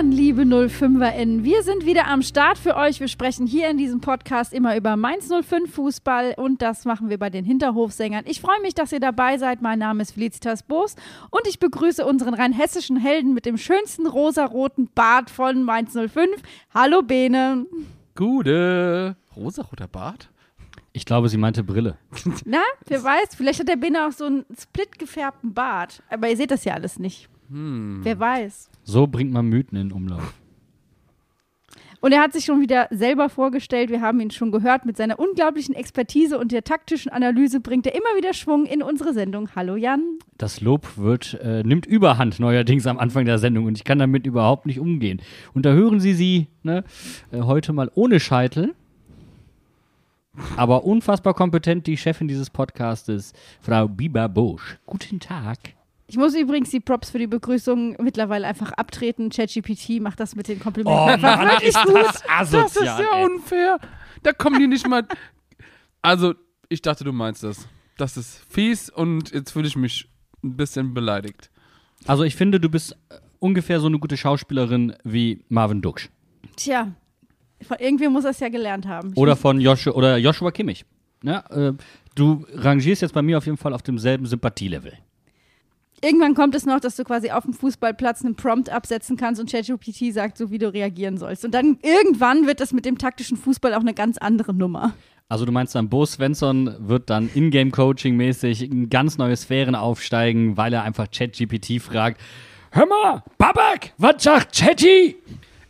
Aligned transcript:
Ostern, 0.00 0.12
liebe 0.12 0.42
05erInnen. 0.44 1.44
Wir 1.44 1.62
sind 1.62 1.84
wieder 1.84 2.06
am 2.06 2.22
Start 2.22 2.56
für 2.56 2.74
euch. 2.74 3.00
Wir 3.00 3.08
sprechen 3.08 3.46
hier 3.46 3.68
in 3.68 3.76
diesem 3.76 4.00
Podcast 4.00 4.54
immer 4.54 4.74
über 4.74 4.96
Mainz 4.96 5.28
05 5.28 5.74
Fußball 5.74 6.36
und 6.38 6.62
das 6.62 6.86
machen 6.86 7.10
wir 7.10 7.18
bei 7.18 7.28
den 7.28 7.44
Hinterhofsängern. 7.44 8.24
Ich 8.26 8.40
freue 8.40 8.62
mich, 8.62 8.74
dass 8.74 8.92
ihr 8.92 9.00
dabei 9.00 9.36
seid. 9.36 9.60
Mein 9.60 9.78
Name 9.78 10.00
ist 10.00 10.12
Felicitas 10.12 10.62
Boos 10.62 10.96
und 11.28 11.46
ich 11.46 11.58
begrüße 11.58 12.06
unseren 12.06 12.32
rein 12.32 12.54
hessischen 12.54 12.96
Helden 12.96 13.34
mit 13.34 13.44
dem 13.44 13.58
schönsten 13.58 14.06
rosaroten 14.06 14.88
Bart 14.94 15.28
von 15.28 15.64
Mainz 15.64 15.92
05. 15.92 16.30
Hallo 16.72 17.02
Bene. 17.02 17.66
Gute. 18.16 19.16
Rosaroter 19.36 19.88
Bart? 19.88 20.30
Ich 20.94 21.04
glaube, 21.04 21.28
sie 21.28 21.36
meinte 21.36 21.62
Brille. 21.62 21.98
Na, 22.46 22.62
wer 22.86 23.04
weiß, 23.04 23.34
vielleicht 23.36 23.60
hat 23.60 23.68
der 23.68 23.76
Bene 23.76 24.06
auch 24.06 24.12
so 24.12 24.24
einen 24.24 24.46
split 24.58 24.98
gefärbten 24.98 25.52
Bart. 25.52 26.02
Aber 26.08 26.30
ihr 26.30 26.38
seht 26.38 26.52
das 26.52 26.64
ja 26.64 26.72
alles 26.72 26.98
nicht. 26.98 27.28
Wer 27.50 28.18
weiß. 28.18 28.70
So 28.84 29.06
bringt 29.06 29.32
man 29.32 29.46
Mythen 29.46 29.76
in 29.76 29.92
Umlauf. 29.92 30.34
Und 32.00 32.12
er 32.12 32.22
hat 32.22 32.32
sich 32.32 32.46
schon 32.46 32.62
wieder 32.62 32.88
selber 32.90 33.28
vorgestellt. 33.28 33.90
Wir 33.90 34.00
haben 34.00 34.20
ihn 34.20 34.30
schon 34.30 34.52
gehört. 34.52 34.86
Mit 34.86 34.96
seiner 34.96 35.18
unglaublichen 35.18 35.74
Expertise 35.74 36.38
und 36.38 36.50
der 36.50 36.64
taktischen 36.64 37.12
Analyse 37.12 37.60
bringt 37.60 37.86
er 37.86 37.94
immer 37.94 38.16
wieder 38.16 38.32
Schwung 38.32 38.64
in 38.64 38.82
unsere 38.82 39.12
Sendung. 39.12 39.50
Hallo 39.54 39.76
Jan. 39.76 40.18
Das 40.38 40.62
Lob 40.62 40.96
wird, 40.96 41.38
äh, 41.42 41.62
nimmt 41.62 41.84
Überhand 41.84 42.40
neuerdings 42.40 42.86
am 42.86 42.98
Anfang 42.98 43.26
der 43.26 43.38
Sendung 43.38 43.66
und 43.66 43.76
ich 43.76 43.84
kann 43.84 43.98
damit 43.98 44.26
überhaupt 44.26 44.64
nicht 44.64 44.80
umgehen. 44.80 45.20
Und 45.52 45.66
da 45.66 45.72
hören 45.72 46.00
Sie 46.00 46.14
sie 46.14 46.46
ne, 46.62 46.84
äh, 47.32 47.42
heute 47.42 47.74
mal 47.74 47.90
ohne 47.94 48.18
Scheitel, 48.18 48.74
aber 50.56 50.84
unfassbar 50.84 51.34
kompetent 51.34 51.86
die 51.86 51.98
Chefin 51.98 52.28
dieses 52.28 52.48
Podcastes, 52.48 53.34
Frau 53.60 53.88
Biba 53.88 54.26
Bosch. 54.28 54.78
Guten 54.86 55.20
Tag. 55.20 55.58
Ich 56.10 56.16
muss 56.16 56.34
übrigens 56.34 56.70
die 56.70 56.80
Props 56.80 57.10
für 57.10 57.20
die 57.20 57.28
Begrüßung 57.28 57.94
mittlerweile 58.02 58.44
einfach 58.44 58.72
abtreten. 58.72 59.30
ChatGPT 59.30 60.00
macht 60.00 60.18
das 60.18 60.34
mit 60.34 60.48
den 60.48 60.58
Komplimenten 60.58 61.08
einfach 61.08 61.40
wirklich 61.40 61.72
gut. 61.84 62.04
Das 62.26 62.52
ist 62.52 62.82
ja 62.82 63.24
unfair. 63.24 63.78
Da 64.24 64.32
kommen 64.32 64.58
die 64.58 64.66
nicht 64.66 64.88
mal. 64.88 65.06
Also, 66.02 66.34
ich 66.68 66.82
dachte, 66.82 67.04
du 67.04 67.12
meinst 67.12 67.44
das. 67.44 67.68
Das 67.96 68.16
ist 68.16 68.44
fies 68.48 68.90
und 68.90 69.30
jetzt 69.30 69.52
fühle 69.52 69.68
ich 69.68 69.76
mich 69.76 70.08
ein 70.42 70.56
bisschen 70.56 70.94
beleidigt. 70.94 71.48
Also 72.08 72.24
ich 72.24 72.34
finde, 72.34 72.58
du 72.58 72.68
bist 72.68 72.96
äh, 73.10 73.18
ungefähr 73.38 73.78
so 73.78 73.86
eine 73.86 74.00
gute 74.00 74.16
Schauspielerin 74.16 74.96
wie 75.04 75.44
Marvin 75.48 75.80
Duksch. 75.80 76.08
Tja, 76.56 76.90
von 77.62 77.78
irgendwem 77.78 78.12
muss 78.12 78.24
er 78.24 78.30
es 78.30 78.40
ja 78.40 78.48
gelernt 78.48 78.88
haben. 78.88 79.12
Ich 79.12 79.16
Oder 79.16 79.36
von 79.36 79.60
Joshua, 79.60 79.92
oder 79.92 80.16
Joshua 80.16 80.50
Kimmich. 80.50 80.84
Ja, 81.22 81.44
äh, 81.50 81.74
du 82.16 82.44
rangierst 82.52 83.02
jetzt 83.02 83.14
bei 83.14 83.22
mir 83.22 83.38
auf 83.38 83.46
jeden 83.46 83.58
Fall 83.58 83.74
auf 83.74 83.82
demselben 83.82 84.26
Sympathielevel. 84.26 84.94
Irgendwann 86.02 86.34
kommt 86.34 86.54
es 86.54 86.64
noch, 86.64 86.80
dass 86.80 86.96
du 86.96 87.04
quasi 87.04 87.30
auf 87.30 87.44
dem 87.44 87.52
Fußballplatz 87.52 88.24
einen 88.24 88.34
Prompt 88.34 88.70
absetzen 88.70 89.16
kannst 89.18 89.40
und 89.40 89.50
ChatGPT 89.50 90.14
sagt 90.14 90.38
so, 90.38 90.50
wie 90.50 90.58
du 90.58 90.72
reagieren 90.72 91.18
sollst. 91.18 91.44
Und 91.44 91.52
dann 91.52 91.78
irgendwann 91.82 92.46
wird 92.46 92.60
das 92.60 92.72
mit 92.72 92.86
dem 92.86 92.96
taktischen 92.96 93.36
Fußball 93.36 93.74
auch 93.74 93.80
eine 93.80 93.92
ganz 93.92 94.16
andere 94.16 94.54
Nummer. 94.54 94.94
Also 95.28 95.44
du 95.44 95.52
meinst 95.52 95.74
dann, 95.74 95.88
Bo 95.88 96.06
Svensson 96.06 96.74
wird 96.78 97.10
dann 97.10 97.28
Ingame-Coaching-mäßig 97.34 98.62
in 98.62 98.88
ganz 98.88 99.18
neue 99.18 99.36
Sphären 99.36 99.74
aufsteigen, 99.74 100.56
weil 100.56 100.72
er 100.72 100.82
einfach 100.82 101.06
ChatGPT 101.10 101.80
fragt, 101.80 102.20
Hör 102.72 102.86
mal, 102.86 103.22
Babak, 103.36 103.92
was 103.98 104.22
sagt 104.22 104.54
Chatty? 104.54 105.16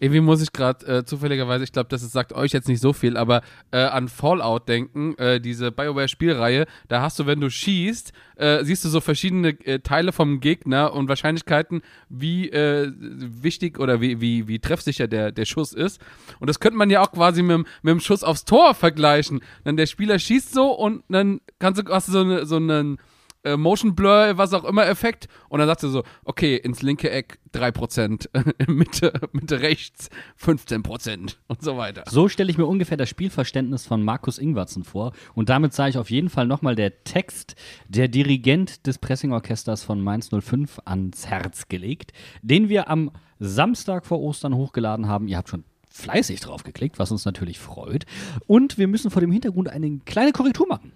Irgendwie 0.00 0.20
muss 0.20 0.42
ich 0.42 0.52
gerade 0.52 0.86
äh, 0.86 1.04
zufälligerweise, 1.04 1.62
ich 1.62 1.72
glaube, 1.72 1.88
das 1.90 2.00
sagt 2.10 2.32
euch 2.32 2.52
jetzt 2.52 2.68
nicht 2.68 2.80
so 2.80 2.94
viel, 2.94 3.18
aber 3.18 3.42
äh, 3.70 3.78
an 3.78 4.08
Fallout 4.08 4.66
denken, 4.66 5.16
äh, 5.18 5.40
diese 5.40 5.70
BioWare-Spielreihe. 5.70 6.66
Da 6.88 7.02
hast 7.02 7.18
du, 7.18 7.26
wenn 7.26 7.40
du 7.40 7.50
schießt, 7.50 8.12
äh, 8.36 8.64
siehst 8.64 8.82
du 8.84 8.88
so 8.88 9.00
verschiedene 9.02 9.50
äh, 9.66 9.80
Teile 9.80 10.12
vom 10.12 10.40
Gegner 10.40 10.94
und 10.94 11.08
Wahrscheinlichkeiten, 11.08 11.82
wie 12.08 12.48
äh, 12.48 12.90
wichtig 12.96 13.78
oder 13.78 14.00
wie, 14.00 14.22
wie, 14.22 14.48
wie 14.48 14.58
treffsicher 14.58 15.06
der, 15.06 15.32
der 15.32 15.44
Schuss 15.44 15.74
ist. 15.74 16.00
Und 16.38 16.48
das 16.48 16.60
könnte 16.60 16.78
man 16.78 16.88
ja 16.88 17.02
auch 17.02 17.12
quasi 17.12 17.42
mit, 17.42 17.58
mit 17.82 17.92
dem 17.92 18.00
Schuss 18.00 18.24
aufs 18.24 18.46
Tor 18.46 18.74
vergleichen. 18.74 19.40
Dann 19.64 19.76
der 19.76 19.86
Spieler 19.86 20.18
schießt 20.18 20.54
so 20.54 20.72
und 20.72 21.04
dann 21.10 21.42
kannst 21.58 21.78
du, 21.80 21.92
hast 21.92 22.08
du 22.08 22.12
so, 22.12 22.20
eine, 22.20 22.46
so 22.46 22.56
einen 22.56 22.98
äh, 23.44 23.56
Motion 23.56 23.94
Blur, 23.94 24.36
was 24.36 24.52
auch 24.52 24.64
immer 24.64 24.86
Effekt. 24.86 25.28
Und 25.48 25.58
dann 25.58 25.68
sagt 25.68 25.82
er 25.82 25.90
so, 25.90 26.04
okay, 26.24 26.56
ins 26.56 26.82
linke 26.82 27.10
Eck 27.10 27.38
3%, 27.54 28.28
Mitte, 28.70 29.12
Mitte 29.32 29.60
rechts 29.60 30.08
15% 30.40 31.36
und 31.48 31.62
so 31.62 31.76
weiter. 31.76 32.04
So 32.08 32.28
stelle 32.28 32.50
ich 32.50 32.58
mir 32.58 32.66
ungefähr 32.66 32.96
das 32.96 33.08
Spielverständnis 33.08 33.86
von 33.86 34.02
Markus 34.02 34.38
Ingwertsen 34.38 34.84
vor. 34.84 35.12
Und 35.34 35.48
damit 35.48 35.72
sei 35.72 35.88
ich 35.88 35.98
auf 35.98 36.10
jeden 36.10 36.28
Fall 36.28 36.46
nochmal 36.46 36.74
der 36.74 37.04
Text 37.04 37.54
der 37.88 38.08
Dirigent 38.08 38.86
des 38.86 38.98
Pressingorchesters 38.98 39.82
von 39.82 40.00
Mainz 40.00 40.30
05 40.30 40.80
ans 40.84 41.26
Herz 41.26 41.68
gelegt, 41.68 42.12
den 42.42 42.68
wir 42.68 42.88
am 42.88 43.10
Samstag 43.38 44.06
vor 44.06 44.20
Ostern 44.20 44.54
hochgeladen 44.54 45.08
haben. 45.08 45.28
Ihr 45.28 45.38
habt 45.38 45.48
schon 45.48 45.64
fleißig 45.90 46.40
drauf 46.40 46.62
geklickt, 46.62 46.98
was 46.98 47.10
uns 47.10 47.24
natürlich 47.24 47.58
freut. 47.58 48.04
Und 48.46 48.78
wir 48.78 48.86
müssen 48.86 49.10
vor 49.10 49.20
dem 49.20 49.32
Hintergrund 49.32 49.68
eine 49.68 49.98
kleine 50.04 50.32
Korrektur 50.32 50.66
machen. 50.68 50.92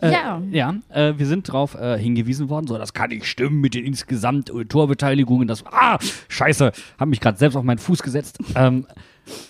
Äh, 0.00 0.12
Ja. 0.12 0.42
Ja, 0.50 0.74
äh, 0.90 1.14
wir 1.16 1.26
sind 1.26 1.48
darauf 1.48 1.74
äh, 1.74 1.98
hingewiesen 1.98 2.48
worden, 2.48 2.66
so, 2.66 2.76
das 2.78 2.92
kann 2.94 3.10
nicht 3.10 3.24
stimmen 3.26 3.60
mit 3.60 3.74
den 3.74 3.84
insgesamt 3.84 4.50
äh, 4.50 4.64
Torbeteiligungen. 4.64 5.48
Das, 5.48 5.64
ah, 5.66 5.98
scheiße, 6.28 6.72
habe 6.98 7.10
mich 7.10 7.20
gerade 7.20 7.38
selbst 7.38 7.56
auf 7.56 7.62
meinen 7.64 7.78
Fuß 7.78 8.02
gesetzt. 8.02 8.38
Ähm, 8.54 8.86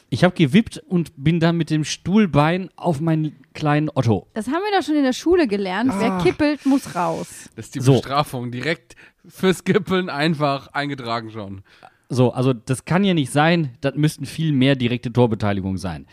ich 0.09 0.25
habe 0.25 0.35
gewippt 0.35 0.79
und 0.89 1.13
bin 1.17 1.39
dann 1.41 1.57
mit 1.57 1.69
dem 1.69 1.85
Stuhlbein 1.85 2.71
auf 2.77 3.01
meinen 3.01 3.37
kleinen 3.53 3.91
Otto. 3.95 4.27
Das 4.35 4.47
haben 4.47 4.63
wir 4.63 4.79
doch 4.79 4.87
schon 4.87 4.97
in 4.97 5.03
der 5.05 5.13
Schule 5.13 5.47
gelernt. 5.49 5.93
Wer 5.99 6.19
kippelt, 6.19 6.65
muss 6.65 6.95
raus. 6.95 7.51
Das 7.57 7.67
ist 7.67 7.75
die 7.75 7.81
So. 7.81 7.95
Bestrafung. 7.95 8.51
Direkt 8.51 8.97
fürs 9.27 9.65
Kippeln 9.65 10.09
einfach 10.09 10.69
eingetragen 10.69 11.31
schon. 11.31 11.63
So, 12.09 12.33
also 12.33 12.53
das 12.55 12.85
kann 12.85 13.03
ja 13.05 13.13
nicht 13.15 13.33
sein, 13.33 13.71
das 13.81 13.97
müssten 13.97 14.25
viel 14.27 14.53
mehr 14.53 14.77
direkte 14.77 15.13
Torbeteiligungen 15.13 15.77
sein. 15.77 16.07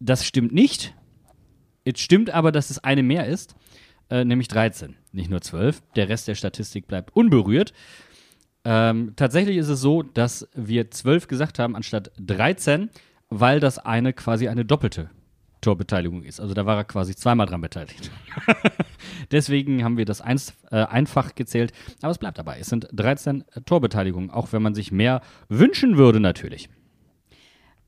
Das 0.00 0.24
stimmt 0.24 0.52
nicht. 0.54 0.94
Es 1.94 2.00
stimmt 2.00 2.30
aber, 2.30 2.52
dass 2.52 2.70
es 2.70 2.82
eine 2.84 3.02
mehr 3.02 3.26
ist, 3.26 3.54
äh, 4.10 4.24
nämlich 4.24 4.48
13, 4.48 4.96
nicht 5.12 5.30
nur 5.30 5.40
12. 5.40 5.82
Der 5.96 6.08
Rest 6.08 6.28
der 6.28 6.34
Statistik 6.34 6.86
bleibt 6.86 7.14
unberührt. 7.16 7.72
Ähm, 8.64 9.14
tatsächlich 9.16 9.56
ist 9.56 9.68
es 9.68 9.80
so, 9.80 10.02
dass 10.02 10.48
wir 10.54 10.90
12 10.90 11.28
gesagt 11.28 11.58
haben 11.58 11.74
anstatt 11.74 12.10
13, 12.18 12.90
weil 13.30 13.60
das 13.60 13.78
eine 13.78 14.12
quasi 14.12 14.48
eine 14.48 14.64
doppelte 14.64 15.10
Torbeteiligung 15.60 16.22
ist. 16.22 16.40
Also 16.40 16.54
da 16.54 16.66
war 16.66 16.76
er 16.76 16.84
quasi 16.84 17.16
zweimal 17.16 17.46
dran 17.46 17.60
beteiligt. 17.60 18.10
Deswegen 19.30 19.82
haben 19.82 19.96
wir 19.96 20.04
das 20.04 20.20
eins, 20.20 20.54
äh, 20.70 20.84
einfach 20.84 21.34
gezählt. 21.34 21.72
Aber 22.02 22.10
es 22.10 22.18
bleibt 22.18 22.38
dabei. 22.38 22.58
Es 22.60 22.68
sind 22.68 22.88
13 22.92 23.44
Torbeteiligungen, 23.64 24.30
auch 24.30 24.52
wenn 24.52 24.62
man 24.62 24.74
sich 24.74 24.92
mehr 24.92 25.22
wünschen 25.48 25.96
würde 25.96 26.20
natürlich. 26.20 26.68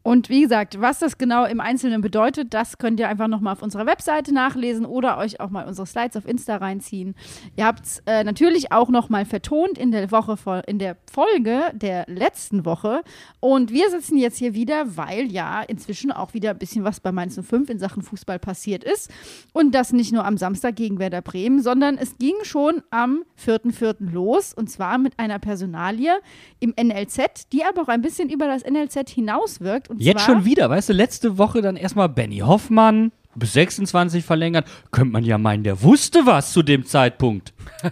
Und 0.02 0.30
wie 0.30 0.40
gesagt, 0.40 0.80
was 0.80 0.98
das 0.98 1.18
genau 1.18 1.44
im 1.44 1.60
Einzelnen 1.60 2.00
bedeutet, 2.00 2.54
das 2.54 2.78
könnt 2.78 2.98
ihr 3.00 3.08
einfach 3.08 3.28
nochmal 3.28 3.52
auf 3.52 3.62
unserer 3.62 3.84
Webseite 3.84 4.32
nachlesen 4.32 4.86
oder 4.86 5.18
euch 5.18 5.40
auch 5.40 5.50
mal 5.50 5.66
unsere 5.66 5.86
Slides 5.86 6.16
auf 6.16 6.26
Insta 6.26 6.56
reinziehen. 6.56 7.14
Ihr 7.56 7.66
habt 7.66 7.84
es 7.84 8.02
äh, 8.06 8.24
natürlich 8.24 8.72
auch 8.72 8.88
nochmal 8.88 9.26
vertont 9.26 9.76
in 9.76 9.90
der 9.90 10.10
Woche, 10.10 10.62
in 10.66 10.78
der 10.78 10.96
Folge 11.12 11.64
der 11.74 12.06
letzten 12.08 12.64
Woche. 12.64 13.02
Und 13.40 13.72
wir 13.72 13.90
sitzen 13.90 14.16
jetzt 14.16 14.38
hier 14.38 14.54
wieder, 14.54 14.96
weil 14.96 15.30
ja 15.30 15.60
inzwischen 15.60 16.12
auch 16.12 16.32
wieder 16.32 16.50
ein 16.50 16.58
bisschen 16.58 16.82
was 16.82 17.00
bei 17.00 17.12
Mainz 17.12 17.38
05 17.38 17.68
in 17.68 17.78
Sachen 17.78 18.02
Fußball 18.02 18.38
passiert 18.38 18.84
ist. 18.84 19.10
Und 19.52 19.74
das 19.74 19.92
nicht 19.92 20.12
nur 20.12 20.24
am 20.24 20.38
Samstag 20.38 20.76
gegen 20.76 20.98
Werder 20.98 21.20
Bremen, 21.20 21.60
sondern 21.60 21.98
es 21.98 22.16
ging 22.16 22.34
schon 22.42 22.82
am 22.90 23.24
4.4. 23.44 24.10
los. 24.10 24.54
Und 24.54 24.70
zwar 24.70 24.96
mit 24.96 25.18
einer 25.18 25.38
Personalie 25.38 26.12
im 26.58 26.74
NLZ, 26.80 27.50
die 27.52 27.64
aber 27.64 27.82
auch 27.82 27.88
ein 27.88 28.00
bisschen 28.00 28.30
über 28.30 28.46
das 28.46 28.64
NLZ 28.64 29.10
hinauswirkt. 29.10 29.89
Und 29.90 30.00
Jetzt 30.00 30.24
zwar, 30.24 30.36
schon 30.36 30.44
wieder, 30.44 30.70
weißt 30.70 30.90
du, 30.90 30.92
letzte 30.92 31.36
Woche 31.36 31.62
dann 31.62 31.74
erstmal 31.74 32.08
Benny 32.08 32.38
Hoffmann 32.38 33.10
bis 33.34 33.54
26 33.54 34.24
verlängert. 34.24 34.68
Könnte 34.92 35.10
man 35.10 35.24
ja 35.24 35.36
meinen, 35.36 35.64
der 35.64 35.82
wusste 35.82 36.26
was 36.26 36.52
zu 36.52 36.62
dem 36.62 36.86
Zeitpunkt. 36.86 37.52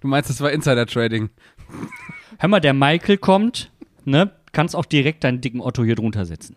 Du 0.00 0.08
meinst, 0.08 0.28
das 0.28 0.40
war 0.40 0.52
Insider-Trading. 0.52 1.30
Hör 2.38 2.48
mal, 2.48 2.60
der 2.60 2.74
Michael 2.74 3.16
kommt, 3.16 3.70
ne? 4.04 4.30
Kannst 4.52 4.76
auch 4.76 4.84
direkt 4.84 5.24
deinen 5.24 5.40
dicken 5.40 5.60
Otto 5.60 5.82
hier 5.82 5.94
drunter 5.94 6.26
setzen. 6.26 6.56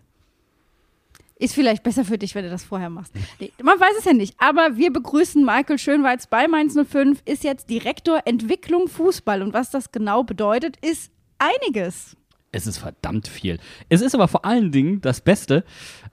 Ist 1.36 1.54
vielleicht 1.54 1.82
besser 1.82 2.04
für 2.04 2.18
dich, 2.18 2.34
wenn 2.34 2.44
du 2.44 2.50
das 2.50 2.64
vorher 2.64 2.90
machst. 2.90 3.14
Nee, 3.40 3.52
man 3.62 3.80
weiß 3.80 3.94
es 3.98 4.04
ja 4.04 4.12
nicht. 4.12 4.34
Aber 4.38 4.76
wir 4.76 4.92
begrüßen 4.92 5.44
Michael 5.44 5.78
Schönweiz 5.78 6.26
bei 6.26 6.46
Mainz 6.46 6.76
05, 6.76 7.22
ist 7.24 7.42
jetzt 7.42 7.70
Direktor 7.70 8.20
Entwicklung 8.26 8.88
Fußball. 8.88 9.40
Und 9.40 9.54
was 9.54 9.70
das 9.70 9.90
genau 9.92 10.24
bedeutet, 10.24 10.76
ist 10.84 11.10
einiges. 11.38 12.16
Es 12.52 12.66
ist 12.66 12.78
verdammt 12.78 13.28
viel. 13.28 13.58
Es 13.88 14.00
ist 14.00 14.14
aber 14.14 14.28
vor 14.28 14.44
allen 14.44 14.72
Dingen 14.72 15.00
das 15.00 15.20
Beste. 15.20 15.64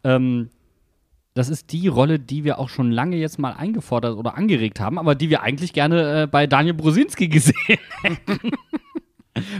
Ähm, 0.04 0.50
das 1.34 1.50
ist 1.50 1.74
die 1.74 1.88
Rolle, 1.88 2.18
die 2.18 2.46
wir 2.46 2.60
auch 2.60 2.70
schon 2.70 2.92
lange 2.92 3.18
jetzt 3.18 3.40
mal 3.40 3.52
eingefordert 3.52 4.18
oder 4.18 4.38
angeregt 4.38 4.80
haben, 4.80 4.98
aber 4.98 5.16
die 5.16 5.30
wir 5.30 5.42
eigentlich 5.42 5.74
gerne 5.74 6.24
äh, 6.24 6.28
bei 6.28 6.48
Daniel 6.48 6.74
Brosinski 6.74 7.28
gesehen 7.30 7.80
hätten. 8.02 8.52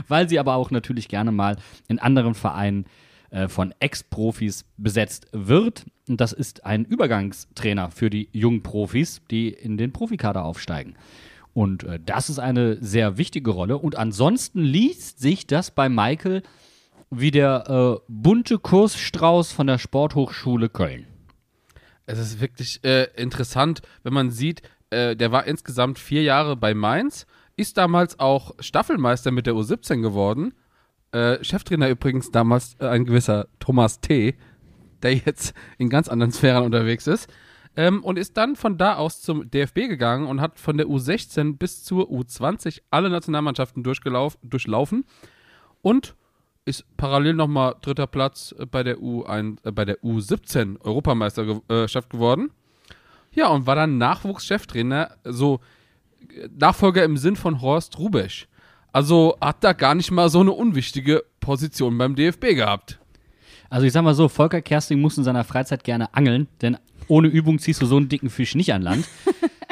Weil 0.08 0.28
sie 0.28 0.38
aber 0.38 0.54
auch 0.54 0.70
natürlich 0.70 1.08
gerne 1.08 1.32
mal 1.32 1.56
in 1.86 1.98
anderen 1.98 2.34
Vereinen 2.34 2.86
äh, 3.30 3.48
von 3.48 3.74
Ex-Profis 3.78 4.64
besetzt 4.78 5.26
wird. 5.32 5.84
Und 6.08 6.20
das 6.20 6.32
ist 6.32 6.64
ein 6.64 6.86
Übergangstrainer 6.86 7.90
für 7.90 8.08
die 8.08 8.30
jungen 8.32 8.62
Profis, 8.62 9.20
die 9.30 9.48
in 9.48 9.76
den 9.76 9.92
Profikader 9.92 10.44
aufsteigen. 10.44 10.94
Und 11.52 11.84
äh, 11.84 11.98
das 12.04 12.30
ist 12.30 12.38
eine 12.38 12.82
sehr 12.82 13.18
wichtige 13.18 13.50
Rolle. 13.50 13.76
Und 13.76 13.96
ansonsten 13.96 14.60
liest 14.60 15.20
sich 15.20 15.46
das 15.46 15.70
bei 15.70 15.90
Michael 15.90 16.42
wie 17.10 17.30
der 17.30 17.64
äh, 17.68 18.00
bunte 18.08 18.58
Kursstrauß 18.58 19.52
von 19.52 19.66
der 19.66 19.78
Sporthochschule 19.78 20.68
Köln. 20.68 21.06
Es 22.06 22.18
ist 22.18 22.40
wirklich 22.40 22.82
äh, 22.84 23.08
interessant, 23.16 23.82
wenn 24.02 24.12
man 24.12 24.30
sieht, 24.30 24.62
äh, 24.90 25.16
der 25.16 25.32
war 25.32 25.46
insgesamt 25.46 25.98
vier 25.98 26.22
Jahre 26.22 26.56
bei 26.56 26.74
Mainz, 26.74 27.26
ist 27.56 27.76
damals 27.76 28.18
auch 28.20 28.54
Staffelmeister 28.60 29.30
mit 29.30 29.46
der 29.46 29.54
U17 29.54 30.02
geworden. 30.02 30.54
Äh, 31.12 31.42
Cheftrainer 31.42 31.88
übrigens 31.88 32.30
damals 32.30 32.76
äh, 32.78 32.86
ein 32.86 33.04
gewisser 33.04 33.48
Thomas 33.58 34.00
T., 34.00 34.36
der 35.02 35.14
jetzt 35.14 35.54
in 35.78 35.88
ganz 35.88 36.08
anderen 36.08 36.32
Sphären 36.32 36.64
unterwegs 36.64 37.06
ist. 37.06 37.32
Ähm, 37.76 38.02
und 38.02 38.18
ist 38.18 38.36
dann 38.36 38.56
von 38.56 38.78
da 38.78 38.96
aus 38.96 39.20
zum 39.20 39.50
DFB 39.50 39.88
gegangen 39.88 40.26
und 40.26 40.40
hat 40.40 40.58
von 40.58 40.78
der 40.78 40.86
U16 40.86 41.58
bis 41.58 41.84
zur 41.84 42.08
U20 42.10 42.80
alle 42.90 43.10
Nationalmannschaften 43.10 43.82
durchlaufen 43.82 45.04
und 45.82 46.16
ist 46.66 46.84
parallel 46.96 47.34
nochmal 47.34 47.76
dritter 47.80 48.06
Platz 48.06 48.54
äh, 48.58 48.66
bei 48.66 48.82
der 48.82 48.98
U1, 48.98 49.58
äh, 49.64 49.72
bei 49.72 49.86
der 49.86 50.02
U17 50.02 50.80
Europameisterschaft 50.82 52.10
geworden. 52.10 52.50
Ja, 53.32 53.48
und 53.48 53.66
war 53.66 53.76
dann 53.76 53.96
Nachwuchscheftrainer, 53.96 55.12
so 55.24 55.60
äh, 56.28 56.48
Nachfolger 56.58 57.04
im 57.04 57.16
Sinn 57.16 57.36
von 57.36 57.62
Horst 57.62 57.98
Rubesch. 57.98 58.48
Also 58.92 59.36
hat 59.40 59.62
da 59.62 59.72
gar 59.72 59.94
nicht 59.94 60.10
mal 60.10 60.28
so 60.28 60.40
eine 60.40 60.52
unwichtige 60.52 61.24
Position 61.40 61.96
beim 61.96 62.16
DFB 62.16 62.54
gehabt. 62.54 62.98
Also 63.70 63.86
ich 63.86 63.92
sag 63.92 64.02
mal 64.02 64.14
so, 64.14 64.28
Volker 64.28 64.62
Kersting 64.62 65.00
muss 65.00 65.18
in 65.18 65.24
seiner 65.24 65.44
Freizeit 65.44 65.84
gerne 65.84 66.14
angeln, 66.14 66.48
denn 66.62 66.78
ohne 67.08 67.28
Übung 67.28 67.58
ziehst 67.58 67.82
du 67.82 67.86
so 67.86 67.96
einen 67.96 68.08
dicken 68.08 68.30
Fisch 68.30 68.54
nicht 68.54 68.72
an 68.72 68.82
Land. 68.82 69.06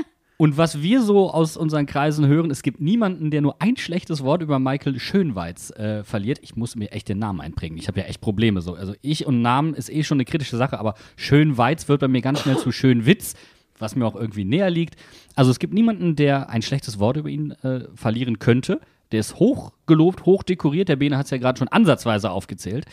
Und 0.44 0.58
was 0.58 0.82
wir 0.82 1.00
so 1.00 1.30
aus 1.30 1.56
unseren 1.56 1.86
Kreisen 1.86 2.26
hören, 2.26 2.50
es 2.50 2.62
gibt 2.62 2.78
niemanden, 2.78 3.30
der 3.30 3.40
nur 3.40 3.62
ein 3.62 3.78
schlechtes 3.78 4.22
Wort 4.22 4.42
über 4.42 4.58
Michael 4.58 5.00
Schönweiz 5.00 5.70
äh, 5.70 6.04
verliert. 6.04 6.38
Ich 6.42 6.54
muss 6.54 6.76
mir 6.76 6.92
echt 6.92 7.08
den 7.08 7.18
Namen 7.18 7.40
einprägen. 7.40 7.78
Ich 7.78 7.88
habe 7.88 8.00
ja 8.00 8.04
echt 8.04 8.20
Probleme 8.20 8.60
so. 8.60 8.74
Also 8.74 8.92
ich 9.00 9.24
und 9.24 9.40
Namen 9.40 9.72
ist 9.72 9.88
eh 9.88 10.04
schon 10.04 10.16
eine 10.16 10.26
kritische 10.26 10.58
Sache, 10.58 10.78
aber 10.78 10.96
Schönweiz 11.16 11.88
wird 11.88 12.02
bei 12.02 12.08
mir 12.08 12.20
ganz 12.20 12.40
schnell 12.42 12.58
zu 12.58 12.72
Schönwitz, 12.72 13.36
was 13.78 13.96
mir 13.96 14.04
auch 14.04 14.16
irgendwie 14.16 14.44
näher 14.44 14.68
liegt. 14.68 14.96
Also 15.34 15.50
es 15.50 15.58
gibt 15.58 15.72
niemanden, 15.72 16.14
der 16.14 16.50
ein 16.50 16.60
schlechtes 16.60 16.98
Wort 16.98 17.16
über 17.16 17.30
ihn 17.30 17.52
äh, 17.62 17.88
verlieren 17.94 18.38
könnte. 18.38 18.82
Der 19.12 19.20
ist 19.20 19.36
hoch 19.36 19.72
gelobt, 19.86 20.26
hoch 20.26 20.42
dekoriert. 20.42 20.90
Der 20.90 20.96
Bene 20.96 21.16
hat 21.16 21.24
es 21.24 21.30
ja 21.30 21.38
gerade 21.38 21.58
schon 21.58 21.68
ansatzweise 21.68 22.30
aufgezählt. 22.30 22.84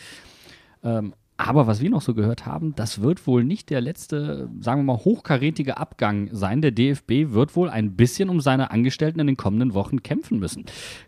Ähm, 0.82 1.12
aber 1.48 1.66
was 1.66 1.80
wir 1.80 1.90
noch 1.90 2.02
so 2.02 2.14
gehört 2.14 2.46
haben, 2.46 2.74
das 2.76 3.02
wird 3.02 3.26
wohl 3.26 3.42
nicht 3.42 3.70
der 3.70 3.80
letzte, 3.80 4.48
sagen 4.60 4.80
wir 4.80 4.94
mal, 4.94 5.04
hochkarätige 5.04 5.76
Abgang 5.76 6.28
sein. 6.32 6.62
Der 6.62 6.70
DFB 6.70 7.32
wird 7.32 7.56
wohl 7.56 7.68
ein 7.68 7.96
bisschen 7.96 8.28
um 8.28 8.40
seine 8.40 8.70
Angestellten 8.70 9.18
in 9.18 9.26
den 9.26 9.36
kommenden 9.36 9.74
Wochen 9.74 10.02
kämpfen 10.02 10.38
müssen. 10.38 10.64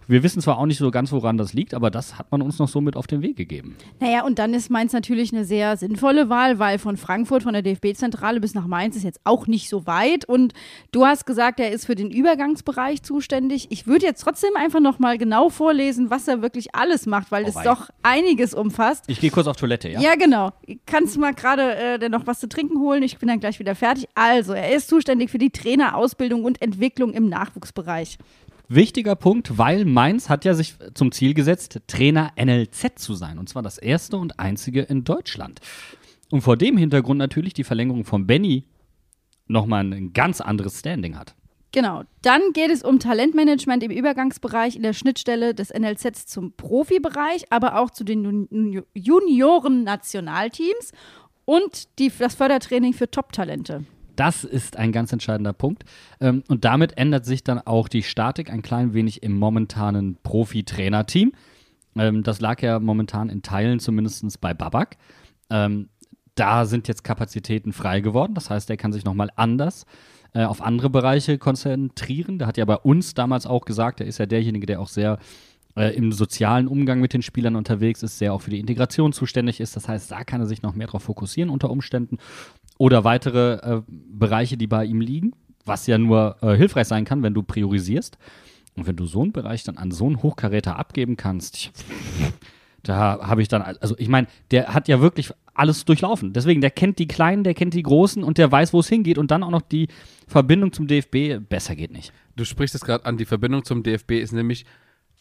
Wir 0.08 0.22
wissen 0.22 0.42
zwar 0.42 0.58
auch 0.58 0.66
nicht 0.66 0.78
so 0.78 0.90
ganz, 0.90 1.12
woran 1.12 1.38
das 1.38 1.52
liegt, 1.52 1.72
aber 1.72 1.90
das 1.90 2.18
hat 2.18 2.32
man 2.32 2.42
uns 2.42 2.58
noch 2.58 2.68
so 2.68 2.80
mit 2.80 2.96
auf 2.96 3.06
den 3.06 3.22
Weg 3.22 3.36
gegeben. 3.36 3.76
Naja, 4.00 4.24
und 4.24 4.38
dann 4.38 4.52
ist 4.54 4.70
Mainz 4.70 4.92
natürlich 4.92 5.32
eine 5.32 5.44
sehr 5.44 5.76
sinnvolle 5.76 6.28
Wahl, 6.28 6.58
weil 6.58 6.78
von 6.78 6.96
Frankfurt, 6.96 7.44
von 7.44 7.52
der 7.52 7.62
DFB-Zentrale 7.62 8.40
bis 8.40 8.54
nach 8.54 8.66
Mainz 8.66 8.96
ist 8.96 9.04
jetzt 9.04 9.20
auch 9.24 9.46
nicht 9.46 9.68
so 9.68 9.86
weit. 9.86 10.24
Und 10.24 10.52
du 10.90 11.06
hast 11.06 11.26
gesagt, 11.26 11.60
er 11.60 11.70
ist 11.70 11.86
für 11.86 11.94
den 11.94 12.10
Übergangsbereich 12.10 13.02
zuständig. 13.02 13.68
Ich 13.70 13.86
würde 13.86 14.06
jetzt 14.06 14.22
trotzdem 14.22 14.56
einfach 14.56 14.80
noch 14.80 14.98
mal 14.98 15.16
genau 15.16 15.48
vorlesen, 15.48 16.10
was 16.10 16.26
er 16.28 16.42
wirklich 16.42 16.74
alles 16.74 17.06
macht, 17.06 17.30
weil 17.30 17.44
Oh 17.44 17.48
es 17.48 17.54
doch 17.62 17.88
einiges 18.02 18.52
umfasst. 18.52 19.04
Ich 19.06 19.20
gehe 19.20 19.30
kurz 19.30 19.46
auf 19.46 19.56
Toilette, 19.56 19.88
ja? 19.88 20.00
Ja, 20.00 20.14
genau. 20.16 20.23
Kannst 20.86 21.16
du 21.16 21.20
mal 21.20 21.34
gerade 21.34 21.74
äh, 21.74 22.08
noch 22.08 22.26
was 22.26 22.40
zu 22.40 22.48
trinken 22.48 22.78
holen? 22.78 23.02
Ich 23.02 23.18
bin 23.18 23.28
dann 23.28 23.40
gleich 23.40 23.58
wieder 23.58 23.74
fertig. 23.74 24.08
Also, 24.14 24.52
er 24.52 24.74
ist 24.74 24.88
zuständig 24.88 25.30
für 25.30 25.38
die 25.38 25.50
Trainerausbildung 25.50 26.44
und 26.44 26.60
Entwicklung 26.62 27.12
im 27.12 27.28
Nachwuchsbereich. 27.28 28.18
Wichtiger 28.68 29.14
Punkt, 29.14 29.58
weil 29.58 29.84
Mainz 29.84 30.30
hat 30.30 30.44
ja 30.44 30.54
sich 30.54 30.74
zum 30.94 31.12
Ziel 31.12 31.34
gesetzt, 31.34 31.80
Trainer 31.86 32.32
NLZ 32.42 32.98
zu 32.98 33.14
sein. 33.14 33.38
Und 33.38 33.48
zwar 33.48 33.62
das 33.62 33.76
erste 33.76 34.16
und 34.16 34.40
einzige 34.40 34.82
in 34.82 35.04
Deutschland. 35.04 35.60
Und 36.30 36.40
vor 36.40 36.56
dem 36.56 36.76
Hintergrund 36.76 37.18
natürlich 37.18 37.52
die 37.52 37.64
Verlängerung 37.64 38.04
von 38.04 38.26
Benny 38.26 38.64
nochmal 39.46 39.84
ein 39.84 40.12
ganz 40.12 40.40
anderes 40.40 40.78
Standing 40.78 41.18
hat. 41.18 41.34
Genau. 41.74 42.04
Dann 42.22 42.40
geht 42.52 42.70
es 42.70 42.84
um 42.84 43.00
Talentmanagement 43.00 43.82
im 43.82 43.90
Übergangsbereich 43.90 44.76
in 44.76 44.84
der 44.84 44.92
Schnittstelle 44.92 45.56
des 45.56 45.74
NLZs 45.74 46.26
zum 46.26 46.52
Profibereich, 46.52 47.46
aber 47.50 47.80
auch 47.80 47.90
zu 47.90 48.04
den 48.04 48.24
Jun- 48.24 48.84
Junioren-Nationalteams 48.94 50.92
und 51.44 51.98
die, 51.98 52.12
das 52.16 52.36
Fördertraining 52.36 52.92
für 52.92 53.10
Top-Talente. 53.10 53.84
Das 54.14 54.44
ist 54.44 54.76
ein 54.76 54.92
ganz 54.92 55.12
entscheidender 55.12 55.52
Punkt. 55.52 55.82
Ähm, 56.20 56.44
und 56.46 56.64
damit 56.64 56.96
ändert 56.96 57.24
sich 57.24 57.42
dann 57.42 57.58
auch 57.58 57.88
die 57.88 58.04
Statik 58.04 58.52
ein 58.52 58.62
klein 58.62 58.94
wenig 58.94 59.24
im 59.24 59.36
momentanen 59.36 60.16
Profi-Trainer-Team. 60.22 61.32
Ähm, 61.96 62.22
das 62.22 62.40
lag 62.40 62.62
ja 62.62 62.78
momentan 62.78 63.28
in 63.28 63.42
Teilen 63.42 63.80
zumindest 63.80 64.40
bei 64.40 64.54
Babak. 64.54 64.96
Ähm, 65.50 65.88
da 66.36 66.66
sind 66.66 66.86
jetzt 66.86 67.02
Kapazitäten 67.02 67.72
frei 67.72 67.98
geworden. 67.98 68.34
Das 68.34 68.48
heißt, 68.48 68.70
er 68.70 68.76
kann 68.76 68.92
sich 68.92 69.04
nochmal 69.04 69.30
anders 69.34 69.82
äh, 69.82 70.13
auf 70.42 70.60
andere 70.60 70.90
Bereiche 70.90 71.38
konzentrieren. 71.38 72.38
Der 72.38 72.48
hat 72.48 72.56
ja 72.56 72.64
bei 72.64 72.76
uns 72.76 73.14
damals 73.14 73.46
auch 73.46 73.64
gesagt, 73.64 74.00
er 74.00 74.06
ist 74.06 74.18
ja 74.18 74.26
derjenige, 74.26 74.66
der 74.66 74.80
auch 74.80 74.88
sehr 74.88 75.18
äh, 75.76 75.94
im 75.96 76.12
sozialen 76.12 76.68
Umgang 76.68 77.00
mit 77.00 77.12
den 77.12 77.22
Spielern 77.22 77.56
unterwegs 77.56 78.02
ist, 78.02 78.18
sehr 78.18 78.32
auch 78.32 78.42
für 78.42 78.50
die 78.50 78.60
Integration 78.60 79.12
zuständig 79.12 79.60
ist. 79.60 79.76
Das 79.76 79.88
heißt, 79.88 80.10
da 80.10 80.24
kann 80.24 80.40
er 80.40 80.46
sich 80.46 80.62
noch 80.62 80.74
mehr 80.74 80.86
darauf 80.86 81.04
fokussieren 81.04 81.50
unter 81.50 81.70
Umständen. 81.70 82.18
Oder 82.78 83.04
weitere 83.04 83.54
äh, 83.54 83.82
Bereiche, 83.88 84.56
die 84.56 84.66
bei 84.66 84.84
ihm 84.84 85.00
liegen, 85.00 85.32
was 85.64 85.86
ja 85.86 85.98
nur 85.98 86.36
äh, 86.42 86.56
hilfreich 86.56 86.86
sein 86.86 87.04
kann, 87.04 87.22
wenn 87.22 87.34
du 87.34 87.42
priorisierst. 87.42 88.18
Und 88.76 88.86
wenn 88.86 88.96
du 88.96 89.06
so 89.06 89.22
einen 89.22 89.32
Bereich 89.32 89.62
dann 89.64 89.76
an 89.76 89.90
so 89.90 90.06
einen 90.06 90.22
Hochkaräter 90.22 90.78
abgeben 90.78 91.16
kannst, 91.16 91.70
da 92.84 93.18
habe 93.22 93.42
ich 93.42 93.48
dann, 93.48 93.62
also 93.62 93.94
ich 93.98 94.08
meine, 94.08 94.28
der 94.50 94.72
hat 94.74 94.88
ja 94.88 95.00
wirklich 95.00 95.32
alles 95.54 95.84
durchlaufen. 95.84 96.32
Deswegen, 96.32 96.60
der 96.60 96.70
kennt 96.70 96.98
die 96.98 97.08
Kleinen, 97.08 97.44
der 97.44 97.54
kennt 97.54 97.74
die 97.74 97.82
Großen 97.82 98.22
und 98.22 98.38
der 98.38 98.50
weiß, 98.50 98.72
wo 98.72 98.80
es 98.80 98.88
hingeht. 98.88 99.18
Und 99.18 99.30
dann 99.30 99.42
auch 99.42 99.50
noch 99.50 99.62
die 99.62 99.88
Verbindung 100.26 100.72
zum 100.72 100.86
DFB, 100.86 101.48
besser 101.48 101.76
geht 101.76 101.92
nicht. 101.92 102.12
Du 102.36 102.44
sprichst 102.44 102.74
es 102.74 102.84
gerade 102.84 103.06
an, 103.06 103.16
die 103.16 103.24
Verbindung 103.24 103.64
zum 103.64 103.82
DFB 103.82 104.12
ist 104.12 104.32
nämlich 104.32 104.64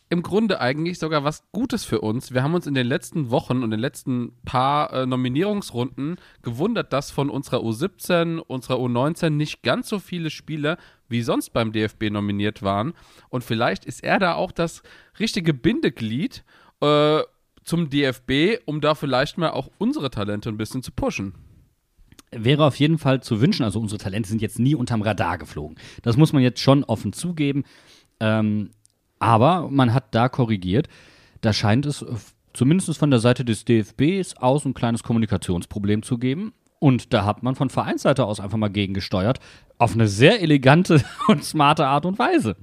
im 0.10 0.22
Grunde 0.22 0.62
eigentlich 0.62 1.00
sogar 1.00 1.24
was 1.24 1.44
Gutes 1.52 1.86
für 1.86 2.02
uns. 2.02 2.34
Wir 2.34 2.44
haben 2.44 2.54
uns 2.54 2.68
in 2.68 2.76
den 2.76 2.86
letzten 2.86 3.32
Wochen 3.32 3.64
und 3.64 3.72
den 3.72 3.80
letzten 3.80 4.34
paar 4.46 4.94
äh, 4.94 5.06
Nominierungsrunden 5.08 6.18
gewundert, 6.44 6.94
dass 6.94 7.10
von 7.10 7.32
unserer 7.32 7.62
U17, 7.62 8.38
unserer 8.38 8.76
U19 8.76 9.32
nicht 9.32 9.64
ganz 9.64 9.90
so 9.90 9.98
viele 9.98 10.30
Spieler 10.30 10.78
wie 11.10 11.24
sonst 11.24 11.52
beim 11.52 11.72
DFB 11.72 12.12
nominiert 12.12 12.62
waren. 12.62 12.94
Und 13.30 13.44
vielleicht 13.44 13.86
ist 13.86 14.04
er 14.04 14.20
da 14.20 14.36
auch 14.36 14.52
das 14.52 14.84
richtige 15.20 15.54
Bindeglied 15.54 16.44
äh, 16.82 17.22
zum 17.64 17.90
DFB, 17.90 18.62
um 18.66 18.82
da 18.82 18.96
vielleicht 18.96 19.38
mal 19.38 19.52
auch 19.52 19.70
unsere 19.78 20.10
Talente 20.10 20.50
ein 20.50 20.58
bisschen 20.58 20.84
zu 20.84 20.92
pushen. 20.92 21.34
wäre 22.32 22.66
auf 22.66 22.76
jeden 22.78 22.98
Fall 22.98 23.22
zu 23.22 23.42
wünschen. 23.42 23.64
Also 23.64 23.80
unsere 23.80 24.00
Talente 24.00 24.30
sind 24.30 24.42
jetzt 24.42 24.58
nie 24.58 24.74
unterm 24.74 25.04
Radar 25.04 25.38
geflogen. 25.38 25.78
Das 26.02 26.18
muss 26.18 26.34
man 26.34 26.42
jetzt 26.42 26.60
schon 26.60 26.84
offen 26.84 27.14
zugeben. 27.14 27.64
Ähm, 28.20 28.72
aber 29.20 29.70
man 29.70 29.94
hat 29.94 30.16
da 30.16 30.30
korrigiert. 30.30 30.88
Da 31.42 31.54
scheint 31.54 31.86
es 31.86 32.06
zumindest 32.54 32.98
von 32.98 33.12
der 33.12 33.20
Seite 33.20 33.46
des 33.46 33.66
DFBs 33.66 34.38
aus 34.38 34.66
ein 34.66 34.74
kleines 34.74 35.04
Kommunikationsproblem 35.04 36.04
zu 36.04 36.18
geben. 36.18 36.54
Und 36.80 37.14
da 37.14 37.24
hat 37.24 37.44
man 37.44 37.56
von 37.56 37.70
Vereinsseite 37.70 38.26
aus 38.26 38.40
einfach 38.40 38.58
mal 38.58 38.70
gegengesteuert. 38.70 39.40
Auf 39.78 39.94
eine 39.94 40.08
sehr 40.08 40.42
elegante 40.42 41.04
und 41.28 41.44
smarte 41.44 41.88
Art 41.88 42.06
und 42.06 42.20
Weise. 42.20 42.56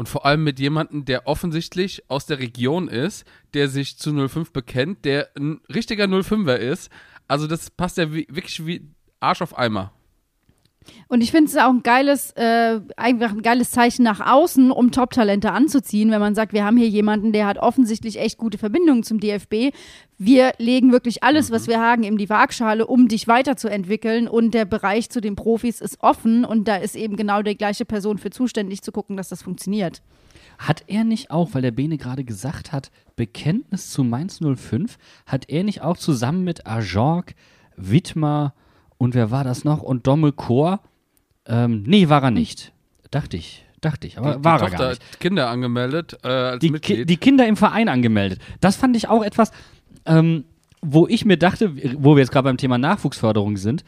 Und 0.00 0.08
vor 0.08 0.24
allem 0.24 0.44
mit 0.44 0.58
jemandem, 0.58 1.04
der 1.04 1.26
offensichtlich 1.26 2.08
aus 2.08 2.24
der 2.24 2.38
Region 2.38 2.88
ist, 2.88 3.26
der 3.52 3.68
sich 3.68 3.98
zu 3.98 4.14
05 4.14 4.50
bekennt, 4.50 5.04
der 5.04 5.28
ein 5.36 5.60
richtiger 5.68 6.06
05er 6.06 6.54
ist. 6.54 6.90
Also 7.28 7.46
das 7.46 7.68
passt 7.68 7.98
ja 7.98 8.10
wie, 8.10 8.26
wirklich 8.30 8.64
wie 8.64 8.88
Arsch 9.20 9.42
auf 9.42 9.58
Eimer. 9.58 9.92
Und 11.08 11.22
ich 11.22 11.30
finde 11.30 11.50
es 11.50 11.56
auch 11.56 11.70
ein 11.70 11.82
geiles, 11.82 12.30
äh, 12.32 12.80
einfach 12.96 13.32
ein 13.32 13.42
geiles 13.42 13.70
Zeichen 13.70 14.02
nach 14.02 14.20
außen, 14.20 14.70
um 14.70 14.90
Top-Talente 14.92 15.52
anzuziehen, 15.52 16.10
wenn 16.10 16.20
man 16.20 16.34
sagt, 16.34 16.52
wir 16.52 16.64
haben 16.64 16.76
hier 16.76 16.88
jemanden, 16.88 17.32
der 17.32 17.46
hat 17.46 17.58
offensichtlich 17.58 18.18
echt 18.18 18.38
gute 18.38 18.58
Verbindungen 18.58 19.02
zum 19.02 19.20
DFB. 19.20 19.74
Wir 20.18 20.52
legen 20.58 20.92
wirklich 20.92 21.22
alles, 21.22 21.50
was 21.50 21.66
wir 21.66 21.80
haben, 21.80 22.02
in 22.02 22.16
die 22.16 22.28
Waagschale, 22.28 22.86
um 22.86 23.08
dich 23.08 23.28
weiterzuentwickeln. 23.28 24.28
Und 24.28 24.52
der 24.52 24.64
Bereich 24.64 25.10
zu 25.10 25.20
den 25.20 25.36
Profis 25.36 25.80
ist 25.80 26.00
offen 26.00 26.44
und 26.44 26.68
da 26.68 26.76
ist 26.76 26.96
eben 26.96 27.16
genau 27.16 27.42
die 27.42 27.56
gleiche 27.56 27.84
Person 27.84 28.18
für 28.18 28.30
zuständig 28.30 28.82
zu 28.82 28.92
gucken, 28.92 29.16
dass 29.16 29.28
das 29.28 29.42
funktioniert. 29.42 30.02
Hat 30.58 30.84
er 30.88 31.04
nicht 31.04 31.30
auch, 31.30 31.54
weil 31.54 31.62
der 31.62 31.70
Bene 31.70 31.96
gerade 31.96 32.24
gesagt 32.24 32.70
hat, 32.70 32.90
Bekenntnis 33.16 33.90
zu 33.90 34.04
Mainz 34.04 34.40
05, 34.40 34.98
hat 35.26 35.48
er 35.48 35.64
nicht 35.64 35.82
auch 35.82 35.96
zusammen 35.96 36.44
mit 36.44 36.66
Ajorg, 36.66 37.34
Wittmer 37.76 38.54
und 39.00 39.14
wer 39.14 39.30
war 39.30 39.44
das 39.44 39.64
noch? 39.64 39.80
Und 39.82 40.06
Dommel 40.06 40.32
Chor? 40.32 40.80
Ähm, 41.46 41.84
nee, 41.86 42.10
war 42.10 42.22
er 42.22 42.30
nicht. 42.30 42.70
Dachte 43.10 43.38
ich, 43.38 43.64
dachte 43.80 44.06
ich, 44.06 44.18
aber 44.18 44.36
die, 44.36 44.44
war 44.44 44.58
die 44.58 44.64
er 44.64 44.68
Tochter 44.68 44.84
gar 44.84 44.90
nicht. 44.90 45.20
Kinder 45.20 45.48
angemeldet 45.48 46.18
äh, 46.22 46.28
als 46.28 46.58
Die, 46.60 46.66
Ki 46.66 46.72
Mitglied. 46.72 47.08
die 47.08 47.16
Kinder 47.16 47.46
im 47.46 47.56
Verein 47.56 47.88
angemeldet. 47.88 48.40
Das 48.60 48.76
fand 48.76 48.94
ich 48.96 49.08
auch 49.08 49.22
etwas, 49.24 49.52
ähm, 50.04 50.44
wo 50.82 51.08
ich 51.08 51.24
mir 51.24 51.38
dachte, 51.38 51.74
wo 51.98 52.14
wir 52.14 52.20
jetzt 52.20 52.30
gerade 52.30 52.44
beim 52.44 52.58
Thema 52.58 52.76
Nachwuchsförderung 52.76 53.56
sind, 53.56 53.84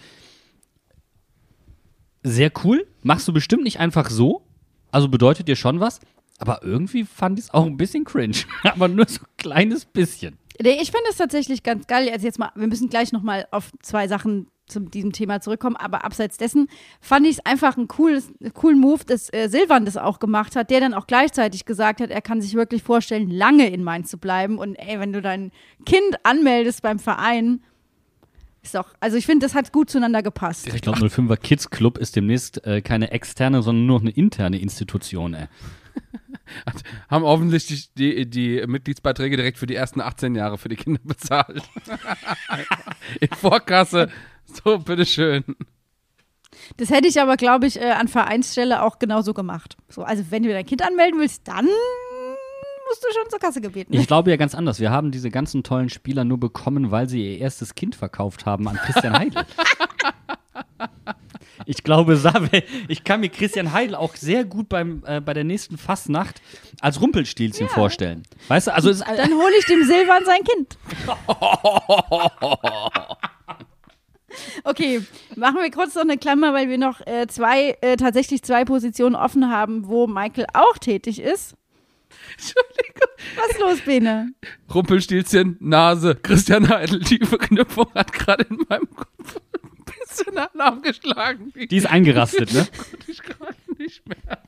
sehr 2.22 2.50
cool. 2.64 2.86
Machst 3.02 3.28
du 3.28 3.34
bestimmt 3.34 3.64
nicht 3.64 3.80
einfach 3.80 4.08
so. 4.08 4.46
Also 4.90 5.08
bedeutet 5.08 5.46
dir 5.46 5.56
schon 5.56 5.78
was. 5.78 6.00
Aber 6.38 6.62
irgendwie 6.62 7.04
fand 7.04 7.38
ich 7.38 7.46
es 7.46 7.54
auch 7.54 7.66
ein 7.66 7.76
bisschen 7.76 8.04
cringe. 8.04 8.36
aber 8.64 8.88
nur 8.88 9.06
so 9.06 9.20
ein 9.20 9.26
kleines 9.36 9.84
bisschen. 9.84 10.38
Nee, 10.60 10.78
Ich 10.80 10.90
finde 10.90 11.06
es 11.10 11.16
tatsächlich 11.16 11.62
ganz 11.62 11.86
geil. 11.86 12.08
Also 12.10 12.26
jetzt 12.26 12.38
mal, 12.38 12.50
wir 12.54 12.66
müssen 12.66 12.88
gleich 12.88 13.12
nochmal 13.12 13.46
auf 13.50 13.72
zwei 13.82 14.08
Sachen 14.08 14.46
zu 14.66 14.80
diesem 14.80 15.12
Thema 15.12 15.40
zurückkommen, 15.40 15.76
aber 15.76 16.04
abseits 16.04 16.36
dessen 16.36 16.68
fand 17.00 17.26
ich 17.26 17.38
es 17.38 17.46
einfach 17.46 17.76
ein 17.76 17.88
cooles, 17.88 18.32
coolen 18.54 18.78
Move, 18.78 19.04
dass 19.04 19.32
äh, 19.32 19.48
Silvan 19.48 19.84
das 19.84 19.96
auch 19.96 20.18
gemacht 20.18 20.56
hat, 20.56 20.70
der 20.70 20.80
dann 20.80 20.94
auch 20.94 21.06
gleichzeitig 21.06 21.64
gesagt 21.64 22.00
hat, 22.00 22.10
er 22.10 22.22
kann 22.22 22.40
sich 22.40 22.54
wirklich 22.54 22.82
vorstellen, 22.82 23.30
lange 23.30 23.68
in 23.68 23.84
Mainz 23.84 24.10
zu 24.10 24.18
bleiben. 24.18 24.58
Und 24.58 24.76
ey, 24.76 24.98
wenn 24.98 25.12
du 25.12 25.20
dein 25.20 25.52
Kind 25.84 26.16
anmeldest 26.22 26.82
beim 26.82 26.98
Verein, 26.98 27.60
ist 28.62 28.74
doch, 28.74 28.94
also 29.00 29.16
ich 29.16 29.26
finde, 29.26 29.44
das 29.44 29.54
hat 29.54 29.72
gut 29.72 29.90
zueinander 29.90 30.22
gepasst. 30.22 30.68
Ich 30.68 30.82
glaube, 30.82 31.00
05er 31.00 31.36
Kids 31.36 31.70
Club 31.70 31.98
ist 31.98 32.14
demnächst 32.14 32.64
äh, 32.64 32.80
keine 32.80 33.10
externe, 33.10 33.62
sondern 33.62 33.86
nur 33.86 33.96
noch 33.96 34.02
eine 34.02 34.12
interne 34.12 34.58
Institution. 34.60 35.34
Ey. 35.34 35.48
haben 37.08 37.24
offensichtlich 37.24 37.92
die, 37.94 38.28
die 38.28 38.64
Mitgliedsbeiträge 38.66 39.36
direkt 39.36 39.58
für 39.58 39.66
die 39.66 39.74
ersten 39.74 40.00
18 40.00 40.34
Jahre 40.34 40.58
für 40.58 40.68
die 40.68 40.76
Kinder 40.76 41.00
bezahlt. 41.02 41.62
In 43.20 43.28
Vorkasse. 43.28 44.08
So, 44.64 44.78
bitteschön. 44.78 45.44
Das 46.76 46.90
hätte 46.90 47.08
ich 47.08 47.20
aber, 47.20 47.36
glaube 47.36 47.66
ich, 47.66 47.80
äh, 47.80 47.90
an 47.90 48.08
Vereinsstelle 48.08 48.82
auch 48.82 48.98
genauso 48.98 49.34
gemacht. 49.34 49.76
So, 49.88 50.02
also 50.02 50.24
wenn 50.30 50.42
du 50.42 50.50
dein 50.50 50.66
Kind 50.66 50.82
anmelden 50.82 51.18
willst, 51.18 51.48
dann 51.48 51.64
musst 51.64 53.02
du 53.02 53.12
schon 53.12 53.30
zur 53.30 53.38
Kasse 53.38 53.60
gebeten. 53.60 53.94
Ich 53.94 54.06
glaube 54.06 54.30
ja 54.30 54.36
ganz 54.36 54.54
anders. 54.54 54.80
Wir 54.80 54.90
haben 54.90 55.10
diese 55.10 55.30
ganzen 55.30 55.62
tollen 55.62 55.88
Spieler 55.88 56.24
nur 56.24 56.38
bekommen, 56.38 56.90
weil 56.90 57.08
sie 57.08 57.32
ihr 57.32 57.38
erstes 57.38 57.74
Kind 57.74 57.94
verkauft 57.94 58.44
haben 58.44 58.68
an 58.68 58.76
Christian 58.76 59.18
Heidel. 59.18 59.44
ich 61.66 61.82
glaube, 61.82 62.18
ich 62.88 63.04
kann 63.04 63.20
mir 63.20 63.30
Christian 63.30 63.72
Heidel 63.72 63.94
auch 63.94 64.14
sehr 64.14 64.44
gut 64.44 64.68
beim, 64.68 65.02
äh, 65.06 65.20
bei 65.20 65.32
der 65.32 65.44
nächsten 65.44 65.78
Fastnacht 65.78 66.42
als 66.80 67.00
Rumpelstilzchen 67.00 67.68
vorstellen. 67.68 68.24
Weißt 68.48 68.66
du, 68.66 68.74
also 68.74 68.92
Dann 68.92 69.32
hole 69.32 69.52
ich 69.58 69.64
dem 69.64 69.84
Silvan 69.84 70.24
sein 70.26 70.40
Kind. 70.44 70.76
Okay, 74.64 75.02
machen 75.36 75.56
wir 75.60 75.70
kurz 75.70 75.94
noch 75.94 76.02
eine 76.02 76.18
Klammer, 76.18 76.52
weil 76.52 76.68
wir 76.68 76.78
noch 76.78 77.00
äh, 77.06 77.26
zwei, 77.26 77.76
äh, 77.80 77.96
tatsächlich 77.96 78.42
zwei 78.42 78.64
Positionen 78.64 79.14
offen 79.14 79.50
haben, 79.50 79.86
wo 79.86 80.06
Michael 80.06 80.46
auch 80.54 80.78
tätig 80.78 81.20
ist. 81.20 81.54
Entschuldigung. 82.32 83.08
Was 83.36 83.50
ist 83.50 83.60
los, 83.60 83.80
Bene? 83.80 84.32
Rumpelstilzchen, 84.72 85.56
Nase, 85.60 86.14
Christian 86.14 86.68
Heidel. 86.68 87.00
Die 87.00 87.18
Verknüpfung 87.24 87.86
hat 87.94 88.12
gerade 88.12 88.44
in 88.44 88.58
meinem 88.68 88.88
Kopf 88.94 89.40
ein 89.62 89.84
bisschen 89.84 90.38
Alarm 90.38 90.82
geschlagen. 90.82 91.52
die 91.54 91.76
ist 91.76 91.86
eingerastet, 91.86 92.52
ne? 92.52 92.66
konnte 92.90 93.12
ich 93.12 93.22
gerade 93.22 93.56
nicht 93.78 94.06
mehr. 94.08 94.38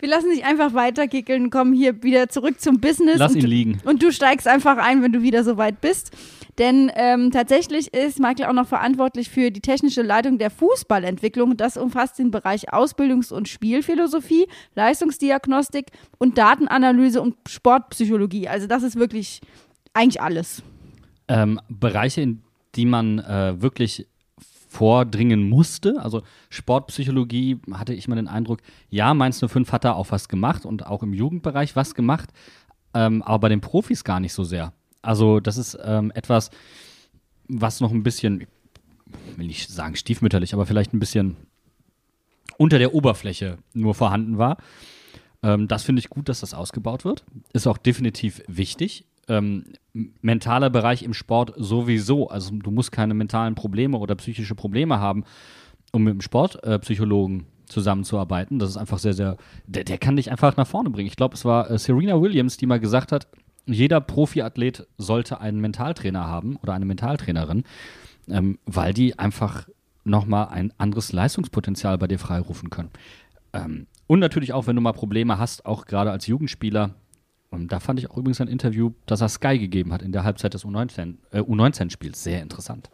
Wir 0.00 0.08
lassen 0.08 0.30
dich 0.30 0.44
einfach 0.44 0.74
weiterkickeln, 0.74 1.50
kommen 1.50 1.72
hier 1.72 2.02
wieder 2.02 2.28
zurück 2.28 2.60
zum 2.60 2.80
Business. 2.80 3.16
Lass 3.16 3.34
ihn 3.34 3.46
liegen. 3.46 3.80
Und 3.84 4.02
du 4.02 4.12
steigst 4.12 4.46
einfach 4.46 4.76
ein, 4.76 5.02
wenn 5.02 5.12
du 5.12 5.22
wieder 5.22 5.44
so 5.44 5.56
weit 5.56 5.80
bist. 5.80 6.10
Denn 6.58 6.90
ähm, 6.94 7.30
tatsächlich 7.30 7.92
ist 7.92 8.20
Michael 8.20 8.46
auch 8.46 8.52
noch 8.52 8.68
verantwortlich 8.68 9.28
für 9.28 9.50
die 9.50 9.60
technische 9.60 10.02
Leitung 10.02 10.38
der 10.38 10.50
Fußballentwicklung. 10.50 11.56
Das 11.56 11.76
umfasst 11.76 12.18
den 12.18 12.30
Bereich 12.30 12.72
Ausbildungs- 12.72 13.32
und 13.32 13.48
Spielphilosophie, 13.48 14.46
Leistungsdiagnostik 14.74 15.86
und 16.18 16.38
Datenanalyse 16.38 17.20
und 17.20 17.36
Sportpsychologie. 17.48 18.48
Also 18.48 18.66
das 18.66 18.82
ist 18.82 18.96
wirklich 18.96 19.40
eigentlich 19.94 20.20
alles. 20.20 20.62
ähm, 21.28 21.60
Bereiche, 21.68 22.20
in 22.20 22.42
die 22.74 22.86
man 22.86 23.18
äh, 23.18 23.60
wirklich 23.60 24.06
vordringen 24.68 25.48
musste. 25.48 26.00
Also 26.00 26.22
Sportpsychologie 26.50 27.60
hatte 27.72 27.94
ich 27.94 28.08
mal 28.08 28.16
den 28.16 28.28
Eindruck, 28.28 28.60
ja, 28.90 29.14
Mainz 29.14 29.38
05 29.40 29.70
hat 29.70 29.84
da 29.84 29.92
auch 29.92 30.10
was 30.10 30.28
gemacht 30.28 30.66
und 30.66 30.86
auch 30.86 31.02
im 31.02 31.14
Jugendbereich 31.14 31.76
was 31.76 31.94
gemacht, 31.94 32.30
ähm, 32.92 33.22
aber 33.22 33.40
bei 33.40 33.48
den 33.50 33.60
Profis 33.60 34.02
gar 34.02 34.20
nicht 34.20 34.32
so 34.32 34.42
sehr. 34.44 34.72
Also 35.04 35.40
das 35.40 35.56
ist 35.56 35.78
ähm, 35.84 36.12
etwas, 36.14 36.50
was 37.48 37.80
noch 37.80 37.92
ein 37.92 38.02
bisschen, 38.02 38.40
ich 38.40 39.38
will 39.38 39.46
nicht 39.46 39.70
sagen 39.70 39.96
stiefmütterlich, 39.96 40.54
aber 40.54 40.66
vielleicht 40.66 40.94
ein 40.94 41.00
bisschen 41.00 41.36
unter 42.56 42.78
der 42.78 42.94
Oberfläche 42.94 43.58
nur 43.72 43.94
vorhanden 43.94 44.38
war. 44.38 44.58
Ähm, 45.42 45.68
das 45.68 45.82
finde 45.82 46.00
ich 46.00 46.08
gut, 46.08 46.28
dass 46.28 46.40
das 46.40 46.54
ausgebaut 46.54 47.04
wird. 47.04 47.24
Ist 47.52 47.66
auch 47.66 47.78
definitiv 47.78 48.42
wichtig. 48.46 49.04
Ähm, 49.28 49.64
mentaler 49.92 50.70
Bereich 50.70 51.02
im 51.02 51.14
Sport 51.14 51.52
sowieso. 51.56 52.28
Also 52.28 52.54
du 52.54 52.70
musst 52.70 52.92
keine 52.92 53.14
mentalen 53.14 53.54
Probleme 53.54 53.98
oder 53.98 54.14
psychische 54.16 54.54
Probleme 54.54 55.00
haben, 55.00 55.24
um 55.92 56.04
mit 56.04 56.12
einem 56.12 56.20
Sportpsychologen 56.20 57.46
zusammenzuarbeiten. 57.66 58.58
Das 58.58 58.70
ist 58.70 58.76
einfach 58.76 58.98
sehr, 58.98 59.14
sehr, 59.14 59.36
der, 59.66 59.84
der 59.84 59.98
kann 59.98 60.16
dich 60.16 60.30
einfach 60.30 60.56
nach 60.56 60.66
vorne 60.66 60.90
bringen. 60.90 61.08
Ich 61.08 61.16
glaube, 61.16 61.34
es 61.34 61.44
war 61.44 61.70
äh, 61.70 61.78
Serena 61.78 62.20
Williams, 62.20 62.56
die 62.56 62.66
mal 62.66 62.80
gesagt 62.80 63.12
hat, 63.12 63.26
jeder 63.66 64.00
Profiathlet 64.00 64.86
sollte 64.98 65.40
einen 65.40 65.60
Mentaltrainer 65.60 66.26
haben 66.26 66.56
oder 66.56 66.74
eine 66.74 66.84
Mentaltrainerin, 66.84 67.64
ähm, 68.28 68.58
weil 68.66 68.92
die 68.92 69.18
einfach 69.18 69.68
nochmal 70.04 70.48
ein 70.48 70.72
anderes 70.78 71.12
Leistungspotenzial 71.12 71.98
bei 71.98 72.06
dir 72.06 72.18
freirufen 72.18 72.70
können. 72.70 72.90
Ähm, 73.52 73.86
und 74.06 74.18
natürlich 74.18 74.52
auch, 74.52 74.66
wenn 74.66 74.76
du 74.76 74.82
mal 74.82 74.92
Probleme 74.92 75.38
hast, 75.38 75.64
auch 75.64 75.86
gerade 75.86 76.10
als 76.10 76.26
Jugendspieler. 76.26 76.94
Und 77.50 77.72
da 77.72 77.80
fand 77.80 77.98
ich 78.00 78.10
auch 78.10 78.16
übrigens 78.16 78.40
ein 78.40 78.48
Interview, 78.48 78.92
das 79.06 79.20
er 79.20 79.28
Sky 79.28 79.58
gegeben 79.58 79.92
hat 79.92 80.02
in 80.02 80.12
der 80.12 80.24
Halbzeit 80.24 80.54
des 80.54 80.66
U19 80.66 81.14
äh, 81.30 81.38
U19-Spiels. 81.38 82.22
Sehr 82.22 82.42
interessant. 82.42 82.90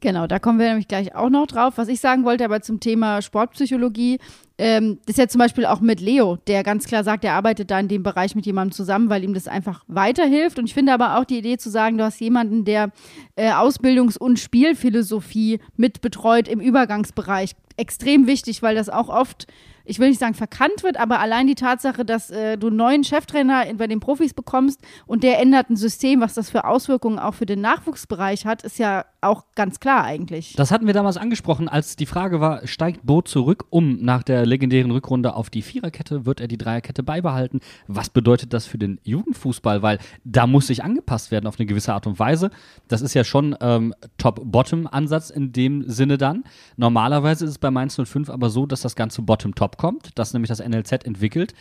Genau, 0.00 0.26
da 0.26 0.38
kommen 0.38 0.58
wir 0.58 0.68
nämlich 0.68 0.88
gleich 0.88 1.14
auch 1.14 1.30
noch 1.30 1.46
drauf. 1.46 1.74
Was 1.76 1.88
ich 1.88 2.00
sagen 2.00 2.24
wollte, 2.24 2.44
aber 2.44 2.60
zum 2.60 2.78
Thema 2.78 3.22
Sportpsychologie, 3.22 4.18
ähm, 4.58 4.98
das 5.06 5.14
ist 5.14 5.18
ja 5.18 5.28
zum 5.28 5.38
Beispiel 5.38 5.66
auch 5.66 5.80
mit 5.80 6.00
Leo, 6.00 6.36
der 6.46 6.62
ganz 6.62 6.86
klar 6.86 7.02
sagt, 7.04 7.24
er 7.24 7.32
arbeitet 7.32 7.70
da 7.70 7.80
in 7.80 7.88
dem 7.88 8.02
Bereich 8.02 8.34
mit 8.34 8.46
jemandem 8.46 8.72
zusammen, 8.72 9.08
weil 9.08 9.24
ihm 9.24 9.34
das 9.34 9.48
einfach 9.48 9.82
weiterhilft. 9.88 10.58
Und 10.58 10.66
ich 10.66 10.74
finde 10.74 10.92
aber 10.92 11.18
auch 11.18 11.24
die 11.24 11.38
Idee 11.38 11.56
zu 11.56 11.70
sagen, 11.70 11.98
du 11.98 12.04
hast 12.04 12.20
jemanden, 12.20 12.64
der 12.64 12.90
äh, 13.36 13.50
Ausbildungs- 13.50 14.18
und 14.18 14.38
Spielphilosophie 14.38 15.60
mit 15.76 16.00
betreut 16.02 16.48
im 16.48 16.60
Übergangsbereich, 16.60 17.52
extrem 17.76 18.26
wichtig, 18.26 18.62
weil 18.62 18.74
das 18.74 18.88
auch 18.88 19.08
oft 19.08 19.46
ich 19.84 19.98
will 19.98 20.08
nicht 20.08 20.20
sagen 20.20 20.34
verkannt 20.34 20.82
wird, 20.82 20.98
aber 20.98 21.20
allein 21.20 21.46
die 21.46 21.54
Tatsache, 21.54 22.04
dass 22.04 22.30
äh, 22.30 22.56
du 22.56 22.68
einen 22.68 22.76
neuen 22.76 23.04
Cheftrainer 23.04 23.66
in- 23.66 23.76
bei 23.76 23.86
den 23.86 24.00
Profis 24.00 24.34
bekommst 24.34 24.80
und 25.06 25.22
der 25.22 25.40
ändert 25.40 25.70
ein 25.70 25.76
System, 25.76 26.20
was 26.20 26.34
das 26.34 26.50
für 26.50 26.64
Auswirkungen 26.64 27.18
auch 27.18 27.34
für 27.34 27.46
den 27.46 27.60
Nachwuchsbereich 27.60 28.46
hat, 28.46 28.62
ist 28.62 28.78
ja 28.78 29.04
auch 29.20 29.44
ganz 29.54 29.80
klar 29.80 30.04
eigentlich. 30.04 30.54
Das 30.56 30.70
hatten 30.70 30.86
wir 30.86 30.92
damals 30.94 31.16
angesprochen, 31.16 31.68
als 31.68 31.96
die 31.96 32.06
Frage 32.06 32.40
war, 32.40 32.66
steigt 32.66 33.00
Bo 33.06 33.22
zurück 33.22 33.64
um 33.70 33.96
nach 34.02 34.22
der 34.22 34.44
legendären 34.44 34.90
Rückrunde 34.90 35.34
auf 35.34 35.48
die 35.50 35.62
Viererkette? 35.62 36.26
Wird 36.26 36.40
er 36.40 36.48
die 36.48 36.58
Dreierkette 36.58 37.02
beibehalten? 37.02 37.60
Was 37.86 38.10
bedeutet 38.10 38.52
das 38.52 38.66
für 38.66 38.76
den 38.78 39.00
Jugendfußball? 39.04 39.82
Weil 39.82 39.98
da 40.24 40.46
muss 40.46 40.66
sich 40.66 40.84
angepasst 40.84 41.30
werden 41.30 41.46
auf 41.46 41.58
eine 41.58 41.64
gewisse 41.66 41.94
Art 41.94 42.06
und 42.06 42.18
Weise. 42.18 42.50
Das 42.88 43.00
ist 43.00 43.14
ja 43.14 43.24
schon 43.24 43.56
ähm, 43.60 43.94
Top-Bottom-Ansatz 44.18 45.30
in 45.30 45.52
dem 45.52 45.88
Sinne 45.88 46.18
dann. 46.18 46.44
Normalerweise 46.76 47.44
ist 47.44 47.52
es 47.52 47.58
bei 47.58 47.70
Mainz 47.70 47.96
05 48.02 48.28
aber 48.30 48.50
so, 48.50 48.66
dass 48.66 48.82
das 48.82 48.94
Ganze 48.96 49.22
Bottom-Top 49.22 49.73
kommt, 49.76 50.18
dass 50.18 50.32
nämlich 50.32 50.48
das 50.48 50.66
NLZ 50.66 51.04
entwickelt 51.04 51.54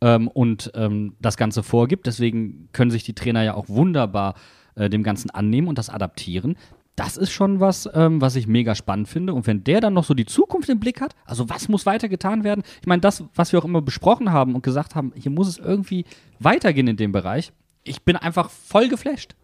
ähm, 0.00 0.28
und 0.28 0.70
ähm, 0.74 1.14
das 1.20 1.36
Ganze 1.36 1.62
vorgibt. 1.62 2.06
Deswegen 2.06 2.68
können 2.72 2.90
sich 2.90 3.04
die 3.04 3.14
Trainer 3.14 3.42
ja 3.42 3.54
auch 3.54 3.68
wunderbar 3.68 4.34
äh, 4.74 4.88
dem 4.88 5.02
Ganzen 5.02 5.30
annehmen 5.30 5.68
und 5.68 5.78
das 5.78 5.90
adaptieren. 5.90 6.56
Das 6.96 7.18
ist 7.18 7.30
schon 7.30 7.60
was, 7.60 7.88
ähm, 7.92 8.22
was 8.22 8.36
ich 8.36 8.46
mega 8.46 8.74
spannend 8.74 9.08
finde. 9.08 9.34
Und 9.34 9.46
wenn 9.46 9.64
der 9.64 9.80
dann 9.80 9.92
noch 9.92 10.04
so 10.04 10.14
die 10.14 10.24
Zukunft 10.24 10.70
im 10.70 10.80
Blick 10.80 11.00
hat, 11.00 11.14
also 11.26 11.48
was 11.50 11.68
muss 11.68 11.84
weiter 11.84 12.08
getan 12.08 12.42
werden? 12.42 12.62
Ich 12.80 12.86
meine, 12.86 13.00
das, 13.00 13.24
was 13.34 13.52
wir 13.52 13.58
auch 13.58 13.66
immer 13.66 13.82
besprochen 13.82 14.32
haben 14.32 14.54
und 14.54 14.62
gesagt 14.62 14.94
haben, 14.94 15.12
hier 15.14 15.30
muss 15.30 15.48
es 15.48 15.58
irgendwie 15.58 16.06
weitergehen 16.38 16.88
in 16.88 16.96
dem 16.96 17.12
Bereich. 17.12 17.52
Ich 17.84 18.02
bin 18.02 18.16
einfach 18.16 18.48
voll 18.48 18.88
geflasht. 18.88 19.34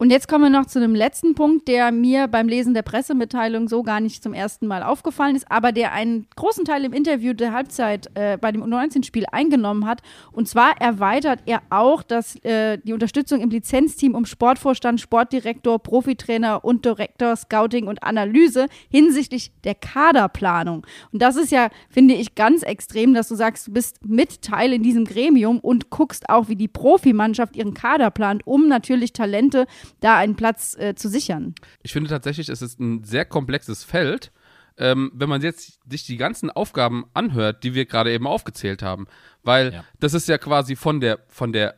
Und 0.00 0.08
jetzt 0.08 0.28
kommen 0.28 0.44
wir 0.44 0.58
noch 0.58 0.64
zu 0.64 0.78
einem 0.78 0.94
letzten 0.94 1.34
Punkt, 1.34 1.68
der 1.68 1.92
mir 1.92 2.26
beim 2.26 2.48
Lesen 2.48 2.72
der 2.72 2.80
Pressemitteilung 2.80 3.68
so 3.68 3.82
gar 3.82 4.00
nicht 4.00 4.22
zum 4.22 4.32
ersten 4.32 4.66
Mal 4.66 4.82
aufgefallen 4.82 5.36
ist, 5.36 5.44
aber 5.50 5.72
der 5.72 5.92
einen 5.92 6.26
großen 6.36 6.64
Teil 6.64 6.86
im 6.86 6.94
Interview 6.94 7.34
der 7.34 7.52
Halbzeit 7.52 8.08
äh, 8.14 8.38
bei 8.38 8.50
dem 8.50 8.64
U19-Spiel 8.64 9.26
eingenommen 9.30 9.84
hat. 9.84 10.00
Und 10.32 10.48
zwar 10.48 10.80
erweitert 10.80 11.40
er 11.44 11.60
auch 11.68 12.02
das, 12.02 12.42
äh, 12.44 12.78
die 12.78 12.94
Unterstützung 12.94 13.42
im 13.42 13.50
Lizenzteam 13.50 14.14
um 14.14 14.24
Sportvorstand, 14.24 15.02
Sportdirektor, 15.02 15.78
Profitrainer 15.78 16.64
und 16.64 16.86
Direktor 16.86 17.36
Scouting 17.36 17.86
und 17.86 18.02
Analyse 18.02 18.68
hinsichtlich 18.88 19.52
der 19.64 19.74
Kaderplanung. 19.74 20.86
Und 21.12 21.20
das 21.20 21.36
ist 21.36 21.52
ja, 21.52 21.68
finde 21.90 22.14
ich, 22.14 22.34
ganz 22.34 22.62
extrem, 22.62 23.12
dass 23.12 23.28
du 23.28 23.34
sagst, 23.34 23.66
du 23.66 23.72
bist 23.72 23.98
mit 24.02 24.40
Teil 24.40 24.72
in 24.72 24.82
diesem 24.82 25.04
Gremium 25.04 25.58
und 25.58 25.90
guckst 25.90 26.30
auch, 26.30 26.48
wie 26.48 26.56
die 26.56 26.68
Profimannschaft 26.68 27.54
ihren 27.54 27.74
Kader 27.74 28.10
plant, 28.10 28.46
um 28.46 28.66
natürlich 28.66 29.12
Talente 29.12 29.66
da 30.00 30.16
einen 30.16 30.36
Platz 30.36 30.76
äh, 30.78 30.94
zu 30.94 31.08
sichern. 31.08 31.54
Ich 31.82 31.92
finde 31.92 32.08
tatsächlich, 32.10 32.48
es 32.48 32.62
ist 32.62 32.78
ein 32.80 33.04
sehr 33.04 33.24
komplexes 33.24 33.84
Feld. 33.84 34.32
Ähm, 34.78 35.10
wenn 35.14 35.28
man 35.28 35.42
jetzt 35.42 35.78
sich 35.90 36.04
die 36.06 36.16
ganzen 36.16 36.50
Aufgaben 36.50 37.04
anhört, 37.12 37.64
die 37.64 37.74
wir 37.74 37.84
gerade 37.84 38.12
eben 38.12 38.26
aufgezählt 38.26 38.82
haben, 38.82 39.06
weil 39.42 39.74
Ja. 39.74 39.84
das 39.98 40.14
ist 40.14 40.26
ja 40.28 40.38
quasi 40.38 40.74
von 40.76 41.00
der, 41.00 41.18
von 41.28 41.52
der 41.52 41.74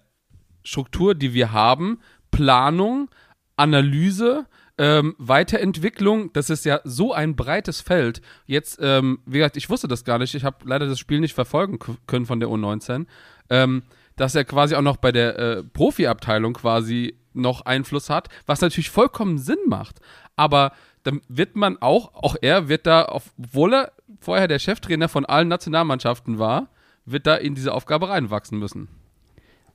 Struktur, 0.63 1.15
die 1.17 1.35
wir 1.35 1.51
haben, 1.53 1.99
Planung, 2.31 3.09
Analyse, 3.57 4.47
ähm, 4.79 5.15
Weiterentwicklung, 5.19 6.33
das 6.33 6.51
ist 6.51 6.65
ja 6.65 6.81
so 6.85 7.13
ein 7.13 7.37
breites 7.37 7.81
Feld. 7.81 8.23
Jetzt, 8.47 8.79
ähm, 8.81 9.19
wie 9.27 9.39
gesagt, 9.39 9.57
ich 9.57 9.69
wusste 9.71 9.89
das 9.89 10.05
gar 10.05 10.19
nicht, 10.19 10.35
ich 10.35 10.45
habe 10.45 10.57
leider 10.65 10.87
das 10.87 10.99
Spiel 10.99 11.21
nicht 11.21 11.35
verfolgen 11.35 11.79
können 12.07 12.27
von 12.27 12.41
der 12.41 12.49
U19, 12.49 13.07
ähm, 13.51 13.83
dass 14.17 14.35
er 14.35 14.45
quasi 14.45 14.75
auch 14.75 14.83
noch 14.83 14.97
bei 14.97 15.13
der 15.13 15.39
äh, 15.39 15.63
Profiabteilung 15.63 16.55
quasi 16.55 17.17
noch 17.35 17.63
Einfluss 17.63 18.11
hat, 18.11 18.29
was 18.47 18.61
natürlich 18.61 18.91
vollkommen 18.91 19.39
Sinn 19.39 19.59
macht. 19.67 20.01
Aber 20.37 20.73
dann 21.03 21.21
wird 21.29 21.57
man 21.57 21.79
auch, 21.81 22.15
auch 22.15 22.37
er 22.41 22.69
wird 22.69 22.87
da, 22.87 23.09
obwohl 23.09 23.75
er 23.75 23.93
vorher 24.21 24.49
der 24.49 24.59
Cheftrainer 24.59 25.09
von 25.09 25.25
allen 25.25 25.49
Nationalmannschaften 25.49 26.39
war, 26.39 26.69
wird 27.05 27.27
da 27.27 27.35
in 27.35 27.55
diese 27.55 27.75
Aufgabe 27.75 28.09
reinwachsen 28.09 28.59
müssen. 28.59 28.89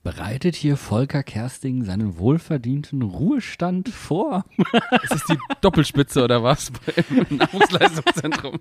Bereitet 0.03 0.55
hier 0.55 0.77
Volker 0.77 1.23
Kersting 1.23 1.83
seinen 1.83 2.17
wohlverdienten 2.17 3.01
Ruhestand 3.01 3.89
vor? 3.89 4.45
Ist 5.03 5.11
das 5.11 5.25
die 5.25 5.37
Doppelspitze 5.59 6.23
oder 6.23 6.43
was 6.43 6.71
im 7.29 7.37
Nahrungsleistungszentrum? 7.37 8.59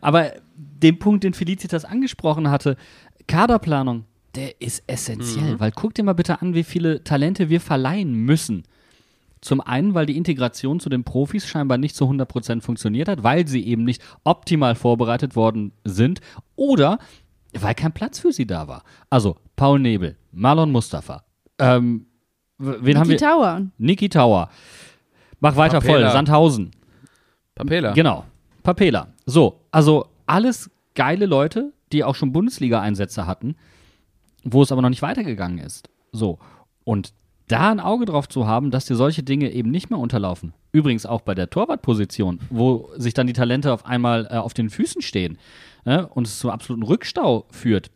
Aber 0.00 0.32
den 0.54 0.98
Punkt, 0.98 1.22
den 1.22 1.34
Felicitas 1.34 1.84
angesprochen 1.84 2.50
hatte, 2.50 2.76
Kaderplanung, 3.28 4.04
der 4.36 4.60
ist 4.60 4.84
essentiell, 4.86 5.58
weil 5.58 5.72
guck 5.72 5.94
dir 5.94 6.02
mal 6.02 6.12
bitte 6.12 6.40
an, 6.42 6.54
wie 6.54 6.64
viele 6.64 7.02
Talente 7.02 7.48
wir 7.48 7.60
verleihen 7.60 8.14
müssen. 8.14 8.64
Zum 9.40 9.60
einen, 9.60 9.94
weil 9.94 10.06
die 10.06 10.16
Integration 10.16 10.80
zu 10.80 10.88
den 10.88 11.04
Profis 11.04 11.46
scheinbar 11.46 11.78
nicht 11.78 11.94
zu 11.94 12.04
100% 12.04 12.62
funktioniert 12.62 13.08
hat, 13.08 13.22
weil 13.22 13.46
sie 13.46 13.66
eben 13.66 13.84
nicht 13.84 14.02
optimal 14.24 14.74
vorbereitet 14.74 15.36
worden 15.36 15.72
sind 15.84 16.20
oder 16.56 16.98
weil 17.52 17.74
kein 17.74 17.92
Platz 17.92 18.18
für 18.18 18.32
sie 18.32 18.46
da 18.46 18.68
war. 18.68 18.82
Also 19.08 19.36
Paul 19.56 19.78
Nebel, 19.78 20.16
Marlon 20.32 20.70
Mustafa, 20.70 21.24
ähm, 21.58 22.06
wen 22.58 22.98
haben 22.98 23.08
Niki 23.08 23.20
wir? 23.20 23.28
Tower. 23.28 23.62
Niki 23.78 24.08
Tauer. 24.08 24.50
Mach 25.40 25.56
weiter 25.56 25.80
voll, 25.80 25.92
Papela. 25.92 26.10
Sandhausen. 26.10 26.70
Papela. 27.54 27.92
Genau. 27.92 28.24
Papela. 28.62 29.08
So, 29.26 29.60
also 29.70 30.06
alles 30.26 30.70
geile 30.94 31.26
Leute, 31.26 31.72
die 31.92 32.04
auch 32.04 32.14
schon 32.14 32.32
Bundesliga-Einsätze 32.32 33.26
hatten, 33.26 33.56
wo 34.46 34.62
es 34.62 34.72
aber 34.72 34.82
noch 34.82 34.88
nicht 34.88 35.02
weitergegangen 35.02 35.58
ist. 35.58 35.88
So. 36.12 36.38
Und 36.84 37.12
da 37.48 37.70
ein 37.70 37.80
Auge 37.80 38.06
drauf 38.06 38.28
zu 38.28 38.46
haben, 38.46 38.70
dass 38.70 38.86
dir 38.86 38.96
solche 38.96 39.22
Dinge 39.22 39.50
eben 39.50 39.70
nicht 39.70 39.90
mehr 39.90 39.98
unterlaufen. 39.98 40.52
Übrigens 40.72 41.06
auch 41.06 41.20
bei 41.20 41.34
der 41.34 41.50
Torwartposition, 41.50 42.40
wo 42.50 42.90
sich 42.96 43.14
dann 43.14 43.26
die 43.26 43.32
Talente 43.32 43.72
auf 43.72 43.86
einmal 43.86 44.26
äh, 44.30 44.36
auf 44.36 44.54
den 44.54 44.70
Füßen 44.70 45.02
stehen 45.02 45.38
ne, 45.84 46.06
und 46.08 46.26
es 46.26 46.38
zu 46.38 46.50
absoluten 46.50 46.82
Rückstau 46.82 47.46
führt. 47.50 47.90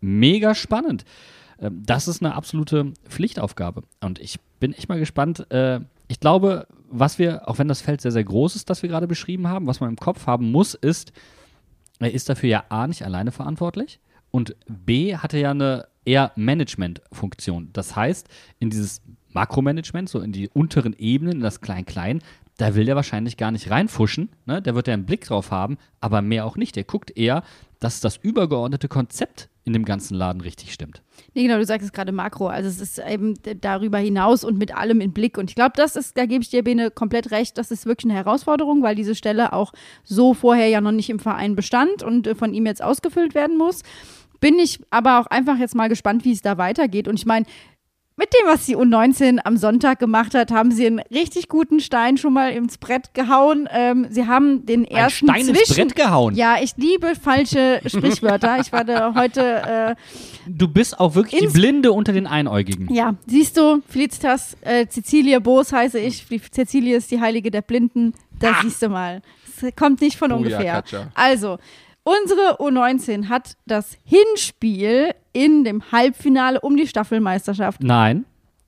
Mega 0.00 0.54
spannend. 0.54 1.04
Ähm, 1.58 1.82
das 1.84 2.08
ist 2.08 2.22
eine 2.22 2.34
absolute 2.34 2.92
Pflichtaufgabe. 3.08 3.82
Und 4.00 4.18
ich 4.18 4.38
bin 4.60 4.72
echt 4.72 4.88
mal 4.88 4.98
gespannt. 4.98 5.50
Äh, 5.50 5.80
ich 6.08 6.20
glaube, 6.20 6.66
was 6.90 7.18
wir, 7.18 7.48
auch 7.48 7.58
wenn 7.58 7.68
das 7.68 7.80
Feld 7.80 8.00
sehr, 8.00 8.12
sehr 8.12 8.24
groß 8.24 8.56
ist, 8.56 8.70
das 8.70 8.82
wir 8.82 8.88
gerade 8.88 9.06
beschrieben 9.06 9.48
haben, 9.48 9.66
was 9.66 9.80
man 9.80 9.90
im 9.90 9.96
Kopf 9.96 10.26
haben 10.26 10.50
muss, 10.50 10.74
ist, 10.74 11.12
er 11.98 12.12
ist 12.12 12.28
dafür 12.28 12.48
ja 12.48 12.64
A 12.68 12.86
nicht 12.86 13.04
alleine 13.04 13.32
verantwortlich 13.32 14.00
und 14.30 14.56
B 14.66 15.16
hatte 15.16 15.38
ja 15.38 15.52
eine 15.52 15.86
eher 16.04 16.32
Management-Funktion. 16.36 17.70
Das 17.72 17.96
heißt, 17.96 18.28
in 18.58 18.70
dieses 18.70 19.02
Makromanagement, 19.32 20.08
so 20.08 20.20
in 20.20 20.32
die 20.32 20.48
unteren 20.48 20.94
Ebenen, 20.96 21.36
in 21.36 21.40
das 21.40 21.60
Klein-Klein, 21.60 22.20
da 22.56 22.74
will 22.74 22.84
der 22.84 22.96
wahrscheinlich 22.96 23.36
gar 23.36 23.50
nicht 23.50 23.70
reinfuschen. 23.70 24.30
Ne? 24.46 24.62
Da 24.62 24.74
wird 24.74 24.88
er 24.88 24.94
einen 24.94 25.06
Blick 25.06 25.24
drauf 25.24 25.50
haben, 25.50 25.76
aber 26.00 26.22
mehr 26.22 26.46
auch 26.46 26.56
nicht. 26.56 26.76
Der 26.76 26.84
guckt 26.84 27.16
eher, 27.16 27.42
dass 27.80 28.00
das 28.00 28.16
übergeordnete 28.16 28.88
Konzept 28.88 29.48
in 29.64 29.72
dem 29.72 29.84
ganzen 29.84 30.14
Laden 30.14 30.42
richtig 30.42 30.72
stimmt. 30.72 31.02
Nee, 31.32 31.42
genau, 31.42 31.56
du 31.56 31.64
sagst 31.64 31.86
es 31.86 31.92
gerade 31.92 32.12
Makro. 32.12 32.48
Also 32.48 32.68
es 32.68 32.80
ist 32.80 32.98
eben 32.98 33.34
darüber 33.60 33.98
hinaus 33.98 34.44
und 34.44 34.58
mit 34.58 34.76
allem 34.76 35.00
im 35.00 35.12
Blick. 35.12 35.38
Und 35.38 35.50
ich 35.50 35.56
glaube, 35.56 35.72
das 35.74 35.96
ist, 35.96 36.16
da 36.18 36.26
gebe 36.26 36.42
ich 36.42 36.50
dir, 36.50 36.62
Bene, 36.62 36.90
komplett 36.90 37.30
recht. 37.30 37.56
Das 37.56 37.70
ist 37.70 37.86
wirklich 37.86 38.10
eine 38.10 38.18
Herausforderung, 38.18 38.82
weil 38.82 38.94
diese 38.94 39.14
Stelle 39.14 39.52
auch 39.52 39.72
so 40.04 40.34
vorher 40.34 40.68
ja 40.68 40.80
noch 40.80 40.92
nicht 40.92 41.10
im 41.10 41.18
Verein 41.18 41.56
bestand 41.56 42.02
und 42.02 42.26
äh, 42.26 42.34
von 42.34 42.52
ihm 42.52 42.66
jetzt 42.66 42.82
ausgefüllt 42.82 43.34
werden 43.34 43.56
muss. 43.56 43.82
Bin 44.44 44.58
ich 44.58 44.78
aber 44.90 45.20
auch 45.20 45.26
einfach 45.26 45.56
jetzt 45.58 45.74
mal 45.74 45.88
gespannt, 45.88 46.24
wie 46.26 46.32
es 46.32 46.42
da 46.42 46.58
weitergeht. 46.58 47.08
Und 47.08 47.18
ich 47.18 47.24
meine, 47.24 47.46
mit 48.16 48.28
dem, 48.32 48.46
was 48.46 48.66
die 48.66 48.76
U19 48.76 49.38
am 49.42 49.56
Sonntag 49.56 49.98
gemacht 49.98 50.34
hat, 50.34 50.50
haben 50.52 50.70
sie 50.70 50.86
einen 50.86 50.98
richtig 51.00 51.48
guten 51.48 51.80
Stein 51.80 52.16
schon 52.18 52.32
mal 52.34 52.52
ins 52.52 52.76
Brett 52.78 53.14
gehauen. 53.14 53.68
Ähm, 53.72 54.06
sie 54.10 54.26
haben 54.26 54.66
den 54.66 54.82
Ein 54.84 54.90
ersten 54.90 55.26
Stein 55.28 55.48
ins 55.48 55.58
Zwischen 55.64 55.88
Brett 55.88 55.96
gehauen. 55.96 56.34
ja, 56.34 56.56
ich 56.62 56.76
liebe 56.76 57.14
falsche 57.20 57.80
Sprichwörter. 57.86 58.60
Ich 58.60 58.70
war 58.70 58.84
da 58.92 59.14
heute 59.16 59.40
äh, 59.40 59.94
Du 60.46 60.68
bist 60.68 61.00
auch 61.00 61.14
wirklich 61.14 61.40
die 61.40 61.46
Ins- 61.46 61.54
Blinde 61.54 61.90
unter 61.92 62.12
den 62.12 62.26
Einäugigen. 62.26 62.92
Ja, 62.94 63.14
siehst 63.26 63.56
du, 63.56 63.80
Felicitas, 63.88 64.56
äh, 64.60 64.86
Cecilia 64.86 65.38
Boos 65.40 65.72
heiße 65.72 65.98
ich. 65.98 66.28
Die 66.28 66.38
Cecilie 66.40 66.96
ist 66.98 67.10
die 67.10 67.20
Heilige 67.20 67.50
der 67.50 67.62
Blinden. 67.62 68.12
Da 68.38 68.58
siehst 68.62 68.82
du 68.82 68.90
mal. 68.90 69.22
Es 69.60 69.74
kommt 69.74 70.00
nicht 70.02 70.18
von 70.18 70.30
Oh 70.30 70.34
ja, 70.34 70.38
ungefähr. 70.38 70.72
Katja. 70.74 71.08
Also, 71.14 71.58
unsere 72.04 72.58
U19 72.60 73.28
hat 73.28 73.56
das 73.66 73.96
Hinspiel 74.04 75.14
in 75.32 75.64
dem 75.64 75.90
Halbfinale 75.90 76.60
um 76.60 76.76
die 76.76 76.86
Staffelmeisterschaft 76.86 77.82
Nein, 77.82 78.24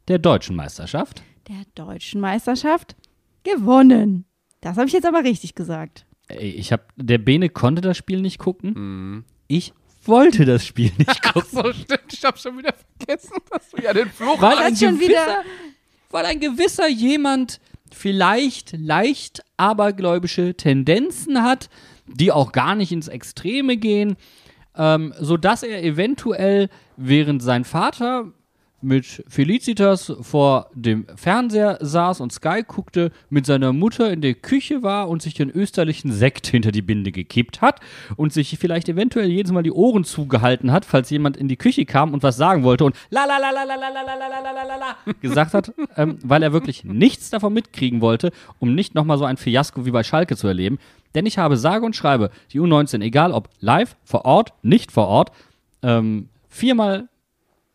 der 0.09 0.18
deutschen 0.18 0.57
Meisterschaft. 0.57 1.22
der 1.49 1.62
deutschen 1.75 2.20
Meisterschaft 2.20 2.96
gewonnen. 3.44 4.25
Das 4.61 4.77
habe 4.77 4.87
ich 4.88 4.92
jetzt 4.92 5.07
aber 5.07 5.22
richtig 5.22 5.55
gesagt. 5.55 6.07
Ey, 6.29 6.51
ich 6.51 6.72
hab, 6.72 6.92
der 6.96 7.18
Bene 7.18 7.49
konnte 7.49 7.83
das 7.83 7.96
Spiel 7.96 8.20
nicht 8.20 8.38
gucken. 8.38 9.25
Ich 9.46 9.72
wollte 10.05 10.44
das 10.44 10.64
Spiel 10.66 10.90
nicht 10.99 11.09
Ach 11.25 11.33
gucken. 11.33 11.49
so, 11.53 11.72
stimmt. 11.72 12.12
Ich 12.12 12.25
habe 12.25 12.37
schon 12.38 12.59
wieder 12.59 12.75
vergessen, 12.99 13.37
dass 13.51 13.70
du 13.70 13.81
ja 13.83 13.92
den 13.92 14.09
Fluch 14.11 14.40
weil, 14.40 14.59
ein 14.59 14.75
schon 14.77 14.94
gewisser, 14.96 15.09
wieder- 15.11 15.44
weil 16.11 16.27
ein 16.27 16.40
gewisser 16.40 16.88
jemand 16.88 17.61
vielleicht 17.92 18.72
leicht 18.77 19.44
abergläubische 19.57 20.55
Tendenzen 20.57 21.42
hat, 21.44 21.68
die 22.07 22.33
auch 22.33 22.53
gar 22.53 22.75
nicht 22.75 22.92
ins 22.92 23.09
Extreme 23.09 23.77
gehen, 23.77 24.16
ähm, 24.77 25.14
sodass 25.19 25.62
er 25.62 25.83
eventuell, 25.83 26.69
während 26.97 27.42
sein 27.42 27.64
Vater 27.64 28.33
mit 28.83 29.25
Felicitas 29.27 30.12
vor 30.21 30.71
dem 30.75 31.07
Fernseher 31.16 31.79
saß 31.81 32.21
und 32.21 32.33
Sky 32.33 32.62
guckte, 32.66 33.11
mit 33.31 33.47
seiner 33.47 33.73
Mutter 33.73 34.12
in 34.12 34.21
der 34.21 34.35
Küche 34.35 34.83
war 34.83 35.09
und 35.09 35.23
sich 35.23 35.35
den 35.35 35.51
österlichen 35.51 36.12
Sekt 36.12 36.47
hinter 36.47 36.73
die 36.73 36.83
Binde 36.83 37.11
gekippt 37.11 37.62
hat 37.62 37.81
und 38.16 38.33
sich 38.33 38.59
vielleicht 38.61 38.88
eventuell 38.88 39.29
jedes 39.29 39.51
Mal 39.51 39.62
die 39.62 39.73
Ohren 39.73 40.05
zugehalten 40.05 40.73
hat, 40.73 40.85
falls 40.85 41.11
jemand 41.11 41.37
in 41.37 41.49
die 41.49 41.57
Küche 41.57 41.87
kam 41.87 42.12
und 42.12 42.23
was 42.23 42.37
sagen 42.37 42.64
wollte 42.64 42.85
und 42.85 42.95
la 43.11 43.25
la 43.25 43.38
la 43.38 43.51
la 43.51 43.64
la 43.64 43.75
la 43.75 43.88
la 43.90 44.03
la 44.03 44.53
la 44.53 44.62
la 44.62 44.77
la 44.77 45.12
gesagt 45.21 45.55
hat, 45.55 45.73
ähm, 45.97 46.19
weil 46.23 46.42
er 46.42 46.53
wirklich 46.53 46.85
nichts 46.85 47.31
davon 47.31 47.55
mitkriegen 47.55 48.01
wollte, 48.01 48.31
um 48.59 48.75
nicht 48.75 48.95
nochmal 48.95 49.19
so 49.19 49.25
ein 49.25 49.37
Fiasko 49.38 49.87
wie 49.87 49.90
bei 49.90 50.05
Schalke 50.05 50.37
zu 50.37 50.47
erleben. 50.47 50.79
Denn 51.17 51.27
ich 51.27 51.39
habe 51.39 51.57
sage 51.57 51.85
und 51.85 51.97
schreibe 51.97 52.31
die 52.53 52.61
U19, 52.61 53.03
egal 53.03 53.33
ob 53.33 53.49
live, 53.59 53.97
vor 54.05 54.27
Ort, 54.27 54.53
nicht 54.63 54.93
vor 54.93 55.09
Ort, 55.09 55.33
ähm, 55.83 56.29
viermal 56.49 57.09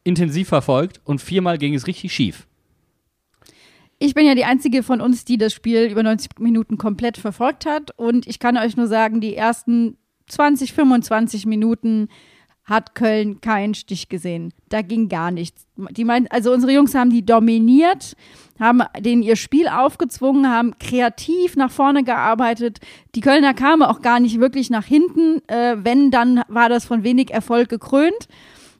intensiv 0.04 0.48
verfolgt 0.48 1.02
und 1.04 1.20
viermal 1.22 1.58
ging 1.58 1.74
es 1.74 1.88
richtig 1.88 2.14
schief. 2.14 2.48
Ich 3.98 4.14
bin 4.14 4.26
ja 4.26 4.36
die 4.36 4.46
einzige 4.46 4.84
von 4.84 5.02
uns, 5.02 5.26
die 5.26 5.38
das 5.38 5.54
Spiel 5.54 5.86
über 5.92 6.04
90 6.04 6.40
Minuten 6.40 6.78
komplett 6.78 7.18
verfolgt 7.18 7.66
hat. 7.66 7.92
Und 7.98 8.28
ich 8.28 8.40
kann 8.40 8.58
euch 8.58 8.78
nur 8.78 8.88
sagen, 8.88 9.22
die 9.22 9.36
ersten 9.36 9.98
20, 10.28 10.74
25 10.74 11.46
Minuten 11.46 12.10
hat 12.72 12.96
Köln 12.96 13.42
keinen 13.42 13.74
Stich 13.74 14.08
gesehen. 14.08 14.54
Da 14.70 14.82
ging 14.82 15.10
gar 15.10 15.30
nichts. 15.30 15.68
Die 15.76 16.06
meinen, 16.06 16.28
also 16.28 16.54
unsere 16.54 16.72
Jungs 16.72 16.96
haben 16.96 17.10
die 17.10 17.26
dominiert, 17.26 18.16
haben 18.62 18.82
denen 18.98 19.24
ihr 19.24 19.36
Spiel 19.36 19.68
aufgezwungen, 19.68 20.50
haben 20.50 20.80
kreativ 20.80 21.58
nach 21.58 21.70
vorne 21.70 22.06
gearbeitet. 22.06 22.80
Die 23.14 23.20
Kölner 23.20 23.54
kamen 23.54 23.84
auch 23.84 24.02
gar 24.02 24.22
nicht 24.22 24.40
wirklich 24.40 24.70
nach 24.70 24.86
hinten. 24.86 25.42
Äh, 25.48 25.76
wenn, 25.84 26.12
dann 26.12 26.44
war 26.48 26.70
das 26.70 26.86
von 26.86 27.04
wenig 27.04 27.32
Erfolg 27.32 27.68
gekrönt. 27.68 28.30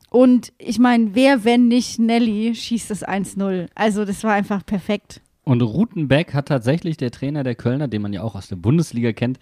Und 0.10 0.54
ich 0.58 0.80
meine, 0.80 1.14
wer, 1.14 1.44
wenn 1.44 1.68
nicht 1.68 2.00
Nelly, 2.00 2.56
schießt 2.56 2.92
das 2.92 3.06
1-0. 3.06 3.68
Also 3.76 4.06
das 4.06 4.24
war 4.24 4.32
einfach 4.32 4.66
perfekt. 4.66 5.22
Und 5.44 5.62
Rutenbeck 5.64 6.36
hat 6.36 6.50
tatsächlich 6.50 6.98
der 6.98 7.10
Trainer 7.10 7.44
der 7.44 7.56
Kölner, 7.56 7.88
den 7.88 8.04
man 8.04 8.14
ja 8.14 8.22
auch 8.22 8.36
aus 8.36 8.48
der 8.48 8.58
Bundesliga 8.58 9.12
kennt, 9.12 9.40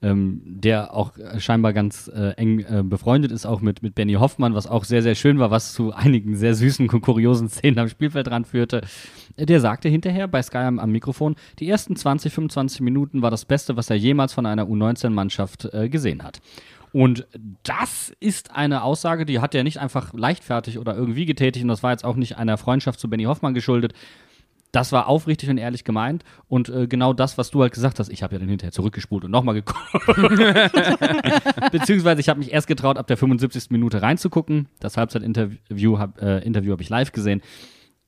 ähm, 0.00 0.42
der 0.44 0.94
auch 0.94 1.18
äh, 1.18 1.40
scheinbar 1.40 1.72
ganz 1.72 2.08
äh, 2.14 2.34
eng 2.36 2.60
äh, 2.60 2.84
befreundet 2.84 3.32
ist, 3.32 3.46
auch 3.46 3.60
mit, 3.60 3.82
mit 3.82 3.96
Benny 3.96 4.14
Hoffmann, 4.14 4.54
was 4.54 4.68
auch 4.68 4.84
sehr, 4.84 5.02
sehr 5.02 5.16
schön 5.16 5.40
war, 5.40 5.50
was 5.50 5.72
zu 5.72 5.92
einigen 5.92 6.36
sehr 6.36 6.54
süßen, 6.54 6.86
kuriosen 6.88 7.48
Szenen 7.48 7.80
am 7.80 7.88
Spielfeld 7.88 8.30
ranführte. 8.30 8.82
Der 9.36 9.60
sagte 9.60 9.88
hinterher 9.88 10.28
bei 10.28 10.40
Sky 10.40 10.58
am, 10.58 10.78
am 10.78 10.92
Mikrofon, 10.92 11.34
die 11.58 11.68
ersten 11.68 11.96
20, 11.96 12.32
25 12.32 12.80
Minuten 12.80 13.20
war 13.20 13.32
das 13.32 13.44
Beste, 13.44 13.76
was 13.76 13.90
er 13.90 13.96
jemals 13.96 14.32
von 14.32 14.46
einer 14.46 14.66
U19-Mannschaft 14.66 15.68
äh, 15.72 15.88
gesehen 15.88 16.22
hat. 16.22 16.40
Und 16.92 17.26
das 17.62 18.12
ist 18.20 18.54
eine 18.54 18.82
Aussage, 18.82 19.24
die 19.26 19.40
hat 19.40 19.54
er 19.54 19.64
nicht 19.64 19.78
einfach 19.78 20.12
leichtfertig 20.12 20.78
oder 20.78 20.96
irgendwie 20.96 21.26
getätigt 21.26 21.64
und 21.64 21.68
das 21.68 21.82
war 21.82 21.92
jetzt 21.92 22.04
auch 22.04 22.16
nicht 22.16 22.36
einer 22.36 22.56
Freundschaft 22.56 22.98
zu 22.98 23.08
Benny 23.08 23.24
Hoffmann 23.24 23.54
geschuldet, 23.54 23.94
das 24.72 24.92
war 24.92 25.08
aufrichtig 25.08 25.48
und 25.50 25.58
ehrlich 25.58 25.84
gemeint. 25.84 26.24
Und 26.48 26.68
äh, 26.68 26.86
genau 26.86 27.12
das, 27.12 27.38
was 27.38 27.50
du 27.50 27.62
halt 27.62 27.72
gesagt 27.72 27.98
hast, 27.98 28.08
ich 28.08 28.22
habe 28.22 28.34
ja 28.34 28.38
dann 28.38 28.48
hinterher 28.48 28.72
zurückgespult 28.72 29.24
und 29.24 29.30
nochmal 29.30 29.54
geguckt. 29.56 29.80
Beziehungsweise 31.72 32.20
ich 32.20 32.28
habe 32.28 32.38
mich 32.38 32.52
erst 32.52 32.66
getraut, 32.66 32.98
ab 32.98 33.06
der 33.06 33.16
75. 33.16 33.70
Minute 33.70 34.02
reinzugucken. 34.02 34.68
Das 34.78 34.96
Halbzeit-Interview 34.96 35.98
habe 35.98 36.20
äh, 36.20 36.44
Interview 36.46 36.72
hab 36.72 36.80
ich 36.80 36.88
live 36.88 37.12
gesehen. 37.12 37.42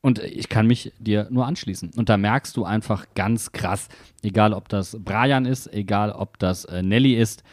Und 0.01 0.19
ich 0.19 0.49
kann 0.49 0.67
mich 0.67 0.93
dir 0.99 1.29
nur 1.31 1.47
anschließen. 1.47 1.93
Und 1.97 2.09
da 2.09 2.17
merkst 2.17 2.57
du 2.57 2.65
einfach 2.65 3.07
ganz 3.15 3.53
krass, 3.53 3.89
egal 4.23 4.53
ob 4.53 4.69
das 4.69 4.99
Brian 5.01 5.47
ist, 5.47 5.73
egal 5.73 6.11
ob 6.11 6.39
das 6.41 6.65
äh, 6.65 6.83
Nelly 6.83 7.15
ist, 7.15 7.45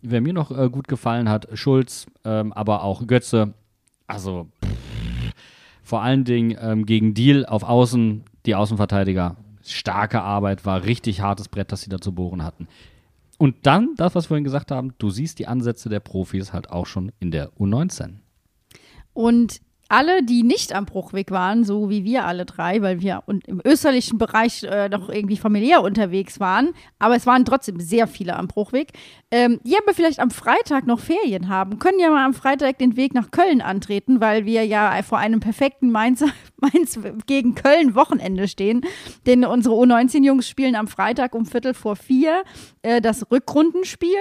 wer 0.00 0.20
mir 0.20 0.32
noch 0.32 0.50
äh, 0.50 0.70
gut 0.70 0.88
gefallen 0.88 1.28
hat, 1.28 1.48
Schulz, 1.54 2.06
ähm, 2.24 2.52
aber 2.54 2.82
auch 2.82 3.06
Götze. 3.06 3.52
Also 4.06 4.48
pff, 4.64 4.87
vor 5.88 6.02
allen 6.02 6.24
Dingen 6.24 6.54
ähm, 6.60 6.84
gegen 6.84 7.14
Deal 7.14 7.46
auf 7.46 7.62
Außen 7.62 8.22
die 8.44 8.54
Außenverteidiger. 8.54 9.36
Starke 9.62 10.20
Arbeit, 10.20 10.66
war 10.66 10.84
richtig 10.84 11.22
hartes 11.22 11.48
Brett, 11.48 11.72
das 11.72 11.80
sie 11.80 11.88
da 11.88 11.98
zu 11.98 12.12
bohren 12.14 12.44
hatten. 12.44 12.68
Und 13.38 13.56
dann, 13.62 13.94
das, 13.96 14.14
was 14.14 14.24
wir 14.24 14.28
vorhin 14.28 14.44
gesagt 14.44 14.70
haben, 14.70 14.92
du 14.98 15.08
siehst 15.08 15.38
die 15.38 15.46
Ansätze 15.46 15.88
der 15.88 16.00
Profis 16.00 16.52
halt 16.52 16.68
auch 16.68 16.84
schon 16.84 17.10
in 17.20 17.30
der 17.30 17.52
U19. 17.54 18.16
Und 19.14 19.62
alle, 19.88 20.22
die 20.22 20.42
nicht 20.42 20.74
am 20.74 20.84
Bruchweg 20.84 21.30
waren, 21.30 21.64
so 21.64 21.88
wie 21.88 22.04
wir 22.04 22.26
alle 22.26 22.44
drei, 22.44 22.82
weil 22.82 23.00
wir 23.00 23.22
im 23.26 23.60
österreichischen 23.64 24.18
Bereich 24.18 24.62
äh, 24.64 24.88
noch 24.88 25.08
irgendwie 25.08 25.36
familiär 25.36 25.82
unterwegs 25.82 26.40
waren, 26.40 26.70
aber 26.98 27.16
es 27.16 27.26
waren 27.26 27.44
trotzdem 27.44 27.80
sehr 27.80 28.06
viele 28.06 28.36
am 28.36 28.48
Bruchweg, 28.48 28.92
ähm, 29.30 29.60
die 29.64 29.76
aber 29.76 29.94
vielleicht 29.94 30.20
am 30.20 30.30
Freitag 30.30 30.86
noch 30.86 31.00
Ferien 31.00 31.48
haben, 31.48 31.78
können 31.78 31.98
ja 31.98 32.10
mal 32.10 32.24
am 32.24 32.34
Freitag 32.34 32.78
den 32.78 32.96
Weg 32.96 33.14
nach 33.14 33.30
Köln 33.30 33.60
antreten, 33.60 34.20
weil 34.20 34.44
wir 34.44 34.64
ja 34.66 35.02
vor 35.02 35.18
einem 35.18 35.40
perfekten 35.40 35.90
Mainz, 35.90 36.24
Mainz 36.56 36.98
gegen 37.26 37.54
Köln 37.54 37.94
Wochenende 37.94 38.48
stehen. 38.48 38.82
Denn 39.26 39.44
unsere 39.44 39.74
U19-Jungs 39.74 40.48
spielen 40.48 40.76
am 40.76 40.88
Freitag 40.88 41.34
um 41.34 41.46
Viertel 41.46 41.74
vor 41.74 41.96
vier 41.96 42.42
äh, 42.82 43.00
das 43.00 43.30
Rückrundenspiel 43.30 44.18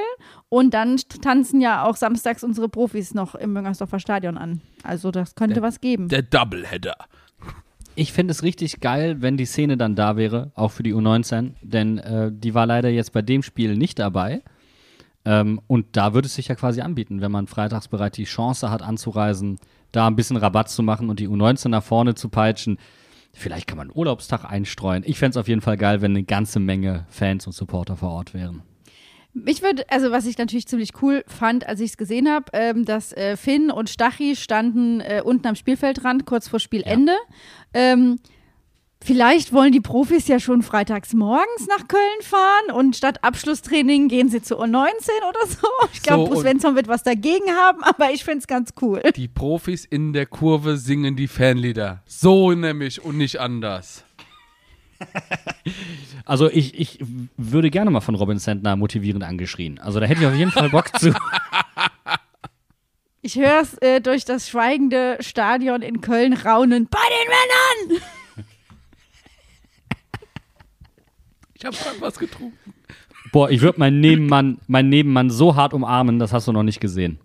und 0.50 0.74
dann 0.74 0.98
tanzen 1.22 1.62
ja 1.62 1.84
auch 1.86 1.96
samstags 1.96 2.44
unsere 2.44 2.70
Profis 2.70 3.14
noch 3.14 3.36
im 3.36 3.54
Müngersdorfer 3.54 4.00
Stadion 4.00 4.38
an. 4.38 4.62
Also 4.84 5.12
das 5.12 5.36
könnte 5.36 5.56
Der- 5.56 5.64
was 5.64 5.82
geben. 5.82 6.08
Der 6.10 6.22
Doubleheader. 6.24 6.96
Ich 7.96 8.14
fände 8.14 8.32
es 8.32 8.44
richtig 8.44 8.80
geil, 8.80 9.22
wenn 9.22 9.38
die 9.38 9.46
Szene 9.46 9.76
dann 9.76 9.96
da 9.96 10.18
wäre, 10.18 10.52
auch 10.54 10.72
für 10.72 10.84
die 10.84 10.94
U19, 10.94 11.54
denn 11.64 11.98
äh, 11.98 12.32
die 12.32 12.54
war 12.54 12.68
leider 12.68 12.90
jetzt 12.90 13.12
bei 13.12 13.24
dem 13.24 13.42
Spiel 13.42 13.76
nicht 13.76 13.98
dabei. 13.98 14.44
Ähm, 15.26 15.60
und 15.66 15.88
da 15.98 16.14
würde 16.14 16.28
es 16.28 16.36
sich 16.36 16.48
ja 16.48 16.54
quasi 16.56 16.82
anbieten, 16.82 17.22
wenn 17.22 17.32
man 17.32 17.48
freitags 17.48 17.88
bereits 17.88 18.16
die 18.16 18.26
Chance 18.26 18.70
hat 18.70 18.84
anzureisen, 18.84 19.58
da 19.92 20.06
ein 20.06 20.16
bisschen 20.16 20.38
Rabatt 20.38 20.70
zu 20.70 20.84
machen 20.84 21.10
und 21.10 21.20
die 21.20 21.28
U19 21.28 21.70
nach 21.70 21.84
vorne 21.84 22.14
zu 22.14 22.30
peitschen. 22.30 22.78
Vielleicht 23.34 23.66
kann 23.68 23.78
man 23.78 23.90
einen 23.90 23.98
Urlaubstag 23.98 24.46
einstreuen. 24.46 25.04
Ich 25.06 25.18
fände 25.18 25.32
es 25.32 25.38
auf 25.38 25.48
jeden 25.48 25.62
Fall 25.62 25.78
geil, 25.78 26.02
wenn 26.02 26.12
eine 26.12 26.24
ganze 26.24 26.60
Menge 26.60 27.06
Fans 27.10 27.48
und 27.48 27.54
Supporter 27.54 27.96
vor 27.96 28.10
Ort 28.12 28.34
wären. 28.36 28.62
Ich 29.46 29.62
würde, 29.62 29.84
also 29.90 30.12
was 30.12 30.26
ich 30.26 30.38
natürlich 30.38 30.68
ziemlich 30.68 30.92
cool 31.02 31.24
fand, 31.28 31.68
als 31.68 31.80
ich 31.80 31.92
es 31.92 31.98
gesehen 31.98 32.30
habe, 32.30 32.46
ähm, 32.54 32.86
dass 32.86 33.14
äh, 33.14 33.38
Finn 33.38 33.72
und 33.72 33.90
Stachy 33.90 34.36
standen 34.36 35.02
äh, 35.02 35.22
unten 35.24 35.48
am 35.48 35.56
Spielfeldrand, 35.56 36.26
kurz 36.26 36.48
vor 36.48 36.60
Spielende. 36.60 37.14
Ähm, 37.74 38.20
vielleicht 39.02 39.54
wollen 39.54 39.72
die 39.72 39.82
Profis 39.82 40.28
ja 40.28 40.40
schon 40.40 40.62
freitags 40.64 41.14
morgens 41.14 41.68
nach 41.68 41.88
Köln 41.88 42.22
fahren 42.22 42.72
und 42.76 42.96
statt 42.96 43.24
Abschlusstraining 43.24 44.08
gehen 44.08 44.30
sie 44.30 44.42
zu 44.42 44.60
U19 44.60 44.82
oder 45.30 45.48
so. 45.48 45.68
Ich 45.94 46.02
glaube, 46.02 46.26
So, 46.26 46.30
Bruce 46.30 46.42
Svensson 46.42 46.76
wird 46.76 46.88
was 46.88 47.04
dagegen 47.04 47.50
haben, 47.52 47.84
aber 47.84 48.12
ich 48.12 48.24
finde 48.24 48.40
es 48.40 48.48
ganz 48.48 48.72
cool. 48.82 49.02
Die 49.16 49.28
Profis 49.28 49.86
in 49.86 50.14
der 50.14 50.26
Kurve 50.26 50.78
singen 50.78 51.16
die 51.16 51.28
Fanlieder. 51.28 52.04
So 52.06 52.52
nämlich 52.54 53.04
und 53.04 53.18
nicht 53.18 53.40
anders. 53.40 54.04
Also 56.28 56.52
ich, 56.52 56.78
ich 56.78 57.00
würde 57.38 57.70
gerne 57.70 57.90
mal 57.90 58.02
von 58.02 58.14
Robin 58.14 58.38
Sentner 58.38 58.76
motivierend 58.76 59.24
angeschrien. 59.24 59.80
Also 59.80 60.02
da 60.02 60.06
hätte 60.06 60.22
ich 60.22 60.28
auf 60.28 60.36
jeden 60.36 60.52
Fall 60.52 60.70
Bock 60.70 60.90
zu. 61.00 61.14
Ich 63.22 63.38
höre 63.38 63.62
es 63.62 63.74
äh, 63.80 64.02
durch 64.02 64.26
das 64.26 64.50
schweigende 64.50 65.18
Stadion 65.22 65.82
in 65.82 66.02
Köln 66.02 66.34
raunen. 66.34 66.88
Bei 66.90 67.00
den 67.00 67.90
Männern! 67.90 68.02
Ich 71.56 71.66
habe 71.66 71.76
gerade 71.76 72.00
was 72.00 72.20
getrunken. 72.20 72.74
Boah, 73.32 73.50
ich 73.50 73.62
würde 73.62 73.80
meinen 73.80 74.00
Nebenmann, 74.00 74.60
meinen 74.68 74.90
Nebenmann 74.90 75.30
so 75.30 75.56
hart 75.56 75.74
umarmen, 75.74 76.20
das 76.20 76.32
hast 76.32 76.48
du 76.48 76.52
noch 76.52 76.64
nicht 76.64 76.80
gesehen. 76.80 77.20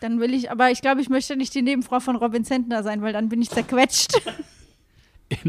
Dann 0.00 0.18
will 0.18 0.32
ich, 0.34 0.50
aber 0.50 0.70
ich 0.70 0.80
glaube, 0.80 1.00
ich 1.00 1.08
möchte 1.08 1.36
nicht 1.36 1.54
die 1.54 1.62
Nebenfrau 1.62 2.00
von 2.00 2.16
Robin 2.16 2.44
Zentner 2.44 2.82
sein, 2.82 3.02
weil 3.02 3.12
dann 3.12 3.28
bin 3.28 3.42
ich 3.42 3.50
zerquetscht. 3.50 4.20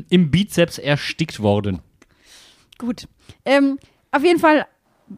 Im 0.09 0.29
Bizeps 0.29 0.77
erstickt 0.77 1.39
worden. 1.39 1.81
Gut. 2.81 3.07
Ähm, 3.45 3.77
auf 4.11 4.23
jeden 4.23 4.39
Fall 4.39 4.65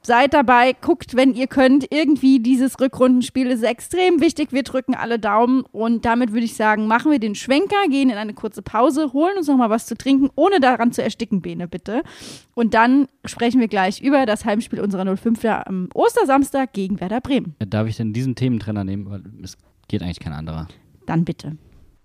seid 0.01 0.33
dabei, 0.33 0.73
guckt, 0.73 1.15
wenn 1.15 1.33
ihr 1.33 1.47
könnt. 1.47 1.85
Irgendwie 1.91 2.39
dieses 2.39 2.77
Rückrundenspiel 2.81 3.47
ist 3.47 3.63
extrem 3.63 4.19
wichtig. 4.19 4.51
Wir 4.51 4.63
drücken 4.63 4.95
alle 4.95 5.17
Daumen 5.17 5.63
und 5.71 6.03
damit 6.03 6.33
würde 6.33 6.43
ich 6.43 6.55
sagen, 6.55 6.87
machen 6.87 7.09
wir 7.09 7.19
den 7.19 7.35
Schwenker, 7.35 7.87
gehen 7.89 8.09
in 8.09 8.17
eine 8.17 8.33
kurze 8.33 8.61
Pause, 8.61 9.13
holen 9.13 9.37
uns 9.37 9.47
noch 9.47 9.55
mal 9.55 9.69
was 9.69 9.85
zu 9.85 9.95
trinken, 9.95 10.29
ohne 10.35 10.59
daran 10.59 10.91
zu 10.91 11.01
ersticken, 11.01 11.41
Bene, 11.41 11.69
bitte. 11.69 12.03
Und 12.53 12.73
dann 12.73 13.07
sprechen 13.23 13.61
wir 13.61 13.69
gleich 13.69 14.01
über 14.01 14.25
das 14.25 14.43
Heimspiel 14.43 14.81
unserer 14.81 15.03
05er 15.03 15.67
am 15.67 15.87
Ostersamstag 15.93 16.73
gegen 16.73 16.99
Werder 16.99 17.21
Bremen. 17.21 17.55
Äh, 17.59 17.67
Darf 17.67 17.87
ich 17.87 17.95
denn 17.95 18.11
diesen 18.11 18.35
Thementrenner 18.35 18.83
nehmen? 18.83 19.09
Weil 19.09 19.23
es 19.41 19.57
geht 19.87 20.01
eigentlich 20.03 20.19
kein 20.19 20.33
anderer. 20.33 20.67
Dann 21.05 21.23
bitte. 21.23 21.55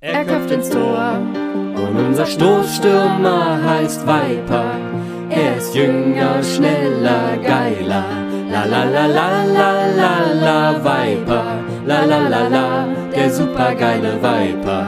Er 0.01 0.25
köpft 0.25 0.53
ins 0.53 0.71
Tor 0.71 1.21
und 1.75 1.97
unser 1.97 2.27
Stoßstürmer 2.27 3.64
heißt 3.64 4.07
Viper. 4.07 5.17
Er 5.31 5.57
ist 5.59 5.75
jünger, 5.75 6.43
schneller, 6.43 7.37
geiler. 7.43 8.05
La 8.51 8.64
la 8.64 8.85
la 8.85 9.07
la 9.07 9.45
la 9.45 9.73
la 10.01 10.12
la 10.45 10.73
Viper. 10.83 11.45
La 11.87 12.05
la 12.05 12.29
la 12.29 12.49
la, 12.49 12.87
der 13.14 13.31
supergeile 13.31 14.14
Viper. 14.23 14.87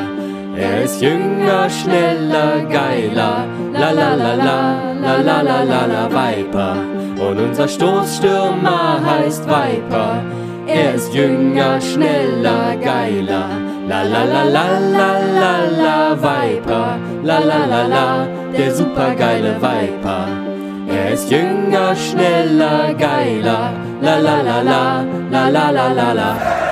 Er 0.56 0.84
ist 0.84 1.00
jünger, 1.02 1.68
schneller, 1.68 2.62
geiler. 2.70 3.46
La 3.72 3.90
la 3.90 4.14
la 4.14 4.34
la 4.34 4.60
la 5.02 5.16
la 5.20 5.40
la 5.42 5.62
la 5.62 5.86
la 5.86 6.08
Viper. 6.08 6.76
Und 7.20 7.38
unser 7.38 7.68
Stoßstürmer 7.68 9.00
heißt 9.04 9.44
Viper. 9.46 10.22
Er 10.66 10.94
ist 10.94 11.12
jünger, 11.14 11.80
schneller, 11.80 12.76
geiler. 12.82 13.69
La 13.90 14.04
la 14.04 14.22
la 14.22 14.44
la 14.44 14.66
la 14.98 15.10
la 15.40 15.52
la 15.82 16.14
Viper. 16.14 17.00
La 17.24 17.40
la 17.40 17.66
la 17.66 17.82
la, 17.88 18.28
der 18.56 18.70
supergeile 18.70 19.56
Viper. 19.60 20.28
Er 20.88 21.12
ist 21.14 21.28
jünger, 21.28 21.96
schneller, 21.96 22.94
geiler. 22.94 23.72
La 24.00 24.16
la 24.18 24.42
la 24.42 24.62
la 24.62 25.04
la 25.32 25.48
la 25.48 25.70
la 25.70 25.88
la 25.92 26.12
la. 26.12 26.69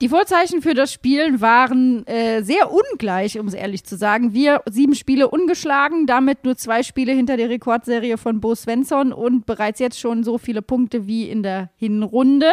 Die 0.00 0.08
Vorzeichen 0.08 0.62
für 0.62 0.72
das 0.72 0.94
Spiel 0.94 1.42
waren 1.42 2.06
äh, 2.06 2.42
sehr 2.42 2.72
ungleich, 2.72 3.38
um 3.38 3.46
es 3.48 3.52
ehrlich 3.52 3.84
zu 3.84 3.98
sagen. 3.98 4.32
Wir 4.32 4.62
sieben 4.70 4.94
Spiele 4.94 5.28
ungeschlagen, 5.28 6.06
damit 6.06 6.42
nur 6.42 6.56
zwei 6.56 6.82
Spiele 6.82 7.12
hinter 7.12 7.36
der 7.36 7.50
Rekordserie 7.50 8.16
von 8.16 8.40
Bo 8.40 8.54
Svensson 8.54 9.12
und 9.12 9.44
bereits 9.44 9.78
jetzt 9.78 10.00
schon 10.00 10.24
so 10.24 10.38
viele 10.38 10.62
Punkte 10.62 11.06
wie 11.06 11.28
in 11.28 11.42
der 11.42 11.68
Hinrunde. 11.76 12.50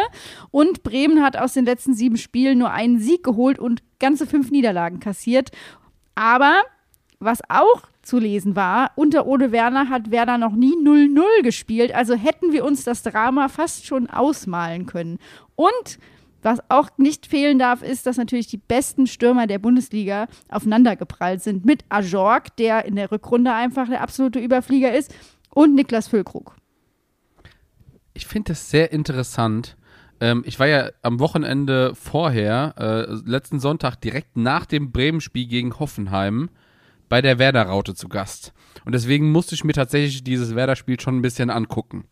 Und 0.50 0.82
Bremen 0.82 1.22
hat 1.22 1.38
aus 1.38 1.54
den 1.54 1.64
letzten 1.64 1.94
sieben 1.94 2.18
Spielen 2.18 2.58
nur 2.58 2.70
einen 2.70 2.98
Sieg 2.98 3.24
geholt 3.24 3.58
und 3.58 3.82
ganze 3.98 4.26
fünf 4.26 4.50
Niederlagen 4.50 5.00
kassiert. 5.00 5.50
Aber 6.14 6.52
was 7.18 7.40
auch 7.48 7.80
zu 8.02 8.18
lesen 8.18 8.56
war, 8.56 8.90
unter 8.94 9.26
Ode 9.26 9.52
Werner 9.52 9.88
hat 9.88 10.10
Werder 10.10 10.36
noch 10.36 10.52
nie 10.52 10.74
0-0 10.74 11.42
gespielt, 11.42 11.94
also 11.94 12.14
hätten 12.14 12.52
wir 12.52 12.66
uns 12.66 12.84
das 12.84 13.02
Drama 13.02 13.48
fast 13.48 13.86
schon 13.86 14.08
ausmalen 14.10 14.84
können. 14.84 15.18
Und 15.56 15.98
was 16.48 16.60
auch 16.68 16.90
nicht 16.96 17.26
fehlen 17.26 17.58
darf, 17.58 17.82
ist, 17.82 18.06
dass 18.06 18.16
natürlich 18.16 18.46
die 18.48 18.56
besten 18.56 19.06
Stürmer 19.06 19.46
der 19.46 19.58
Bundesliga 19.58 20.26
aufeinandergeprallt 20.48 21.42
sind 21.42 21.64
mit 21.64 21.84
Ajorg, 21.88 22.56
der 22.56 22.84
in 22.84 22.96
der 22.96 23.10
Rückrunde 23.12 23.52
einfach 23.52 23.88
der 23.88 24.00
absolute 24.00 24.38
Überflieger 24.38 24.92
ist, 24.92 25.14
und 25.50 25.74
Niklas 25.74 26.08
Füllkrug. 26.08 26.56
Ich 28.14 28.26
finde 28.26 28.52
das 28.52 28.70
sehr 28.70 28.92
interessant, 28.92 29.76
Ähm, 30.20 30.42
ich 30.46 30.58
war 30.58 30.66
ja 30.66 30.90
am 31.02 31.20
Wochenende 31.20 31.94
vorher, 31.94 32.74
äh, 32.76 33.30
letzten 33.30 33.60
Sonntag, 33.60 34.00
direkt 34.00 34.36
nach 34.36 34.66
dem 34.66 34.90
Bremen-Spiel 34.90 35.46
gegen 35.46 35.78
Hoffenheim 35.78 36.50
bei 37.08 37.22
der 37.22 37.38
Werder-Raute 37.38 37.94
zu 37.94 38.08
Gast. 38.08 38.52
Und 38.84 38.94
deswegen 38.94 39.30
musste 39.30 39.54
ich 39.54 39.64
mir 39.64 39.72
tatsächlich 39.72 40.24
dieses 40.24 40.54
Werder-Spiel 40.54 41.00
schon 41.00 41.18
ein 41.18 41.22
bisschen 41.22 41.50
angucken. 41.50 42.04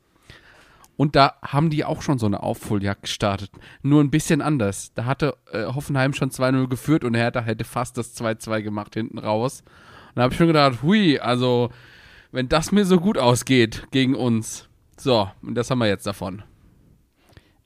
Und 0.97 1.15
da 1.15 1.35
haben 1.43 1.71
die 1.71 1.85
auch 1.85 2.03
schon 2.03 2.19
so 2.19 2.27
eine 2.27 2.43
Aufholjagd 2.43 3.03
gestartet. 3.03 3.51
Nur 3.83 4.03
ein 4.03 4.11
bisschen 4.11 4.41
anders. 4.41 4.93
Da 4.95 5.05
hatte 5.05 5.37
äh, 5.53 5.67
Hoffenheim 5.67 6.15
schon 6.15 6.31
2-0 6.31 6.69
geführt 6.69 7.05
und 7.05 7.15
Hertha 7.15 7.41
hätte 7.43 7.65
fast 7.65 7.99
das 7.99 8.17
2-2 8.17 8.63
gemacht 8.63 8.95
hinten 8.95 9.19
raus. 9.19 9.63
Und 10.09 10.17
da 10.17 10.23
habe 10.23 10.33
ich 10.33 10.39
schon 10.39 10.47
gedacht, 10.47 10.83
hui, 10.83 11.19
also 11.19 11.71
wenn 12.33 12.49
das 12.49 12.73
mir 12.73 12.87
so 12.87 12.99
gut 12.99 13.19
ausgeht 13.19 13.87
gegen 13.91 14.15
uns. 14.15 14.69
So, 14.99 15.31
und 15.43 15.55
das 15.55 15.71
haben 15.71 15.79
wir 15.79 15.89
jetzt 15.89 16.07
davon. 16.07 16.43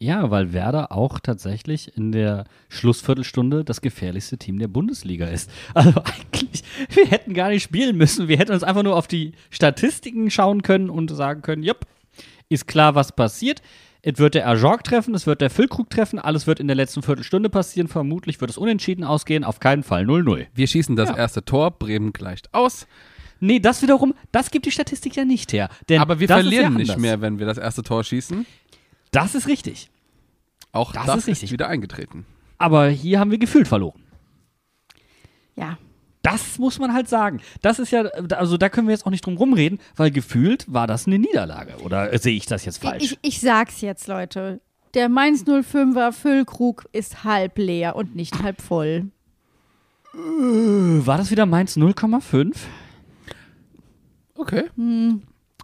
Ja, 0.02 0.30
weil 0.30 0.54
Werder 0.54 0.92
auch 0.92 1.20
tatsächlich 1.20 1.94
in 1.94 2.10
der 2.10 2.44
Schlussviertelstunde 2.70 3.64
das 3.64 3.82
gefährlichste 3.82 4.38
Team 4.38 4.58
der 4.58 4.68
Bundesliga 4.68 5.26
ist. 5.26 5.50
Also 5.74 6.02
eigentlich, 6.02 6.64
wir 6.88 7.06
hätten 7.06 7.34
gar 7.34 7.50
nicht 7.50 7.62
spielen 7.62 7.96
müssen. 7.96 8.26
Wir 8.26 8.38
hätten 8.38 8.52
uns 8.52 8.64
einfach 8.64 8.82
nur 8.82 8.96
auf 8.96 9.06
die 9.06 9.32
Statistiken 9.50 10.30
schauen 10.30 10.62
können 10.62 10.88
und 10.88 11.10
sagen 11.10 11.42
können, 11.42 11.62
jupp, 11.62 11.86
ist 12.50 12.66
klar, 12.66 12.94
was 12.94 13.12
passiert. 13.12 13.62
Es 14.02 14.18
wird 14.18 14.34
der 14.34 14.48
Ajorg 14.48 14.82
treffen, 14.84 15.14
es 15.14 15.26
wird 15.26 15.40
der 15.40 15.50
Füllkrug 15.50 15.88
treffen, 15.90 16.18
alles 16.18 16.46
wird 16.46 16.58
in 16.58 16.66
der 16.66 16.76
letzten 16.76 17.02
Viertelstunde 17.02 17.48
passieren. 17.50 17.86
Vermutlich 17.88 18.40
wird 18.40 18.50
es 18.50 18.58
unentschieden 18.58 19.04
ausgehen, 19.04 19.44
auf 19.44 19.60
keinen 19.60 19.82
Fall 19.82 20.04
0-0. 20.04 20.46
Wir 20.54 20.66
schießen 20.66 20.96
das 20.96 21.10
Ja. 21.10 21.16
erste 21.16 21.44
Tor, 21.44 21.70
Bremen 21.70 22.12
gleicht 22.12 22.52
aus. 22.54 22.86
Nee, 23.40 23.60
das 23.60 23.82
wiederum, 23.82 24.14
das 24.32 24.50
gibt 24.50 24.66
die 24.66 24.70
Statistik 24.70 25.16
ja 25.16 25.24
nicht 25.24 25.52
her. 25.52 25.68
Denn 25.88 26.00
Aber 26.00 26.18
wir 26.18 26.26
ist 26.28 26.32
verlieren 26.32 26.72
ja 26.72 26.78
nicht 26.78 26.98
mehr, 26.98 27.20
wenn 27.20 27.38
wir 27.38 27.46
das 27.46 27.56
erste 27.58 27.82
Tor 27.82 28.04
schießen. 28.04 28.46
Das 29.12 29.34
ist 29.34 29.46
richtig. 29.48 29.90
Auch 30.72 30.92
Das 30.92 31.06
das, 31.06 31.16
ist 31.16 31.22
ist, 31.22 31.28
richtig. 31.28 31.52
wieder 31.52 31.68
eingetreten. 31.68 32.26
Aber 32.58 32.88
hier 32.88 33.18
haben 33.20 33.30
wir 33.30 33.38
gefühlt 33.38 33.66
verloren. 33.68 34.02
Ja. 35.56 35.78
Das 36.22 36.58
muss 36.58 36.78
man 36.78 36.92
halt 36.92 37.08
sagen. 37.08 37.40
Das 37.62 37.78
ist 37.78 37.90
ja, 37.92 38.02
also 38.02 38.56
da 38.56 38.68
können 38.68 38.88
wir 38.88 38.92
jetzt 38.92 39.06
auch 39.06 39.10
nicht 39.10 39.24
drum 39.24 39.36
rumreden, 39.36 39.78
weil 39.96 40.10
gefühlt 40.10 40.66
war 40.72 40.86
das 40.86 41.06
eine 41.06 41.18
Niederlage. 41.18 41.76
Oder 41.82 42.16
sehe 42.18 42.36
ich 42.36 42.46
das 42.46 42.64
jetzt 42.64 42.82
falsch? 42.82 43.02
Ich, 43.02 43.18
ich 43.22 43.40
sag's 43.40 43.80
jetzt, 43.80 44.06
Leute. 44.06 44.60
Der 44.94 45.08
Mainz 45.08 45.44
05er 45.44 46.12
Füllkrug 46.12 46.88
ist 46.92 47.24
halb 47.24 47.58
leer 47.58 47.96
und 47.96 48.16
nicht 48.16 48.42
halb 48.42 48.60
voll. 48.60 49.10
war 50.12 51.16
das 51.16 51.30
wieder 51.30 51.46
Mainz 51.46 51.76
0,5? 51.76 52.56
Okay. 54.34 54.64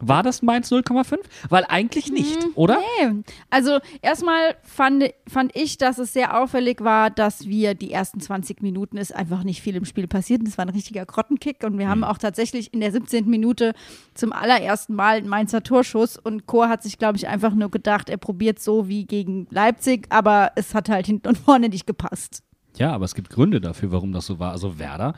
War 0.00 0.22
das 0.22 0.42
Mainz 0.42 0.70
0,5? 0.70 1.18
Weil 1.48 1.64
eigentlich 1.68 2.12
nicht, 2.12 2.38
oder? 2.54 2.78
Nee. 3.00 3.22
Also 3.50 3.78
erstmal 4.02 4.56
fand, 4.62 5.04
fand 5.26 5.56
ich, 5.56 5.78
dass 5.78 5.98
es 5.98 6.12
sehr 6.12 6.38
auffällig 6.40 6.82
war, 6.82 7.10
dass 7.10 7.46
wir 7.46 7.74
die 7.74 7.92
ersten 7.92 8.20
20 8.20 8.62
Minuten 8.62 8.98
ist 8.98 9.14
einfach 9.14 9.42
nicht 9.42 9.62
viel 9.62 9.76
im 9.76 9.84
Spiel 9.84 10.06
passiert. 10.06 10.42
Das 10.46 10.58
war 10.58 10.66
ein 10.66 10.70
richtiger 10.70 11.06
Grottenkick 11.06 11.64
und 11.64 11.78
wir 11.78 11.88
haben 11.88 12.04
auch 12.04 12.18
tatsächlich 12.18 12.74
in 12.74 12.80
der 12.80 12.92
17. 12.92 13.26
Minute 13.28 13.72
zum 14.14 14.32
allerersten 14.32 14.94
Mal 14.94 15.16
einen 15.16 15.28
Mainzer 15.28 15.62
Torschuss 15.62 16.18
und 16.18 16.46
Chor 16.46 16.68
hat 16.68 16.82
sich, 16.82 16.98
glaube 16.98 17.16
ich, 17.16 17.28
einfach 17.28 17.54
nur 17.54 17.70
gedacht, 17.70 18.10
er 18.10 18.18
probiert 18.18 18.58
so 18.58 18.88
wie 18.88 19.06
gegen 19.06 19.46
Leipzig, 19.50 20.06
aber 20.10 20.52
es 20.56 20.74
hat 20.74 20.88
halt 20.88 21.06
hinten 21.06 21.28
und 21.28 21.38
vorne 21.38 21.68
nicht 21.68 21.86
gepasst. 21.86 22.42
Ja, 22.76 22.92
aber 22.92 23.06
es 23.06 23.14
gibt 23.14 23.30
Gründe 23.30 23.60
dafür, 23.60 23.92
warum 23.92 24.12
das 24.12 24.26
so 24.26 24.38
war. 24.38 24.52
Also 24.52 24.78
Werder, 24.78 25.14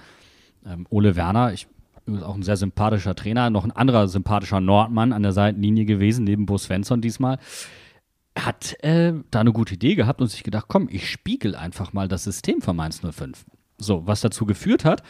ähm, 0.65 0.87
Ole 0.91 1.17
Werner, 1.17 1.53
ich 1.53 1.67
ist 2.17 2.23
auch 2.23 2.35
ein 2.35 2.43
sehr 2.43 2.57
sympathischer 2.57 3.15
Trainer, 3.15 3.51
noch 3.51 3.65
ein 3.65 3.73
anderer 3.73 4.09
sympathischer 4.09 4.61
Nordmann 4.61 5.13
an 5.13 5.23
der 5.23 5.33
Seitenlinie 5.33 5.85
gewesen, 5.85 6.25
neben 6.25 6.47
Bo 6.47 6.59
Svensson 6.59 7.01
diesmal, 7.01 7.39
hat 8.37 8.83
äh, 8.85 9.15
da 9.31 9.41
eine 9.41 9.53
gute 9.53 9.75
Idee 9.75 9.95
gehabt 9.95 10.21
und 10.21 10.29
sich 10.29 10.43
gedacht, 10.43 10.67
komm, 10.69 10.89
ich 10.91 11.11
spiegel 11.11 11.55
einfach 11.55 11.93
mal 11.93 12.09
das 12.09 12.25
System 12.25 12.61
von 12.63 12.77
Mainz 12.77 13.01
05. 13.01 13.45
So, 13.79 14.07
was 14.07 14.21
dazu 14.21 14.47
geführt 14.47 14.85
hat, 14.85 15.03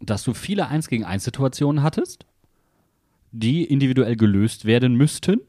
dass 0.00 0.22
du 0.22 0.34
viele 0.34 0.68
1 0.68 0.88
gegen 0.88 1.04
1 1.04 1.24
Situationen 1.24 1.82
hattest, 1.82 2.26
die 3.32 3.64
individuell 3.64 4.16
gelöst 4.16 4.64
werden 4.64 4.94
müssten 4.94 5.40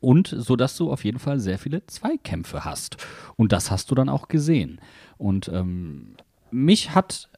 und 0.00 0.28
so 0.28 0.56
dass 0.56 0.76
du 0.76 0.90
auf 0.90 1.04
jeden 1.04 1.18
Fall 1.18 1.40
sehr 1.40 1.58
viele 1.58 1.86
Zweikämpfe 1.86 2.64
hast. 2.64 2.96
Und 3.36 3.52
das 3.52 3.70
hast 3.70 3.90
du 3.90 3.94
dann 3.94 4.08
auch 4.08 4.28
gesehen. 4.28 4.80
Und 5.18 5.48
ähm, 5.48 6.16
mich 6.50 6.94
hat 6.94 7.28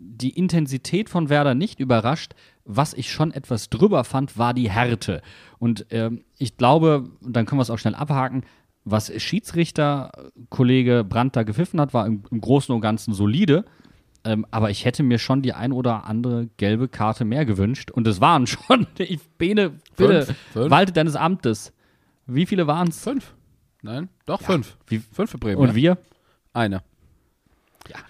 die 0.00 0.30
Intensität 0.30 1.08
von 1.08 1.28
Werder 1.28 1.54
nicht 1.54 1.80
überrascht. 1.80 2.34
Was 2.64 2.92
ich 2.94 3.10
schon 3.10 3.32
etwas 3.32 3.70
drüber 3.70 4.04
fand, 4.04 4.36
war 4.36 4.52
die 4.54 4.70
Härte. 4.70 5.22
Und 5.58 5.86
ähm, 5.90 6.24
ich 6.36 6.56
glaube, 6.56 7.10
dann 7.22 7.46
können 7.46 7.58
wir 7.58 7.62
es 7.62 7.70
auch 7.70 7.78
schnell 7.78 7.94
abhaken, 7.94 8.42
was 8.84 9.10
Schiedsrichter 9.22 10.12
Kollege 10.50 11.04
Brandt 11.04 11.36
da 11.36 11.42
gepfiffen 11.42 11.80
hat, 11.80 11.92
war 11.94 12.06
im, 12.06 12.22
im 12.30 12.40
Großen 12.40 12.74
und 12.74 12.80
Ganzen 12.80 13.12
solide. 13.14 13.64
Ähm, 14.24 14.44
aber 14.50 14.70
ich 14.70 14.84
hätte 14.84 15.02
mir 15.02 15.18
schon 15.18 15.42
die 15.42 15.52
ein 15.52 15.72
oder 15.72 16.04
andere 16.06 16.48
gelbe 16.56 16.88
Karte 16.88 17.24
mehr 17.24 17.44
gewünscht. 17.44 17.90
Und 17.90 18.06
es 18.06 18.20
waren 18.20 18.46
schon, 18.46 18.86
ich 18.98 19.20
Bene, 19.38 19.70
bitte, 19.96 20.26
Fünf, 20.26 20.38
fünf. 20.52 20.70
walte 20.70 20.92
deines 20.92 21.16
Amtes. 21.16 21.72
Wie 22.26 22.44
viele 22.46 22.66
waren 22.66 22.88
es? 22.88 23.02
Fünf. 23.02 23.34
Nein, 23.82 24.08
doch 24.26 24.42
fünf. 24.42 24.76
Wie- 24.86 24.98
Fünf 24.98 25.30
für 25.30 25.38
Bremen. 25.38 25.56
Und 25.58 25.68
ja. 25.68 25.74
wir? 25.74 25.98
Eine. 26.52 26.82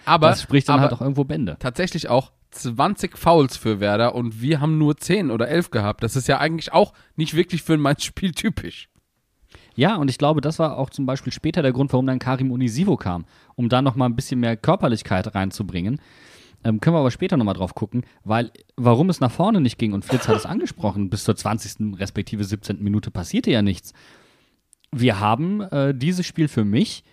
Aber 0.05 0.29
das 0.29 0.41
spricht 0.41 0.69
dann 0.69 0.75
aber 0.75 0.83
halt 0.83 0.93
auch 0.93 1.01
irgendwo 1.01 1.23
Bände. 1.23 1.57
tatsächlich 1.59 2.09
auch 2.09 2.31
20 2.51 3.17
Fouls 3.17 3.57
für 3.57 3.79
Werder 3.79 4.15
und 4.15 4.41
wir 4.41 4.59
haben 4.59 4.77
nur 4.77 4.97
10 4.97 5.31
oder 5.31 5.47
11 5.47 5.71
gehabt. 5.71 6.03
Das 6.03 6.15
ist 6.15 6.27
ja 6.27 6.39
eigentlich 6.39 6.73
auch 6.73 6.93
nicht 7.15 7.35
wirklich 7.35 7.63
für 7.63 7.73
ein 7.73 7.81
Mainz-Spiel 7.81 8.31
typisch. 8.31 8.89
Ja, 9.75 9.95
und 9.95 10.09
ich 10.09 10.17
glaube, 10.17 10.41
das 10.41 10.59
war 10.59 10.77
auch 10.77 10.89
zum 10.89 11.05
Beispiel 11.05 11.31
später 11.31 11.61
der 11.61 11.71
Grund, 11.71 11.93
warum 11.93 12.07
dann 12.07 12.19
Karim 12.19 12.51
Unisivo 12.51 12.97
kam, 12.97 13.25
um 13.55 13.69
da 13.69 13.81
nochmal 13.81 14.09
ein 14.09 14.15
bisschen 14.15 14.39
mehr 14.39 14.57
Körperlichkeit 14.57 15.33
reinzubringen. 15.35 16.01
Ähm, 16.63 16.81
können 16.81 16.95
wir 16.95 16.99
aber 16.99 17.11
später 17.11 17.37
nochmal 17.37 17.53
drauf 17.53 17.73
gucken, 17.73 18.03
weil 18.23 18.51
warum 18.75 19.09
es 19.09 19.21
nach 19.21 19.31
vorne 19.31 19.61
nicht 19.61 19.77
ging, 19.77 19.93
und 19.93 20.03
Fritz 20.03 20.27
hat 20.27 20.35
es 20.35 20.45
angesprochen, 20.45 21.09
bis 21.09 21.23
zur 21.23 21.35
20. 21.35 21.97
respektive 21.97 22.43
17. 22.43 22.83
Minute 22.83 23.11
passierte 23.11 23.51
ja 23.51 23.61
nichts. 23.61 23.93
Wir 24.91 25.19
haben 25.19 25.61
äh, 25.61 25.93
dieses 25.95 26.25
Spiel 26.25 26.47
für 26.47 26.65
mich 26.65 27.03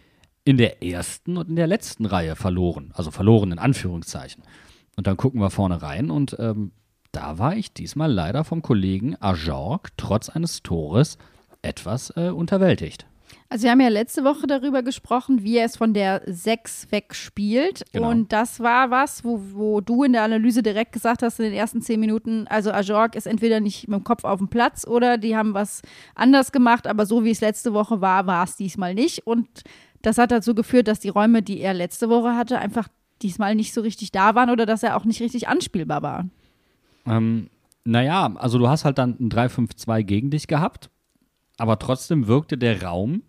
in 0.47 0.57
der 0.59 0.83
ersten 0.83 1.37
und 1.37 1.49
in 1.49 1.57
der 1.57 1.67
letzten 1.67 2.07
Reihe 2.07 2.37
verloren. 2.37 2.93
Also 2.95 3.11
verloren 3.11 3.51
in 3.51 3.59
Anführungszeichen. 3.59 4.45
Und 4.97 5.07
dann 5.07 5.17
gucken 5.17 5.41
wir 5.41 5.51
vorne 5.51 5.83
rein 5.83 6.09
und 6.09 6.37
ähm, 6.39 6.71
da 7.11 7.39
war 7.39 7.57
ich 7.57 7.73
diesmal 7.73 8.11
leider 8.11 8.45
vom 8.45 8.63
Kollegen 8.63 9.17
Ajorg 9.21 9.89
trotz 9.97 10.29
eines 10.29 10.63
Tores 10.63 11.19
etwas 11.63 12.13
äh, 12.17 12.31
unterwältigt. 12.31 13.07
Also 13.49 13.65
wir 13.65 13.73
haben 13.73 13.81
ja 13.81 13.89
letzte 13.89 14.23
Woche 14.23 14.47
darüber 14.47 14.83
gesprochen, 14.83 15.43
wie 15.43 15.57
er 15.57 15.67
es 15.67 15.77
von 15.77 15.95
der 15.95 16.23
6 16.27 16.93
weg 16.93 17.15
spielt. 17.15 17.85
Genau. 17.93 18.11
Und 18.11 18.33
das 18.33 18.61
war 18.61 18.91
was, 18.91 19.25
wo, 19.25 19.41
wo 19.53 19.81
du 19.81 20.05
in 20.05 20.13
der 20.13 20.23
Analyse 20.23 20.63
direkt 20.63 20.93
gesagt 20.93 21.23
hast 21.23 21.41
in 21.41 21.47
den 21.47 21.55
ersten 21.55 21.83
zehn 21.83 21.99
Minuten, 21.99 22.47
also 22.49 22.71
Ajorg 22.71 23.17
ist 23.17 23.27
entweder 23.27 23.59
nicht 23.59 23.89
mit 23.89 23.99
dem 23.99 24.05
Kopf 24.05 24.25
auf 24.25 24.39
dem 24.39 24.49
Platz 24.49 24.87
oder 24.87 25.19
die 25.19 25.37
haben 25.37 25.55
was 25.55 25.83
anders 26.15 26.53
gemacht, 26.53 26.87
aber 26.87 27.05
so 27.05 27.25
wie 27.25 27.31
es 27.31 27.41
letzte 27.41 27.73
Woche 27.73 28.01
war, 28.01 28.27
war 28.27 28.45
es 28.45 28.57
diesmal 28.57 28.95
nicht. 28.95 29.27
Und 29.27 29.49
das 30.07 30.19
hat 30.19 30.31
dazu 30.31 30.55
geführt, 30.55 30.87
dass 30.87 31.01
die 31.01 31.09
Räume, 31.09 31.43
die 31.43 31.61
er 31.61 31.75
letzte 31.75 32.09
Woche 32.09 32.37
hatte, 32.37 32.61
einfach 32.61 32.87
diesmal 33.23 33.57
nicht 33.57 33.75
so 33.75 33.81
richtig 33.81 34.13
da 34.13 34.37
waren 34.37 34.51
oder 34.51 34.65
dass 34.65 34.85
er 34.85 34.97
auch 34.97 35.05
nicht 35.05 35.21
richtig 35.21 35.49
anspielbar 35.49 36.01
war. 36.01 36.27
Ähm, 37.07 37.51
naja, 37.85 38.33
also 38.37 38.59
du 38.59 38.69
hast 38.69 38.85
halt 38.85 38.99
dann 38.99 39.17
ein 39.19 39.31
3-5-2 39.31 40.05
gegen 40.05 40.31
dich 40.31 40.47
gehabt, 40.47 40.91
aber 41.57 41.81
trotzdem 41.81 42.29
wirkte 42.29 42.57
der 42.57 42.85
Raum 42.85 43.23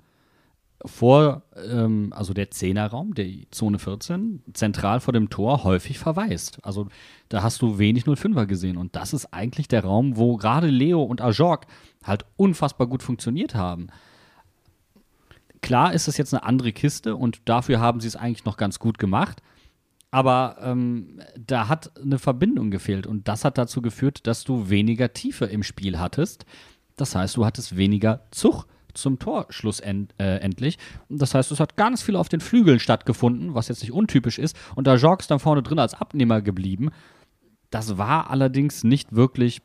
vor, 0.86 1.42
ähm, 1.56 2.14
also 2.16 2.36
der 2.36 2.52
Zehnerraum, 2.52 3.16
der 3.16 3.26
Zone 3.50 3.80
14, 3.80 4.44
zentral 4.54 5.00
vor 5.00 5.14
dem 5.14 5.32
Tor 5.32 5.64
häufig 5.64 5.98
verwaist. 5.98 6.60
Also 6.64 6.90
da 7.30 7.42
hast 7.42 7.64
du 7.64 7.80
wenig 7.80 8.04
05er 8.04 8.46
gesehen 8.46 8.78
und 8.78 8.96
das 8.96 9.14
ist 9.14 9.34
eigentlich 9.34 9.68
der 9.68 9.84
Raum, 9.84 10.16
wo 10.16 10.38
gerade 10.38 10.68
Leo 10.68 11.02
und 11.02 11.22
Ajorg 11.22 11.66
halt 12.04 12.26
unfassbar 12.36 12.86
gut 12.86 13.02
funktioniert 13.02 13.56
haben. 13.56 13.88
Klar 15.62 15.94
ist 15.94 16.08
es 16.08 16.18
jetzt 16.18 16.34
eine 16.34 16.44
andere 16.44 16.72
Kiste 16.72 17.16
und 17.16 17.42
dafür 17.46 17.80
haben 17.80 18.00
sie 18.00 18.08
es 18.08 18.16
eigentlich 18.16 18.46
noch 18.46 18.58
ganz 18.58 18.80
gut 18.80 18.98
gemacht. 18.98 19.42
Aber 20.12 20.58
ähm, 20.62 21.20
da 21.38 21.68
hat 21.68 21.92
eine 22.02 22.18
Verbindung 22.20 22.72
gefehlt 22.72 23.06
und 23.06 23.28
das 23.28 23.44
hat 23.44 23.58
dazu 23.58 23.82
geführt, 23.82 24.26
dass 24.26 24.44
du 24.44 24.70
weniger 24.70 25.14
Tiefe 25.14 25.46
im 25.46 25.64
Spiel 25.64 26.00
hattest. 26.00 26.46
Das 26.96 27.16
heißt, 27.16 27.36
du 27.38 27.46
hattest 27.46 27.76
weniger 27.76 28.22
Zug 28.32 28.66
zum 28.94 29.20
Tor 29.20 29.46
schlussendlich. 29.50 30.76
Äh, 30.76 30.80
das 31.10 31.34
heißt, 31.34 31.52
es 31.52 31.60
hat 31.60 31.76
ganz 31.78 32.02
viel 32.02 32.16
auf 32.16 32.30
den 32.30 32.40
Flügeln 32.40 32.80
stattgefunden, 32.80 33.54
was 33.54 33.68
jetzt 33.68 33.82
nicht 33.82 33.92
untypisch 33.92 34.40
ist. 34.40 34.58
Und 34.76 34.88
da 34.88 34.96
Jorgs 34.96 35.28
dann 35.28 35.40
vorne 35.40 35.62
drin 35.62 35.80
als 35.80 35.94
Abnehmer 35.94 36.42
geblieben. 36.42 36.90
Das 37.70 37.98
war 37.98 38.30
allerdings 38.30 38.84
nicht 38.84 39.16
wirklich 39.16 39.62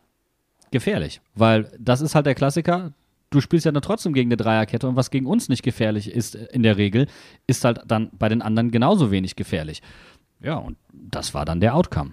gefährlich, 0.70 1.20
weil 1.34 1.70
das 1.78 2.00
ist 2.00 2.14
halt 2.14 2.26
der 2.26 2.34
Klassiker. 2.34 2.92
Du 3.32 3.40
spielst 3.40 3.66
ja 3.66 3.72
dann 3.72 3.82
trotzdem 3.82 4.12
gegen 4.12 4.28
eine 4.28 4.36
Dreierkette 4.36 4.88
und 4.88 4.94
was 4.94 5.10
gegen 5.10 5.26
uns 5.26 5.48
nicht 5.48 5.62
gefährlich 5.62 6.10
ist 6.10 6.36
äh, 6.36 6.46
in 6.52 6.62
der 6.62 6.76
Regel, 6.76 7.06
ist 7.46 7.64
halt 7.64 7.80
dann 7.86 8.10
bei 8.12 8.28
den 8.28 8.42
anderen 8.42 8.70
genauso 8.70 9.10
wenig 9.10 9.34
gefährlich. 9.34 9.82
Ja, 10.40 10.56
und 10.56 10.76
das 10.92 11.34
war 11.34 11.44
dann 11.44 11.60
der 11.60 11.74
Outcome. 11.74 12.12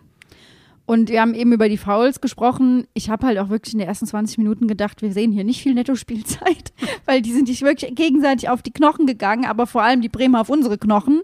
Und 0.86 1.10
wir 1.10 1.22
haben 1.22 1.36
eben 1.36 1.54
über 1.54 1.70
die 1.70 1.78
Fouls 1.78 2.20
gesprochen. 2.20 2.88
Ich 2.96 3.12
habe 3.12 3.28
halt 3.28 3.38
auch 3.38 3.50
wirklich 3.50 3.74
in 3.74 3.80
den 3.80 3.88
ersten 3.88 4.08
20 4.08 4.40
Minuten 4.40 4.68
gedacht, 4.68 5.04
wir 5.04 5.12
sehen 5.12 5.32
hier 5.32 5.44
nicht 5.44 5.62
viel 5.62 5.76
Netto-Spielzeit, 5.76 6.74
weil 7.06 7.22
die 7.22 7.32
sind 7.32 7.48
sich 7.48 7.62
wirklich 7.62 7.94
gegenseitig 7.94 8.50
auf 8.50 8.64
die 8.64 8.74
Knochen 8.74 9.06
gegangen, 9.06 9.46
aber 9.46 9.68
vor 9.68 9.84
allem 9.84 10.02
die 10.02 10.10
Bremer 10.10 10.42
auf 10.42 10.50
unsere 10.50 10.80
Knochen. 10.80 11.22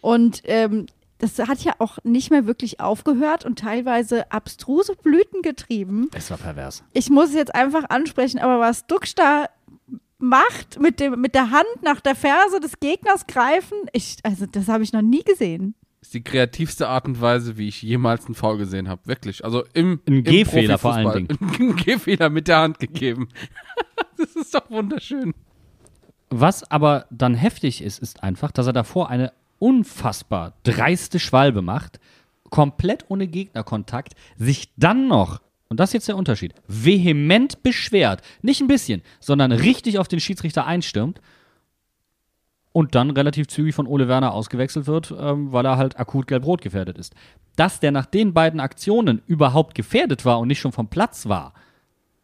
Und 0.00 0.42
ähm, 0.44 0.86
das 1.18 1.38
hat 1.38 1.60
ja 1.64 1.74
auch 1.78 1.98
nicht 2.04 2.30
mehr 2.30 2.46
wirklich 2.46 2.80
aufgehört 2.80 3.44
und 3.44 3.58
teilweise 3.58 4.30
abstruse 4.30 4.94
Blüten 4.94 5.42
getrieben. 5.42 6.08
Es 6.14 6.30
war 6.30 6.38
pervers. 6.38 6.84
Ich 6.92 7.10
muss 7.10 7.30
es 7.30 7.34
jetzt 7.34 7.54
einfach 7.54 7.90
ansprechen, 7.90 8.38
aber 8.38 8.60
was 8.60 8.86
Duxch 8.86 9.14
da 9.14 9.46
macht, 10.18 10.80
mit, 10.80 11.00
dem, 11.00 11.20
mit 11.20 11.34
der 11.34 11.50
Hand 11.50 11.82
nach 11.82 12.00
der 12.00 12.14
Ferse 12.14 12.60
des 12.60 12.80
Gegners 12.80 13.26
greifen, 13.26 13.78
ich, 13.92 14.18
also 14.22 14.46
das 14.46 14.68
habe 14.68 14.82
ich 14.82 14.92
noch 14.92 15.02
nie 15.02 15.22
gesehen. 15.22 15.74
ist 16.00 16.14
die 16.14 16.22
kreativste 16.22 16.88
Art 16.88 17.06
und 17.06 17.20
Weise, 17.20 17.56
wie 17.56 17.68
ich 17.68 17.82
jemals 17.82 18.26
einen 18.26 18.34
Foul 18.34 18.58
gesehen 18.58 18.88
habe. 18.88 19.02
Wirklich. 19.04 19.44
Also 19.44 19.64
im, 19.74 20.00
Ein 20.06 20.14
im 20.14 20.24
Gehfehler 20.24 20.78
vor 20.78 20.94
allen 20.94 21.26
Profifußball. 21.26 21.68
Ein 21.68 21.76
Gehfehler 21.76 22.30
mit 22.30 22.48
der 22.48 22.58
Hand 22.58 22.78
gegeben. 22.78 23.28
das 24.16 24.34
ist 24.36 24.54
doch 24.54 24.70
wunderschön. 24.70 25.34
Was 26.30 26.70
aber 26.70 27.06
dann 27.10 27.34
heftig 27.34 27.82
ist, 27.82 28.00
ist 28.00 28.22
einfach, 28.22 28.50
dass 28.50 28.66
er 28.66 28.72
davor 28.72 29.08
eine 29.08 29.32
unfassbar 29.58 30.54
dreiste 30.62 31.18
Schwalbe 31.18 31.62
macht, 31.62 32.00
komplett 32.50 33.04
ohne 33.08 33.26
Gegnerkontakt, 33.26 34.14
sich 34.36 34.72
dann 34.76 35.08
noch, 35.08 35.40
und 35.68 35.80
das 35.80 35.90
ist 35.90 35.94
jetzt 35.94 36.08
der 36.08 36.16
Unterschied, 36.16 36.54
vehement 36.66 37.62
beschwert, 37.62 38.22
nicht 38.42 38.60
ein 38.60 38.68
bisschen, 38.68 39.02
sondern 39.20 39.52
richtig 39.52 39.98
auf 39.98 40.08
den 40.08 40.20
Schiedsrichter 40.20 40.66
einstürmt 40.66 41.20
und 42.72 42.94
dann 42.94 43.10
relativ 43.10 43.48
zügig 43.48 43.74
von 43.74 43.86
Ole 43.86 44.08
Werner 44.08 44.32
ausgewechselt 44.32 44.86
wird, 44.86 45.14
ähm, 45.18 45.52
weil 45.52 45.66
er 45.66 45.76
halt 45.76 45.98
akut 45.98 46.26
gelb-rot 46.26 46.62
gefährdet 46.62 46.98
ist. 46.98 47.14
Dass 47.56 47.80
der 47.80 47.90
nach 47.90 48.06
den 48.06 48.32
beiden 48.34 48.60
Aktionen 48.60 49.20
überhaupt 49.26 49.74
gefährdet 49.74 50.24
war 50.24 50.38
und 50.38 50.48
nicht 50.48 50.60
schon 50.60 50.72
vom 50.72 50.88
Platz 50.88 51.26
war, 51.26 51.54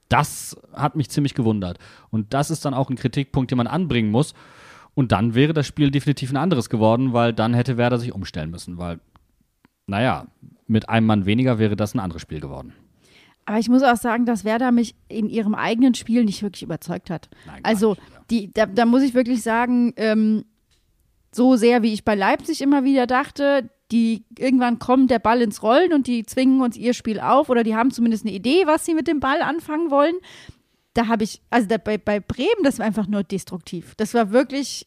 das 0.09 0.57
hat 0.73 0.97
mich 0.97 1.11
ziemlich 1.11 1.35
gewundert. 1.35 1.79
Und 2.11 2.35
das 2.35 2.51
ist 2.51 2.64
dann 2.64 2.75
auch 2.75 2.88
ein 2.88 2.97
Kritikpunkt, 2.97 3.51
den 3.51 3.59
man 3.59 3.66
anbringen 3.66 4.11
muss. 4.11 4.35
Und 4.94 5.12
dann 5.12 5.35
wäre 5.35 5.52
das 5.52 5.66
Spiel 5.66 5.90
definitiv 5.90 6.30
ein 6.30 6.37
anderes 6.37 6.70
geworden, 6.70 7.12
weil 7.12 7.33
dann 7.33 7.54
hätte 7.54 7.76
Werder 7.76 7.98
sich 7.98 8.12
umstellen 8.12 8.50
müssen, 8.50 8.78
weil, 8.78 9.00
naja, 9.87 10.26
mit 10.66 10.88
einem 10.88 11.07
Mann 11.07 11.26
weniger 11.26 11.59
wäre 11.59 11.76
das 11.76 11.94
ein 11.94 12.00
anderes 12.00 12.22
Spiel 12.22 12.40
geworden. 12.40 12.72
Aber 13.46 13.59
ich 13.59 13.68
muss 13.68 13.83
auch 13.83 13.96
sagen, 13.96 14.24
dass 14.24 14.44
Werder 14.44 14.72
mich 14.72 14.94
in 15.09 15.28
ihrem 15.28 15.54
eigenen 15.54 15.94
Spiel 15.94 16.24
nicht 16.24 16.42
wirklich 16.42 16.62
überzeugt 16.62 17.11
hat. 17.11 17.28
Nein, 17.46 17.61
also, 17.62 17.90
nicht, 17.90 18.00
ja. 18.00 18.20
die, 18.30 18.52
da, 18.54 18.66
da 18.66 18.87
muss 18.87 19.02
ich 19.02 19.14
wirklich 19.14 19.42
sagen, 19.42 19.92
ähm, 19.96 20.44
so 21.33 21.57
sehr 21.57 21.83
wie 21.83 21.92
ich 21.92 22.04
bei 22.04 22.14
Leipzig 22.14 22.62
immer 22.62 22.85
wieder 22.85 23.07
dachte, 23.07 23.68
die 23.90 24.24
irgendwann 24.38 24.78
kommt 24.78 25.11
der 25.11 25.18
Ball 25.18 25.42
ins 25.42 25.62
Rollen 25.62 25.92
und 25.92 26.07
die 26.07 26.24
zwingen 26.24 26.62
uns 26.62 26.76
ihr 26.76 26.94
Spiel 26.94 27.20
auf 27.20 27.50
oder 27.50 27.62
die 27.62 27.74
haben 27.74 27.90
zumindest 27.90 28.24
eine 28.24 28.35
Idee, 28.35 28.66
was 28.66 28.87
sie 28.87 28.94
mit 28.94 29.09
dem 29.09 29.20
Ball 29.20 29.42
anfangen 29.42 29.90
wollen. 29.90 30.14
Da 30.94 31.09
habe 31.09 31.24
ich, 31.24 31.42
also 31.50 31.68
da, 31.68 31.76
bei, 31.76 31.98
bei 31.98 32.20
Bremen, 32.20 32.62
das 32.62 32.78
war 32.78 32.87
einfach 32.87 33.07
nur 33.07 33.22
destruktiv. 33.22 33.94
Das 33.96 34.14
war 34.14 34.30
wirklich 34.30 34.87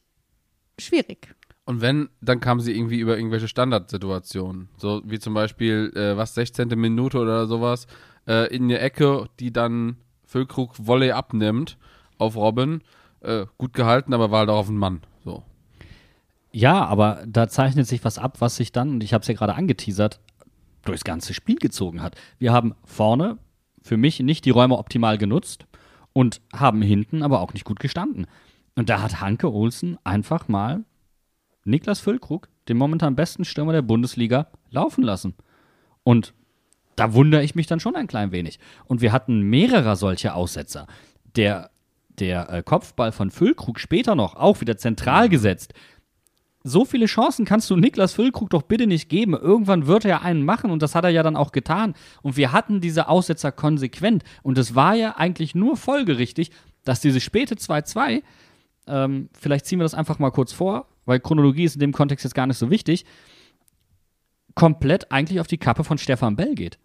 schwierig. 0.79 1.35
Und 1.65 1.81
wenn, 1.81 2.09
dann 2.21 2.39
kam 2.39 2.61
sie 2.61 2.73
irgendwie 2.73 2.99
über 2.99 3.17
irgendwelche 3.17 3.49
Standardsituationen. 3.49 4.69
So 4.77 5.01
wie 5.05 5.19
zum 5.19 5.33
Beispiel, 5.33 5.91
äh, 5.95 6.15
was, 6.15 6.33
16. 6.33 6.69
Minute 6.69 7.19
oder 7.19 7.45
sowas, 7.45 7.87
äh, 8.25 8.53
in 8.55 8.69
die 8.69 8.75
Ecke, 8.75 9.27
die 9.39 9.51
dann 9.51 9.97
Füllkrug 10.25 10.73
Volley 10.77 11.11
abnimmt 11.11 11.77
auf 12.17 12.37
Robin. 12.37 12.81
Äh, 13.19 13.47
gut 13.57 13.73
gehalten, 13.73 14.13
aber 14.13 14.31
war 14.31 14.39
halt 14.39 14.49
auch 14.49 14.59
auf 14.59 14.67
den 14.67 14.77
Mann. 14.77 15.01
So. 15.25 15.43
Ja, 16.51 16.85
aber 16.85 17.23
da 17.27 17.49
zeichnet 17.49 17.87
sich 17.87 18.05
was 18.05 18.17
ab, 18.17 18.39
was 18.39 18.55
sich 18.55 18.71
dann, 18.71 18.91
und 18.91 19.03
ich 19.03 19.13
habe 19.13 19.23
es 19.23 19.27
ja 19.27 19.33
gerade 19.33 19.55
angeteasert, 19.55 20.21
durchs 20.85 21.03
ganze 21.03 21.33
Spiel 21.33 21.57
gezogen 21.57 22.01
hat. 22.01 22.15
Wir 22.39 22.53
haben 22.53 22.75
vorne 22.85 23.39
für 23.81 23.97
mich 23.97 24.19
nicht 24.19 24.45
die 24.45 24.51
Räume 24.51 24.77
optimal 24.77 25.17
genutzt 25.17 25.65
und 26.17 26.41
haben 26.51 26.82
hinten 26.82 27.21
aber 27.21 27.41
auch 27.41 27.53
nicht 27.53 27.63
gut 27.63 27.80
gestanden. 27.80 28.25
Und 28.73 28.89
da 28.89 29.03
hat 29.03 29.21
Hanke 29.21 29.53
Olsen 29.53 29.99
einfach 30.03 30.47
mal 30.47 30.84
Niklas 31.63 31.99
Füllkrug, 31.99 32.49
den 32.67 32.75
momentan 32.75 33.15
besten 33.15 33.45
Stürmer 33.45 33.71
der 33.71 33.84
Bundesliga, 33.84 34.47
laufen 34.71 35.03
lassen. 35.03 35.36
Und 36.01 36.34
da 36.95 37.13
wundere 37.13 37.43
ich 37.43 37.53
mich 37.53 37.67
dann 37.67 37.80
schon 37.80 37.95
ein 37.95 38.08
klein 38.08 38.32
wenig. 38.32 38.58
Und 38.86 39.01
wir 39.01 39.12
hatten 39.12 39.41
mehrere 39.41 39.95
solche 39.95 40.34
Aussetzer. 40.34 40.88
Der, 41.36 41.69
der 42.17 42.51
äh, 42.51 42.63
Kopfball 42.63 43.12
von 43.12 43.30
Füllkrug 43.30 43.80
später 43.80 44.15
noch, 44.15 44.36
auch 44.36 44.60
wieder 44.60 44.75
zentral 44.75 45.30
gesetzt. 45.30 45.75
So 46.67 46.84
viele 46.86 47.06
Chancen 47.06 47.45
kannst 47.45 47.69
du 47.69 47.75
Niklas 47.77 48.13
Füllkrug 48.13 48.49
doch 48.49 48.63
bitte 48.63 48.88
nicht 48.88 49.08
geben. 49.10 49.34
Irgendwann 49.34 49.88
wird 49.88 50.03
er 50.06 50.21
einen 50.23 50.43
machen 50.43 50.69
und 50.69 50.82
das 50.82 50.95
hat 50.95 51.06
er 51.06 51.10
ja 51.10 51.23
dann 51.23 51.36
auch 51.38 51.51
getan. 51.51 51.93
Und 52.21 52.36
wir 52.36 52.51
hatten 52.51 52.82
diese 52.82 53.08
Aussetzer 53.08 53.51
konsequent. 53.51 54.23
Und 54.43 54.58
es 54.58 54.75
war 54.75 54.93
ja 54.95 55.15
eigentlich 55.15 55.56
nur 55.56 55.77
folgerichtig, 55.77 56.51
dass 56.84 56.99
diese 56.99 57.21
späte 57.21 57.56
2-2, 57.56 58.21
ähm, 58.88 59.30
vielleicht 59.39 59.65
ziehen 59.65 59.80
wir 59.80 59.84
das 59.84 59.93
einfach 59.93 60.19
mal 60.19 60.32
kurz 60.32 60.51
vor, 60.51 60.88
weil 61.06 61.19
Chronologie 61.19 61.63
ist 61.63 61.75
in 61.75 61.80
dem 61.80 61.93
Kontext 61.93 62.23
jetzt 62.25 62.34
gar 62.36 62.47
nicht 62.47 62.58
so 62.58 62.69
wichtig, 62.69 63.06
komplett 64.56 65.12
eigentlich 65.12 65.39
auf 65.39 65.47
die 65.47 65.58
Kappe 65.58 65.84
von 65.84 65.97
Stefan 65.97 66.36
Bell 66.36 66.56
geht. 66.56 66.80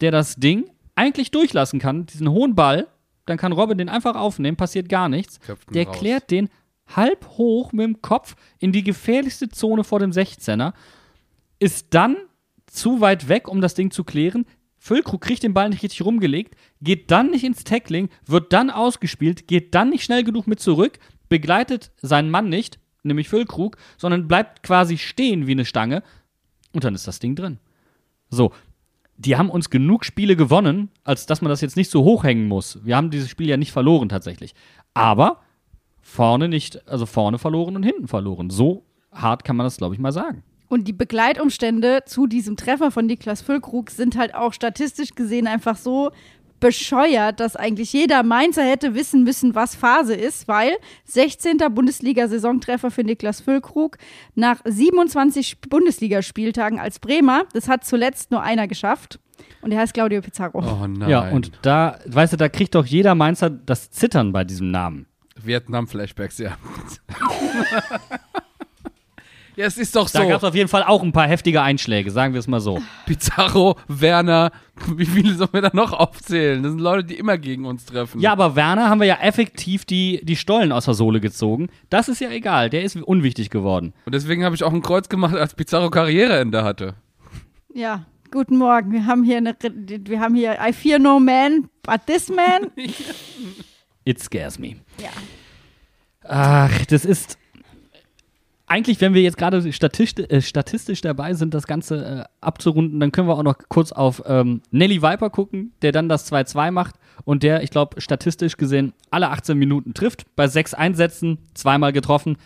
Der 0.00 0.10
das 0.10 0.36
Ding 0.36 0.68
eigentlich 0.96 1.30
durchlassen 1.30 1.78
kann, 1.78 2.06
diesen 2.06 2.28
hohen 2.30 2.54
Ball, 2.54 2.88
dann 3.26 3.38
kann 3.38 3.52
Robin 3.52 3.78
den 3.78 3.88
einfach 3.88 4.16
aufnehmen, 4.16 4.56
passiert 4.56 4.88
gar 4.88 5.08
nichts. 5.08 5.40
Köpft 5.40 5.70
ihn 5.70 5.74
Der 5.74 5.86
raus. 5.86 5.96
klärt 5.98 6.30
den 6.30 6.50
halb 6.86 7.26
hoch 7.36 7.72
mit 7.72 7.84
dem 7.84 8.02
Kopf 8.02 8.36
in 8.58 8.72
die 8.72 8.84
gefährlichste 8.84 9.48
Zone 9.48 9.84
vor 9.84 10.00
dem 10.00 10.10
16er, 10.10 10.72
ist 11.58 11.88
dann 11.90 12.16
zu 12.66 13.00
weit 13.00 13.28
weg, 13.28 13.48
um 13.48 13.60
das 13.60 13.74
Ding 13.74 13.90
zu 13.90 14.04
klären. 14.04 14.46
Füllkrug 14.78 15.22
kriegt 15.22 15.42
den 15.42 15.54
Ball 15.54 15.70
nicht 15.70 15.82
richtig 15.82 16.04
rumgelegt, 16.04 16.56
geht 16.82 17.10
dann 17.10 17.30
nicht 17.30 17.44
ins 17.44 17.64
Tackling, 17.64 18.10
wird 18.26 18.52
dann 18.52 18.70
ausgespielt, 18.70 19.48
geht 19.48 19.74
dann 19.74 19.88
nicht 19.90 20.04
schnell 20.04 20.24
genug 20.24 20.46
mit 20.46 20.60
zurück, 20.60 20.98
begleitet 21.28 21.90
seinen 22.02 22.30
Mann 22.30 22.48
nicht, 22.48 22.78
nämlich 23.02 23.28
Füllkrug, 23.28 23.76
sondern 23.96 24.28
bleibt 24.28 24.62
quasi 24.62 24.98
stehen 24.98 25.46
wie 25.46 25.52
eine 25.52 25.64
Stange 25.64 26.02
und 26.72 26.84
dann 26.84 26.94
ist 26.94 27.06
das 27.06 27.18
Ding 27.18 27.34
drin. 27.34 27.58
So, 28.28 28.52
die 29.16 29.36
haben 29.36 29.50
uns 29.50 29.70
genug 29.70 30.04
Spiele 30.04 30.36
gewonnen, 30.36 30.90
als 31.04 31.26
dass 31.26 31.40
man 31.40 31.48
das 31.48 31.60
jetzt 31.60 31.76
nicht 31.76 31.90
so 31.90 32.02
hochhängen 32.04 32.48
muss. 32.48 32.84
Wir 32.84 32.96
haben 32.96 33.10
dieses 33.10 33.30
Spiel 33.30 33.48
ja 33.48 33.56
nicht 33.56 33.72
verloren 33.72 34.08
tatsächlich. 34.08 34.54
Aber 34.92 35.43
vorne 36.04 36.48
nicht, 36.48 36.86
also 36.88 37.06
vorne 37.06 37.38
verloren 37.38 37.74
und 37.74 37.82
hinten 37.82 38.06
verloren. 38.06 38.50
So 38.50 38.84
hart 39.10 39.44
kann 39.44 39.56
man 39.56 39.64
das, 39.64 39.78
glaube 39.78 39.94
ich, 39.94 40.00
mal 40.00 40.12
sagen. 40.12 40.44
Und 40.68 40.86
die 40.86 40.92
Begleitumstände 40.92 42.02
zu 42.06 42.26
diesem 42.26 42.56
Treffer 42.56 42.90
von 42.90 43.06
Niklas 43.06 43.42
Füllkrug 43.42 43.90
sind 43.90 44.16
halt 44.16 44.34
auch 44.34 44.52
statistisch 44.52 45.14
gesehen 45.14 45.46
einfach 45.46 45.76
so 45.76 46.10
bescheuert, 46.60 47.40
dass 47.40 47.56
eigentlich 47.56 47.92
jeder 47.92 48.22
Mainzer 48.22 48.62
hätte 48.62 48.94
wissen 48.94 49.22
müssen, 49.22 49.54
was 49.54 49.74
Phase 49.74 50.14
ist, 50.14 50.48
weil 50.48 50.72
16. 51.04 51.58
Bundesliga-Saisontreffer 51.70 52.90
für 52.90 53.04
Niklas 53.04 53.40
Füllkrug 53.40 53.98
nach 54.34 54.60
27 54.64 55.60
Bundesligaspieltagen 55.60 56.78
als 56.78 57.00
Bremer. 57.00 57.44
Das 57.52 57.68
hat 57.68 57.84
zuletzt 57.84 58.30
nur 58.30 58.42
einer 58.42 58.66
geschafft. 58.66 59.20
Und 59.60 59.70
der 59.70 59.80
heißt 59.80 59.94
Claudio 59.94 60.22
Pizarro. 60.22 60.60
Oh 60.60 60.86
nein. 60.86 61.10
Ja, 61.10 61.30
und 61.30 61.52
da, 61.62 61.98
weißt 62.06 62.34
du, 62.34 62.36
da 62.36 62.48
kriegt 62.48 62.74
doch 62.74 62.86
jeder 62.86 63.14
Mainzer 63.14 63.50
das 63.50 63.90
Zittern 63.90 64.32
bei 64.32 64.44
diesem 64.44 64.70
Namen. 64.70 65.06
Vietnam-Flashbacks, 65.40 66.38
ja. 66.38 66.56
ja, 69.56 69.66
es 69.66 69.76
ist 69.78 69.94
doch 69.96 70.08
so. 70.08 70.18
Da 70.18 70.24
gab 70.26 70.38
es 70.38 70.44
auf 70.44 70.54
jeden 70.54 70.68
Fall 70.68 70.82
auch 70.84 71.02
ein 71.02 71.12
paar 71.12 71.26
heftige 71.26 71.62
Einschläge, 71.62 72.10
sagen 72.10 72.34
wir 72.34 72.40
es 72.40 72.46
mal 72.46 72.60
so. 72.60 72.80
Pizarro, 73.06 73.76
Werner, 73.88 74.52
wie 74.96 75.06
viele 75.06 75.34
sollen 75.34 75.52
wir 75.52 75.62
da 75.62 75.70
noch 75.72 75.92
aufzählen? 75.92 76.62
Das 76.62 76.72
sind 76.72 76.80
Leute, 76.80 77.04
die 77.04 77.14
immer 77.14 77.38
gegen 77.38 77.64
uns 77.64 77.84
treffen. 77.84 78.20
Ja, 78.20 78.32
aber 78.32 78.56
Werner 78.56 78.88
haben 78.88 79.00
wir 79.00 79.06
ja 79.06 79.16
effektiv 79.16 79.84
die, 79.84 80.20
die 80.24 80.36
Stollen 80.36 80.72
aus 80.72 80.84
der 80.86 80.94
Sohle 80.94 81.20
gezogen. 81.20 81.68
Das 81.90 82.08
ist 82.08 82.20
ja 82.20 82.30
egal, 82.30 82.70
der 82.70 82.82
ist 82.82 82.96
unwichtig 82.96 83.50
geworden. 83.50 83.92
Und 84.06 84.14
deswegen 84.14 84.44
habe 84.44 84.54
ich 84.54 84.64
auch 84.64 84.72
ein 84.72 84.82
Kreuz 84.82 85.08
gemacht, 85.08 85.34
als 85.34 85.54
Pizarro 85.54 85.90
Karriereende 85.90 86.64
hatte. 86.64 86.94
Ja, 87.72 88.06
guten 88.30 88.56
Morgen. 88.56 88.92
Wir 88.92 89.06
haben 89.06 89.24
hier 89.24 89.38
eine, 89.38 89.56
wir 89.60 90.20
haben 90.20 90.34
hier 90.34 90.58
I 90.64 90.72
fear 90.72 90.98
no 90.98 91.18
man, 91.18 91.68
but 91.82 92.06
this 92.06 92.28
man. 92.28 92.70
It 94.04 94.20
scares 94.20 94.58
me. 94.58 94.76
Ja. 94.98 95.10
Ach, 96.24 96.86
das 96.86 97.04
ist. 97.04 97.38
Eigentlich, 98.66 99.00
wenn 99.02 99.12
wir 99.12 99.20
jetzt 99.20 99.36
gerade 99.36 99.72
statistisch, 99.72 100.26
äh, 100.30 100.40
statistisch 100.40 101.02
dabei 101.02 101.34
sind, 101.34 101.52
das 101.52 101.66
Ganze 101.66 102.04
äh, 102.04 102.24
abzurunden, 102.40 102.98
dann 102.98 103.12
können 103.12 103.28
wir 103.28 103.36
auch 103.36 103.42
noch 103.42 103.58
kurz 103.68 103.92
auf 103.92 104.22
ähm, 104.26 104.62
Nelly 104.70 105.02
Viper 105.02 105.28
gucken, 105.28 105.72
der 105.82 105.92
dann 105.92 106.08
das 106.08 106.32
2-2 106.32 106.70
macht 106.70 106.94
und 107.24 107.42
der, 107.42 107.62
ich 107.62 107.70
glaube, 107.70 108.00
statistisch 108.00 108.56
gesehen 108.56 108.94
alle 109.10 109.28
18 109.28 109.58
Minuten 109.58 109.92
trifft. 109.92 110.24
Bei 110.34 110.48
sechs 110.48 110.72
Einsätzen 110.72 111.38
zweimal 111.52 111.92
getroffen. 111.92 112.38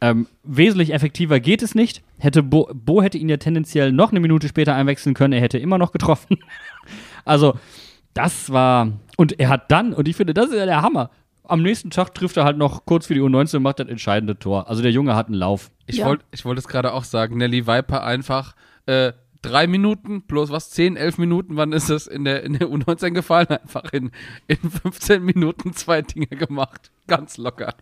Ähm, 0.00 0.26
wesentlich 0.42 0.92
effektiver 0.92 1.40
geht 1.40 1.62
es 1.62 1.74
nicht. 1.74 2.02
Hätte 2.18 2.42
Bo, 2.42 2.68
Bo 2.74 3.00
hätte 3.00 3.18
ihn 3.18 3.28
ja 3.28 3.36
tendenziell 3.36 3.92
noch 3.92 4.10
eine 4.10 4.20
Minute 4.20 4.48
später 4.48 4.74
einwechseln 4.74 5.14
können, 5.14 5.34
er 5.34 5.40
hätte 5.40 5.58
immer 5.58 5.78
noch 5.78 5.92
getroffen. 5.92 6.38
also, 7.24 7.54
das 8.14 8.50
war. 8.50 8.92
Und 9.16 9.38
er 9.38 9.48
hat 9.48 9.70
dann, 9.70 9.92
und 9.92 10.08
ich 10.08 10.16
finde, 10.16 10.34
das 10.34 10.48
ist 10.48 10.54
ja 10.56 10.66
der 10.66 10.82
Hammer. 10.82 11.10
Am 11.44 11.62
nächsten 11.62 11.90
Tag 11.90 12.14
trifft 12.14 12.36
er 12.36 12.44
halt 12.44 12.58
noch 12.58 12.84
kurz 12.86 13.06
für 13.06 13.14
die 13.14 13.20
U19 13.20 13.56
und 13.56 13.62
macht 13.64 13.80
das 13.80 13.88
entscheidende 13.88 14.38
Tor. 14.38 14.68
Also 14.68 14.82
der 14.82 14.92
Junge 14.92 15.16
hat 15.16 15.26
einen 15.26 15.34
Lauf. 15.34 15.70
Ich 15.86 15.96
Ja. 15.98 16.06
wollte 16.06 16.24
ich 16.30 16.44
wollte 16.44 16.60
es 16.60 16.68
gerade 16.68 16.92
auch 16.92 17.04
sagen, 17.04 17.38
Nelly 17.38 17.66
Viper 17.66 18.04
einfach 18.04 18.54
äh, 18.86 19.12
drei 19.42 19.66
Minuten 19.66 20.22
plus 20.26 20.50
was, 20.50 20.70
10, 20.70 20.96
11 20.96 21.18
Minuten, 21.18 21.56
wann 21.56 21.72
ist 21.72 21.90
es 21.90 22.06
in 22.06 22.24
der, 22.24 22.44
in 22.44 22.52
der 22.54 22.68
U19 22.68 23.10
gefallen? 23.10 23.46
Einfach 23.48 23.92
in, 23.92 24.10
in 24.46 24.58
15 24.58 25.24
Minuten 25.24 25.72
zwei 25.72 26.02
Dinge 26.02 26.26
gemacht. 26.26 26.90
Ganz 27.06 27.36
locker. 27.36 27.74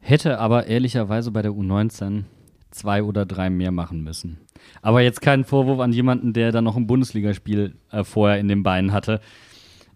Hätte 0.00 0.38
aber 0.38 0.66
ehrlicherweise 0.66 1.30
bei 1.30 1.42
der 1.42 1.50
U19 1.52 2.24
zwei 2.70 3.02
oder 3.02 3.26
drei 3.26 3.50
mehr 3.50 3.72
machen 3.72 4.02
müssen. 4.02 4.38
Aber 4.82 5.00
jetzt 5.00 5.20
kein 5.20 5.44
Vorwurf 5.44 5.80
an 5.80 5.92
jemanden, 5.92 6.32
der 6.32 6.52
dann 6.52 6.64
noch 6.64 6.76
ein 6.76 6.86
Bundesligaspiel 6.86 7.74
äh, 7.90 8.04
vorher 8.04 8.38
in 8.38 8.48
den 8.48 8.62
Beinen 8.62 8.92
hatte. 8.92 9.20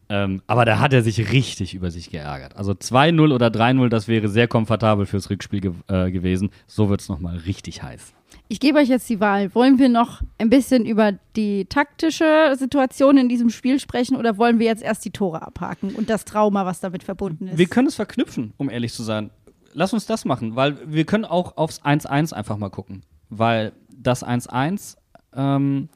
Ähm, 0.08 0.42
aber 0.46 0.64
da 0.64 0.78
hat 0.78 0.92
er 0.92 1.02
sich 1.02 1.32
richtig 1.32 1.72
über 1.72 1.90
sich 1.90 2.10
geärgert. 2.10 2.54
Also 2.56 2.72
2-0 2.72 3.32
oder 3.32 3.46
3-0, 3.46 3.88
das 3.88 4.08
wäre 4.08 4.28
sehr 4.28 4.46
komfortabel 4.46 5.06
fürs 5.06 5.30
Rückspiel 5.30 5.60
ge 5.60 5.72
äh, 5.88 6.10
gewesen. 6.10 6.50
So 6.66 6.90
wird 6.90 7.00
es 7.00 7.08
nochmal 7.08 7.38
richtig 7.38 7.82
heiß. 7.82 8.12
Ich 8.48 8.60
gebe 8.60 8.78
euch 8.78 8.88
jetzt 8.88 9.08
die 9.08 9.20
Wahl. 9.20 9.54
Wollen 9.54 9.78
wir 9.78 9.88
noch 9.88 10.20
ein 10.36 10.50
bisschen 10.50 10.84
über 10.84 11.12
die 11.36 11.64
taktische 11.64 12.54
Situation 12.58 13.16
in 13.16 13.30
diesem 13.30 13.48
Spiel 13.48 13.80
sprechen 13.80 14.14
oder 14.14 14.36
wollen 14.36 14.58
wir 14.58 14.66
jetzt 14.66 14.82
erst 14.82 15.04
die 15.06 15.10
Tore 15.10 15.40
abhaken 15.40 15.94
und 15.94 16.10
das 16.10 16.26
Trauma, 16.26 16.66
was 16.66 16.80
damit 16.80 17.02
verbunden 17.02 17.48
ist? 17.48 17.56
Wir 17.56 17.66
können 17.66 17.88
es 17.88 17.94
verknüpfen, 17.94 18.52
um 18.58 18.68
ehrlich 18.68 18.92
zu 18.92 19.04
sein. 19.04 19.30
Lass 19.72 19.94
uns 19.94 20.04
das 20.04 20.26
machen, 20.26 20.54
weil 20.54 20.76
wir 20.84 21.06
können 21.06 21.24
auch 21.24 21.56
aufs 21.56 21.80
1-1 21.80 22.34
einfach 22.34 22.58
mal 22.58 22.68
gucken. 22.68 23.02
Weil 23.34 23.72
das 23.90 24.26
1-1, 24.26 24.96
ähm, 25.34 25.88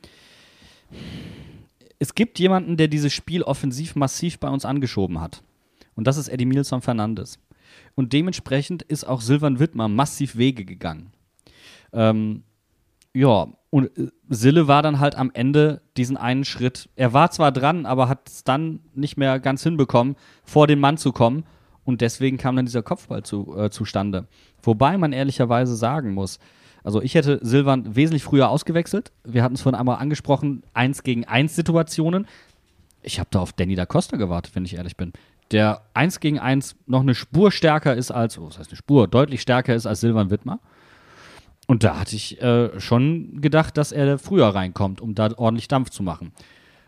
es 1.99 2.14
gibt 2.14 2.39
jemanden, 2.39 2.78
der 2.78 2.89
dieses 2.89 3.12
Spiel 3.12 3.43
offensiv 3.43 3.95
massiv 3.95 4.39
bei 4.39 4.49
uns 4.49 4.64
angeschoben 4.64 5.20
hat. 5.20 5.43
Und 5.95 6.07
das 6.07 6.16
ist 6.16 6.28
Eddie 6.28 6.47
Milson 6.47 6.80
Fernandes. 6.80 7.39
Und 7.95 8.14
dementsprechend 8.14 8.82
ist 8.82 9.05
auch 9.05 9.20
Silvan 9.20 9.59
Wittmer 9.59 9.89
massiv 9.89 10.37
Wege 10.37 10.64
gegangen. 10.64 11.12
Ähm, 11.93 12.43
ja, 13.12 13.49
und 13.68 13.99
äh, 13.99 14.09
Sille 14.30 14.66
war 14.66 14.82
dann 14.82 14.99
halt 14.99 15.14
am 15.16 15.30
Ende 15.34 15.82
diesen 15.99 16.16
einen 16.16 16.45
Schritt. 16.45 16.89
Er 16.97 17.12
war 17.12 17.30
zwar 17.30 17.53
dran, 17.53 17.84
aber 17.84 18.09
hat 18.09 18.28
es 18.28 18.45
dann 18.45 18.80
nicht 18.95 19.18
mehr 19.18 19.41
ganz 19.41 19.62
hinbekommen, 19.62 20.16
vor 20.43 20.66
den 20.66 20.80
Mann 20.80 20.97
zu 20.97 21.12
kommen. 21.12 21.45
Und 21.84 22.01
deswegen 22.01 22.39
kam 22.39 22.57
dann 22.57 22.66
dieser 22.66 22.82
Kopfball 22.82 23.22
zu, 23.22 23.57
äh, 23.57 23.70
zustande. 23.70 24.26
Wobei 24.62 24.97
man 24.97 25.12
ehrlicherweise 25.12 25.76
sagen 25.76 26.14
muss, 26.14 26.39
also 26.87 27.03
ich 27.03 27.16
hätte 27.16 27.41
Silvan 27.43 27.97
wesentlich 27.97 28.22
früher 28.22 28.49
ausgewechselt. 28.49 29.11
Wir 29.24 29.43
hatten 29.43 29.57
es 29.57 29.62
vorhin 29.62 29.76
einmal 29.78 29.99
angesprochen, 29.99 30.62
1 30.72 31.03
gegen 31.03 31.24
1 31.24 31.57
Situationen. 31.57 32.28
Ich 33.03 33.18
habe 33.18 33.28
da 33.32 33.41
auf 33.41 33.53
Danny 33.53 33.74
da 33.74 33.87
Costa 33.87 34.16
gewartet, 34.16 34.55
wenn 34.55 34.64
ich 34.64 34.76
ehrlich 34.76 34.97
bin. 34.97 35.12
Der 35.51 35.82
1 35.95 36.20
gegen 36.20 36.39
1 36.39 36.76
noch 36.87 37.01
eine 37.01 37.16
Spur 37.16 37.51
stärker 37.51 37.97
ist 37.97 38.12
als, 38.12 38.39
oh, 38.39 38.47
was 38.47 38.61
heißt 38.61 38.70
eine 38.70 38.76
Spur, 38.76 39.09
deutlich 39.09 39.43
stärker 39.43 39.74
ist 39.74 39.84
als 39.84 40.01
Silvan 40.01 40.30
Wittmer. 40.30 40.61
Und 41.66 41.82
da 41.82 41.99
hatte 41.99 42.14
ich 42.14 42.41
äh, 42.41 42.78
schon 42.78 43.41
gedacht, 43.41 43.76
dass 43.76 43.91
er 43.91 44.16
früher 44.20 44.47
reinkommt, 44.47 45.01
um 45.01 45.16
da 45.16 45.37
ordentlich 45.37 45.66
Dampf 45.66 45.91
zu 45.91 46.05
machen. 46.05 46.30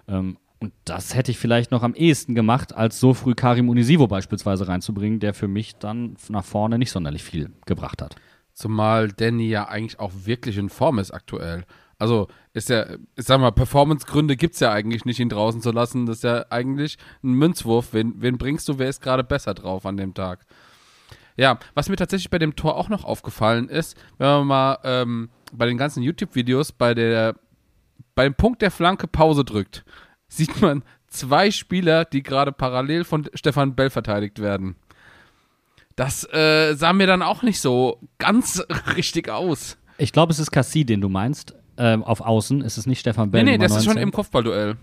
Ähm, 0.06 0.36
und 0.60 0.72
das 0.84 1.16
hätte 1.16 1.32
ich 1.32 1.38
vielleicht 1.38 1.72
noch 1.72 1.82
am 1.82 1.94
ehesten 1.94 2.36
gemacht, 2.36 2.72
als 2.72 3.00
so 3.00 3.14
früh 3.14 3.34
Karim 3.34 3.68
Unisivo 3.68 4.06
beispielsweise 4.06 4.68
reinzubringen, 4.68 5.18
der 5.18 5.34
für 5.34 5.48
mich 5.48 5.74
dann 5.74 6.14
nach 6.28 6.44
vorne 6.44 6.78
nicht 6.78 6.92
sonderlich 6.92 7.24
viel 7.24 7.50
gebracht 7.66 8.00
hat. 8.00 8.14
Zumal 8.58 9.06
Danny 9.06 9.48
ja 9.48 9.68
eigentlich 9.68 10.00
auch 10.00 10.10
wirklich 10.24 10.58
in 10.58 10.68
Form 10.68 10.98
ist 10.98 11.12
aktuell. 11.12 11.64
Also 11.96 12.26
ist 12.54 12.70
ja, 12.70 12.86
ich 13.14 13.24
sag 13.24 13.40
mal, 13.40 13.52
Performance-Gründe 13.52 14.36
gibt 14.36 14.54
es 14.54 14.60
ja 14.60 14.72
eigentlich 14.72 15.04
nicht, 15.04 15.20
ihn 15.20 15.28
draußen 15.28 15.62
zu 15.62 15.70
lassen. 15.70 16.06
Das 16.06 16.16
ist 16.16 16.22
ja 16.24 16.44
eigentlich 16.50 16.98
ein 17.22 17.34
Münzwurf. 17.34 17.92
Wen, 17.92 18.14
wen 18.16 18.36
bringst 18.36 18.68
du, 18.68 18.80
wer 18.80 18.88
ist 18.88 19.00
gerade 19.00 19.22
besser 19.22 19.54
drauf 19.54 19.86
an 19.86 19.96
dem 19.96 20.12
Tag? 20.12 20.44
Ja, 21.36 21.60
was 21.74 21.88
mir 21.88 21.94
tatsächlich 21.94 22.30
bei 22.30 22.40
dem 22.40 22.56
Tor 22.56 22.76
auch 22.76 22.88
noch 22.88 23.04
aufgefallen 23.04 23.68
ist, 23.68 23.96
wenn 24.18 24.26
man 24.26 24.46
mal 24.48 24.78
ähm, 24.82 25.30
bei 25.52 25.66
den 25.66 25.78
ganzen 25.78 26.02
YouTube-Videos 26.02 26.72
bei 26.72 26.94
der 26.94 27.36
beim 28.16 28.34
Punkt 28.34 28.60
der 28.60 28.72
Flanke 28.72 29.06
Pause 29.06 29.44
drückt, 29.44 29.84
sieht 30.26 30.60
man 30.60 30.82
zwei 31.06 31.52
Spieler, 31.52 32.04
die 32.04 32.24
gerade 32.24 32.50
parallel 32.50 33.04
von 33.04 33.30
Stefan 33.34 33.76
Bell 33.76 33.90
verteidigt 33.90 34.40
werden. 34.40 34.74
Das 35.98 36.22
äh, 36.32 36.74
sah 36.76 36.92
mir 36.92 37.08
dann 37.08 37.22
auch 37.22 37.42
nicht 37.42 37.60
so 37.60 37.98
ganz 38.18 38.62
richtig 38.96 39.28
aus. 39.28 39.76
Ich 39.98 40.12
glaube, 40.12 40.32
es 40.32 40.38
ist 40.38 40.52
Cassie, 40.52 40.84
den 40.84 41.00
du 41.00 41.08
meinst. 41.08 41.56
Ähm, 41.76 42.04
auf 42.04 42.20
Außen 42.20 42.60
ist 42.60 42.78
es 42.78 42.86
nicht 42.86 43.00
Stefan 43.00 43.32
Bell. 43.32 43.42
Nee, 43.42 43.52
nee, 43.52 43.58
das 43.58 43.72
ist 43.72 43.82
schon 43.84 43.94
19. 43.94 44.02
im 44.04 44.12
Kopfballduell. 44.12 44.76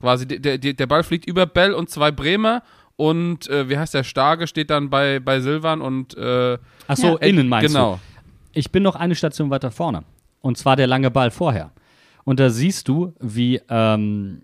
Quasi, 0.00 0.26
der, 0.26 0.58
der, 0.58 0.74
der 0.74 0.86
Ball 0.86 1.02
fliegt 1.02 1.24
über 1.26 1.46
Bell 1.46 1.72
und 1.72 1.88
zwei 1.88 2.10
Bremer 2.10 2.62
und 2.96 3.48
äh, 3.48 3.70
wie 3.70 3.78
heißt 3.78 3.94
der 3.94 4.04
Starke 4.04 4.46
steht 4.46 4.68
dann 4.68 4.90
bei, 4.90 5.18
bei 5.18 5.40
Silvan 5.40 5.80
und 5.80 6.14
äh, 6.18 6.58
Ach 6.88 6.96
so, 6.98 7.18
Ja. 7.18 7.26
innen 7.26 7.48
meinst 7.48 7.68
genau. 7.74 7.94
du. 7.94 8.00
Ich 8.52 8.70
bin 8.70 8.82
noch 8.82 8.96
eine 8.96 9.14
Station 9.14 9.48
weiter 9.48 9.70
vorne. 9.70 10.04
Und 10.42 10.58
zwar 10.58 10.76
der 10.76 10.88
lange 10.88 11.10
Ball 11.10 11.30
vorher. 11.30 11.70
Und 12.24 12.38
da 12.38 12.50
siehst 12.50 12.86
du, 12.86 13.14
wie, 13.18 13.62
ähm, 13.70 14.42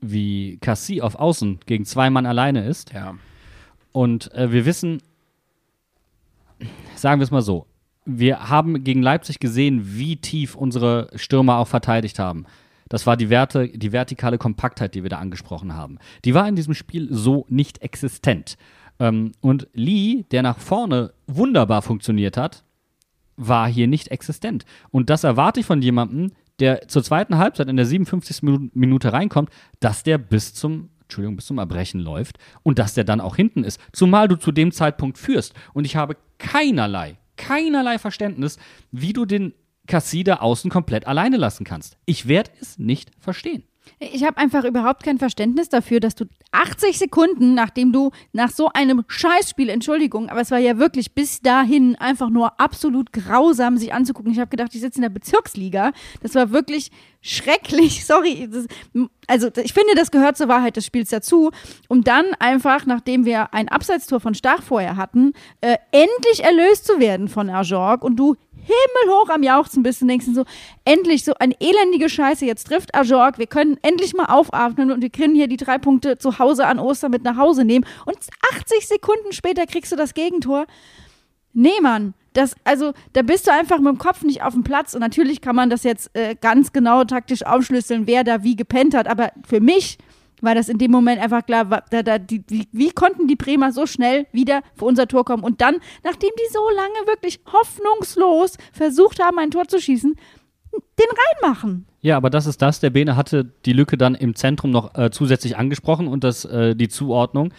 wie 0.00 0.56
Cassie 0.62 1.02
auf 1.02 1.14
Außen 1.14 1.60
gegen 1.66 1.84
zwei 1.84 2.08
Mann 2.08 2.24
alleine 2.24 2.64
ist. 2.66 2.94
Ja. 2.94 3.14
Und 3.92 4.32
äh, 4.34 4.52
wir 4.52 4.64
wissen, 4.66 5.02
sagen 6.94 7.20
wir 7.20 7.24
es 7.24 7.30
mal 7.30 7.42
so, 7.42 7.66
wir 8.04 8.48
haben 8.48 8.84
gegen 8.84 9.02
Leipzig 9.02 9.38
gesehen, 9.38 9.82
wie 9.96 10.16
tief 10.16 10.54
unsere 10.54 11.10
Stürmer 11.14 11.58
auch 11.58 11.68
verteidigt 11.68 12.18
haben. 12.18 12.46
Das 12.88 13.06
war 13.06 13.16
die, 13.18 13.28
Werte, 13.28 13.68
die 13.68 13.92
vertikale 13.92 14.38
Kompaktheit, 14.38 14.94
die 14.94 15.02
wir 15.02 15.10
da 15.10 15.18
angesprochen 15.18 15.74
haben. 15.74 15.98
Die 16.24 16.32
war 16.34 16.48
in 16.48 16.56
diesem 16.56 16.72
Spiel 16.74 17.08
so 17.10 17.44
nicht 17.50 17.82
existent. 17.82 18.56
Ähm, 18.98 19.32
und 19.40 19.68
Lee, 19.74 20.24
der 20.30 20.42
nach 20.42 20.58
vorne 20.58 21.12
wunderbar 21.26 21.82
funktioniert 21.82 22.38
hat, 22.38 22.64
war 23.36 23.68
hier 23.68 23.86
nicht 23.86 24.08
existent. 24.08 24.64
Und 24.90 25.10
das 25.10 25.22
erwarte 25.22 25.60
ich 25.60 25.66
von 25.66 25.82
jemandem, 25.82 26.32
der 26.60 26.88
zur 26.88 27.04
zweiten 27.04 27.36
Halbzeit 27.38 27.68
in 27.68 27.76
der 27.76 27.86
57. 27.86 28.38
Minu- 28.42 28.70
Minute 28.74 29.12
reinkommt, 29.12 29.50
dass 29.80 30.02
der 30.02 30.18
bis 30.18 30.54
zum, 30.54 30.88
Entschuldigung, 31.08 31.36
bis 31.36 31.46
zum 31.46 31.56
Erbrechen 31.56 32.00
läuft 32.00 32.38
und 32.62 32.78
dass 32.78 32.92
der 32.92 33.04
dann 33.04 33.22
auch 33.22 33.34
hinten 33.34 33.64
ist. 33.64 33.80
Zumal 33.92 34.28
du 34.28 34.36
zu 34.36 34.52
dem 34.52 34.72
Zeitpunkt 34.72 35.16
führst. 35.16 35.54
Und 35.72 35.86
ich 35.86 35.96
habe 35.96 36.16
keinerlei, 36.36 37.16
keinerlei 37.36 37.98
Verständnis, 37.98 38.58
wie 38.92 39.14
du 39.14 39.24
den 39.24 39.54
Cassida 39.86 40.36
außen 40.36 40.70
komplett 40.70 41.06
alleine 41.06 41.38
lassen 41.38 41.64
kannst. 41.64 41.96
Ich 42.04 42.28
werde 42.28 42.50
es 42.60 42.78
nicht 42.78 43.10
verstehen. 43.18 43.64
Ich 44.00 44.22
habe 44.24 44.36
einfach 44.36 44.64
überhaupt 44.64 45.02
kein 45.02 45.18
Verständnis 45.18 45.70
dafür, 45.70 46.00
dass 46.00 46.14
du 46.14 46.26
80 46.52 46.98
Sekunden, 46.98 47.54
nachdem 47.54 47.92
du 47.92 48.10
nach 48.32 48.50
so 48.50 48.70
einem 48.72 49.02
Scheißspiel, 49.08 49.68
Entschuldigung, 49.68 50.28
aber 50.28 50.40
es 50.40 50.50
war 50.50 50.58
ja 50.58 50.78
wirklich 50.78 51.14
bis 51.14 51.40
dahin 51.40 51.96
einfach 51.96 52.30
nur 52.30 52.60
absolut 52.60 53.12
grausam, 53.12 53.76
sich 53.76 53.92
anzugucken. 53.92 54.32
Ich 54.32 54.38
habe 54.38 54.50
gedacht, 54.50 54.74
ich 54.74 54.80
sitze 54.80 54.98
in 54.98 55.02
der 55.02 55.08
Bezirksliga. 55.08 55.92
Das 56.20 56.34
war 56.34 56.50
wirklich 56.50 56.90
schrecklich. 57.20 58.04
Sorry. 58.06 58.48
Das, 58.50 58.66
also, 59.26 59.48
ich 59.62 59.72
finde, 59.72 59.94
das 59.94 60.10
gehört 60.10 60.36
zur 60.36 60.48
Wahrheit 60.48 60.76
des 60.76 60.86
Spiels 60.86 61.10
dazu. 61.10 61.50
Um 61.88 62.04
dann 62.04 62.26
einfach, 62.38 62.86
nachdem 62.86 63.24
wir 63.24 63.52
ein 63.54 63.68
Abseitstor 63.68 64.20
von 64.20 64.34
Stach 64.34 64.62
vorher 64.62 64.96
hatten, 64.96 65.32
äh, 65.60 65.76
endlich 65.92 66.44
erlöst 66.44 66.86
zu 66.86 66.98
werden 66.98 67.28
von 67.28 67.50
Ajorg 67.50 68.02
und 68.02 68.16
du 68.16 68.36
himmelhoch 68.68 69.30
am 69.30 69.42
Jauchzen 69.42 69.82
bist 69.82 70.02
und 70.02 70.08
denkst 70.08 70.26
so, 70.34 70.44
endlich 70.84 71.24
so 71.24 71.32
eine 71.38 71.54
elendige 71.58 72.08
Scheiße, 72.08 72.44
jetzt 72.44 72.66
trifft 72.66 72.94
Ajorg, 72.94 73.38
wir 73.38 73.46
können 73.46 73.78
endlich 73.82 74.14
mal 74.14 74.26
aufatmen 74.26 74.90
und 74.92 75.00
wir 75.00 75.08
können 75.08 75.34
hier 75.34 75.48
die 75.48 75.56
drei 75.56 75.78
Punkte 75.78 76.18
zu 76.18 76.38
Hause 76.38 76.66
an 76.66 76.78
Ostern 76.78 77.10
mit 77.10 77.24
nach 77.24 77.36
Hause 77.36 77.64
nehmen 77.64 77.86
und 78.04 78.18
80 78.56 78.86
Sekunden 78.86 79.32
später 79.32 79.66
kriegst 79.66 79.90
du 79.92 79.96
das 79.96 80.12
Gegentor. 80.12 80.66
Nee, 81.54 81.80
Mann. 81.80 82.14
Das, 82.38 82.54
also, 82.62 82.92
da 83.14 83.22
bist 83.22 83.48
du 83.48 83.52
einfach 83.52 83.78
mit 83.78 83.88
dem 83.88 83.98
Kopf 83.98 84.22
nicht 84.22 84.44
auf 84.44 84.54
dem 84.54 84.62
Platz. 84.62 84.94
Und 84.94 85.00
natürlich 85.00 85.40
kann 85.40 85.56
man 85.56 85.70
das 85.70 85.82
jetzt 85.82 86.08
äh, 86.14 86.36
ganz 86.40 86.72
genau 86.72 87.02
taktisch 87.02 87.44
aufschlüsseln, 87.44 88.06
wer 88.06 88.22
da 88.22 88.44
wie 88.44 88.54
gepennt 88.54 88.94
hat. 88.94 89.08
Aber 89.08 89.32
für 89.44 89.58
mich 89.58 89.98
war 90.40 90.54
das 90.54 90.68
in 90.68 90.78
dem 90.78 90.92
Moment 90.92 91.20
einfach 91.20 91.44
klar, 91.44 91.64
da, 91.90 92.04
da, 92.04 92.20
die, 92.20 92.44
wie, 92.46 92.68
wie 92.70 92.90
konnten 92.92 93.26
die 93.26 93.34
Bremer 93.34 93.72
so 93.72 93.86
schnell 93.86 94.28
wieder 94.30 94.62
für 94.76 94.84
unser 94.84 95.08
Tor 95.08 95.24
kommen? 95.24 95.42
Und 95.42 95.60
dann, 95.60 95.78
nachdem 96.04 96.30
die 96.38 96.52
so 96.52 96.60
lange 96.76 97.08
wirklich 97.08 97.40
hoffnungslos 97.52 98.56
versucht 98.72 99.20
haben, 99.20 99.40
ein 99.40 99.50
Tor 99.50 99.66
zu 99.66 99.80
schießen, 99.80 100.14
den 100.14 101.06
reinmachen. 101.42 101.88
Ja, 102.02 102.16
aber 102.16 102.30
das 102.30 102.46
ist 102.46 102.62
das. 102.62 102.78
Der 102.78 102.90
Bene 102.90 103.16
hatte 103.16 103.46
die 103.64 103.72
Lücke 103.72 103.98
dann 103.98 104.14
im 104.14 104.36
Zentrum 104.36 104.70
noch 104.70 104.94
äh, 104.96 105.10
zusätzlich 105.10 105.56
angesprochen 105.56 106.06
und 106.06 106.22
das, 106.22 106.44
äh, 106.44 106.76
die 106.76 106.88
Zuordnung. 106.88 107.52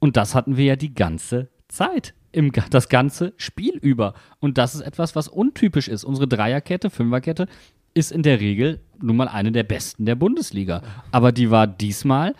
Und 0.00 0.16
das 0.16 0.34
hatten 0.34 0.56
wir 0.56 0.64
ja 0.64 0.74
die 0.74 0.92
ganze 0.92 1.50
Zeit. 1.68 2.14
Im, 2.34 2.50
das 2.70 2.88
ganze 2.88 3.32
Spiel 3.36 3.76
über. 3.76 4.14
Und 4.40 4.58
das 4.58 4.74
ist 4.74 4.80
etwas, 4.80 5.14
was 5.14 5.28
untypisch 5.28 5.86
ist. 5.86 6.02
Unsere 6.02 6.26
Dreierkette, 6.26 6.90
Fünferkette 6.90 7.46
ist 7.94 8.10
in 8.10 8.24
der 8.24 8.40
Regel 8.40 8.80
nun 9.00 9.16
mal 9.16 9.28
eine 9.28 9.52
der 9.52 9.62
besten 9.62 10.04
der 10.04 10.16
Bundesliga. 10.16 10.82
Aber 11.12 11.30
die 11.30 11.52
war 11.52 11.68
diesmal 11.68 12.34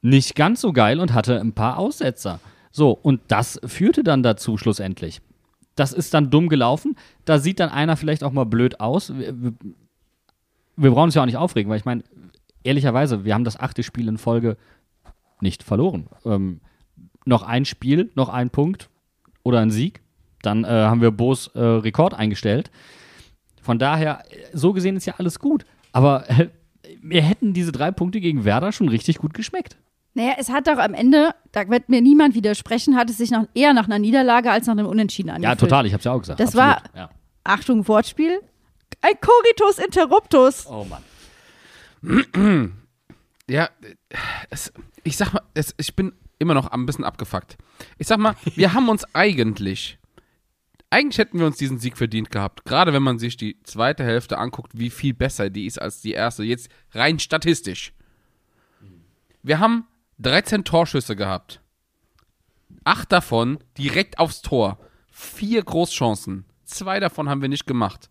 nicht 0.00 0.34
ganz 0.34 0.62
so 0.62 0.72
geil 0.72 1.00
und 1.00 1.12
hatte 1.12 1.38
ein 1.38 1.52
paar 1.52 1.78
Aussetzer. 1.78 2.40
So, 2.70 2.92
und 2.92 3.20
das 3.28 3.60
führte 3.64 4.02
dann 4.02 4.22
dazu 4.22 4.56
schlussendlich. 4.56 5.20
Das 5.74 5.92
ist 5.92 6.14
dann 6.14 6.30
dumm 6.30 6.48
gelaufen. 6.48 6.96
Da 7.26 7.38
sieht 7.38 7.60
dann 7.60 7.68
einer 7.68 7.96
vielleicht 7.96 8.24
auch 8.24 8.32
mal 8.32 8.46
blöd 8.46 8.80
aus. 8.80 9.14
Wir, 9.16 9.40
wir, 9.40 9.52
wir 10.76 10.90
brauchen 10.90 11.04
uns 11.04 11.14
ja 11.14 11.22
auch 11.22 11.26
nicht 11.26 11.36
aufregen, 11.36 11.70
weil 11.70 11.78
ich 11.78 11.84
meine, 11.84 12.04
ehrlicherweise, 12.64 13.24
wir 13.24 13.34
haben 13.34 13.44
das 13.44 13.60
achte 13.60 13.82
Spiel 13.82 14.08
in 14.08 14.16
Folge 14.16 14.56
nicht 15.42 15.62
verloren. 15.62 16.06
Ähm, 16.24 16.60
noch 17.26 17.42
ein 17.42 17.66
Spiel, 17.66 18.10
noch 18.14 18.30
ein 18.30 18.48
Punkt 18.48 18.88
oder 19.42 19.60
ein 19.60 19.70
Sieg. 19.70 20.00
Dann 20.42 20.64
äh, 20.64 20.68
haben 20.68 21.00
wir 21.00 21.10
Bo's 21.10 21.48
äh, 21.48 21.60
Rekord 21.60 22.14
eingestellt. 22.14 22.70
Von 23.62 23.78
daher, 23.78 24.22
so 24.52 24.72
gesehen 24.72 24.96
ist 24.96 25.06
ja 25.06 25.14
alles 25.18 25.38
gut. 25.38 25.66
Aber 25.92 26.28
äh, 26.30 26.48
mir 27.02 27.20
hätten 27.22 27.52
diese 27.52 27.72
drei 27.72 27.90
Punkte 27.90 28.20
gegen 28.20 28.44
Werder 28.44 28.72
schon 28.72 28.88
richtig 28.88 29.18
gut 29.18 29.34
geschmeckt. 29.34 29.76
Naja, 30.14 30.32
es 30.38 30.48
hat 30.50 30.66
doch 30.66 30.78
am 30.78 30.94
Ende, 30.94 31.34
da 31.52 31.68
wird 31.68 31.88
mir 31.88 32.00
niemand 32.00 32.34
widersprechen, 32.34 32.96
hat 32.96 33.10
es 33.10 33.18
sich 33.18 33.30
noch 33.30 33.46
eher 33.54 33.74
nach 33.74 33.84
einer 33.84 33.98
Niederlage 33.98 34.50
als 34.50 34.66
nach 34.66 34.72
einem 34.72 34.86
Unentschieden 34.86 35.28
Ja, 35.28 35.34
angefühlt. 35.34 35.60
total, 35.60 35.86
ich 35.86 35.94
hab's 35.94 36.04
ja 36.04 36.12
auch 36.12 36.18
gesagt. 36.20 36.40
Das 36.40 36.56
Absolut. 36.56 36.66
war- 36.66 36.82
Ja. 36.96 37.10
Achtung, 37.44 37.86
Wortspiel. 37.86 38.40
Ein 39.02 39.14
Coritus 39.20 39.78
Interruptus. 39.84 40.66
Oh 40.66 40.84
Mann. 40.84 41.02
Ja, 43.48 43.68
es, 44.48 44.72
ich 45.02 45.16
sag 45.16 45.32
mal, 45.32 45.42
es, 45.54 45.74
ich 45.76 45.96
bin 45.96 46.12
immer 46.40 46.54
noch 46.54 46.66
ein 46.66 46.86
bisschen 46.86 47.04
abgefuckt. 47.04 47.56
Ich 47.98 48.08
sag 48.08 48.18
mal, 48.18 48.34
wir 48.56 48.72
haben 48.72 48.88
uns 48.88 49.04
eigentlich, 49.14 49.98
eigentlich 50.90 51.18
hätten 51.18 51.38
wir 51.38 51.46
uns 51.46 51.58
diesen 51.58 51.78
Sieg 51.78 51.96
verdient 51.96 52.30
gehabt. 52.30 52.64
Gerade 52.64 52.92
wenn 52.92 53.02
man 53.02 53.20
sich 53.20 53.36
die 53.36 53.62
zweite 53.62 54.02
Hälfte 54.02 54.38
anguckt, 54.38 54.72
wie 54.74 54.90
viel 54.90 55.14
besser 55.14 55.48
die 55.48 55.66
ist 55.66 55.80
als 55.80 56.00
die 56.00 56.12
erste. 56.12 56.42
Jetzt 56.42 56.68
rein 56.92 57.20
statistisch. 57.20 57.92
Wir 59.42 59.60
haben 59.60 59.86
13 60.18 60.64
Torschüsse 60.64 61.14
gehabt. 61.14 61.60
Acht 62.84 63.12
davon 63.12 63.58
direkt 63.78 64.18
aufs 64.18 64.42
Tor. 64.42 64.78
Vier 65.12 65.62
Großchancen. 65.62 66.44
Zwei 66.64 66.98
davon 66.98 67.28
haben 67.28 67.42
wir 67.42 67.48
nicht 67.48 67.66
gemacht. 67.66 68.10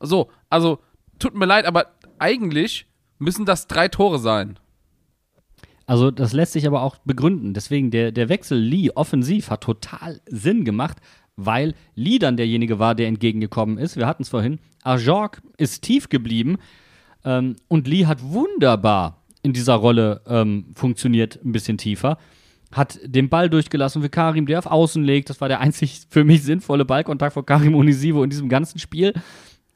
So, 0.00 0.30
also, 0.50 0.82
tut 1.18 1.34
mir 1.34 1.46
leid, 1.46 1.64
aber 1.64 1.92
eigentlich 2.18 2.86
müssen 3.18 3.44
das 3.44 3.66
drei 3.66 3.88
Tore 3.88 4.18
sein. 4.18 4.58
Also 5.92 6.10
das 6.10 6.32
lässt 6.32 6.54
sich 6.54 6.66
aber 6.66 6.80
auch 6.80 6.96
begründen. 7.04 7.52
Deswegen 7.52 7.90
der, 7.90 8.12
der 8.12 8.30
Wechsel 8.30 8.58
Lee 8.58 8.88
offensiv 8.94 9.50
hat 9.50 9.60
total 9.60 10.22
Sinn 10.24 10.64
gemacht, 10.64 10.96
weil 11.36 11.74
Lee 11.94 12.18
dann 12.18 12.38
derjenige 12.38 12.78
war, 12.78 12.94
der 12.94 13.08
entgegengekommen 13.08 13.76
ist. 13.76 13.98
Wir 13.98 14.06
hatten 14.06 14.22
es 14.22 14.30
vorhin. 14.30 14.58
Ajorg 14.84 15.42
ist 15.58 15.82
tief 15.82 16.08
geblieben 16.08 16.56
ähm, 17.26 17.56
und 17.68 17.86
Lee 17.86 18.06
hat 18.06 18.22
wunderbar 18.22 19.22
in 19.42 19.52
dieser 19.52 19.74
Rolle 19.74 20.22
ähm, 20.26 20.70
funktioniert, 20.74 21.38
ein 21.44 21.52
bisschen 21.52 21.76
tiefer. 21.76 22.16
Hat 22.72 22.98
den 23.04 23.28
Ball 23.28 23.50
durchgelassen 23.50 24.00
für 24.00 24.08
Karim, 24.08 24.46
der 24.46 24.60
auf 24.60 24.66
Außen 24.66 25.04
legt. 25.04 25.28
Das 25.28 25.42
war 25.42 25.48
der 25.48 25.60
einzig 25.60 26.04
für 26.08 26.24
mich 26.24 26.42
sinnvolle 26.42 26.86
Ballkontakt 26.86 27.34
von 27.34 27.44
Karim 27.44 27.74
Unisivo 27.74 28.24
in 28.24 28.30
diesem 28.30 28.48
ganzen 28.48 28.78
Spiel. 28.78 29.12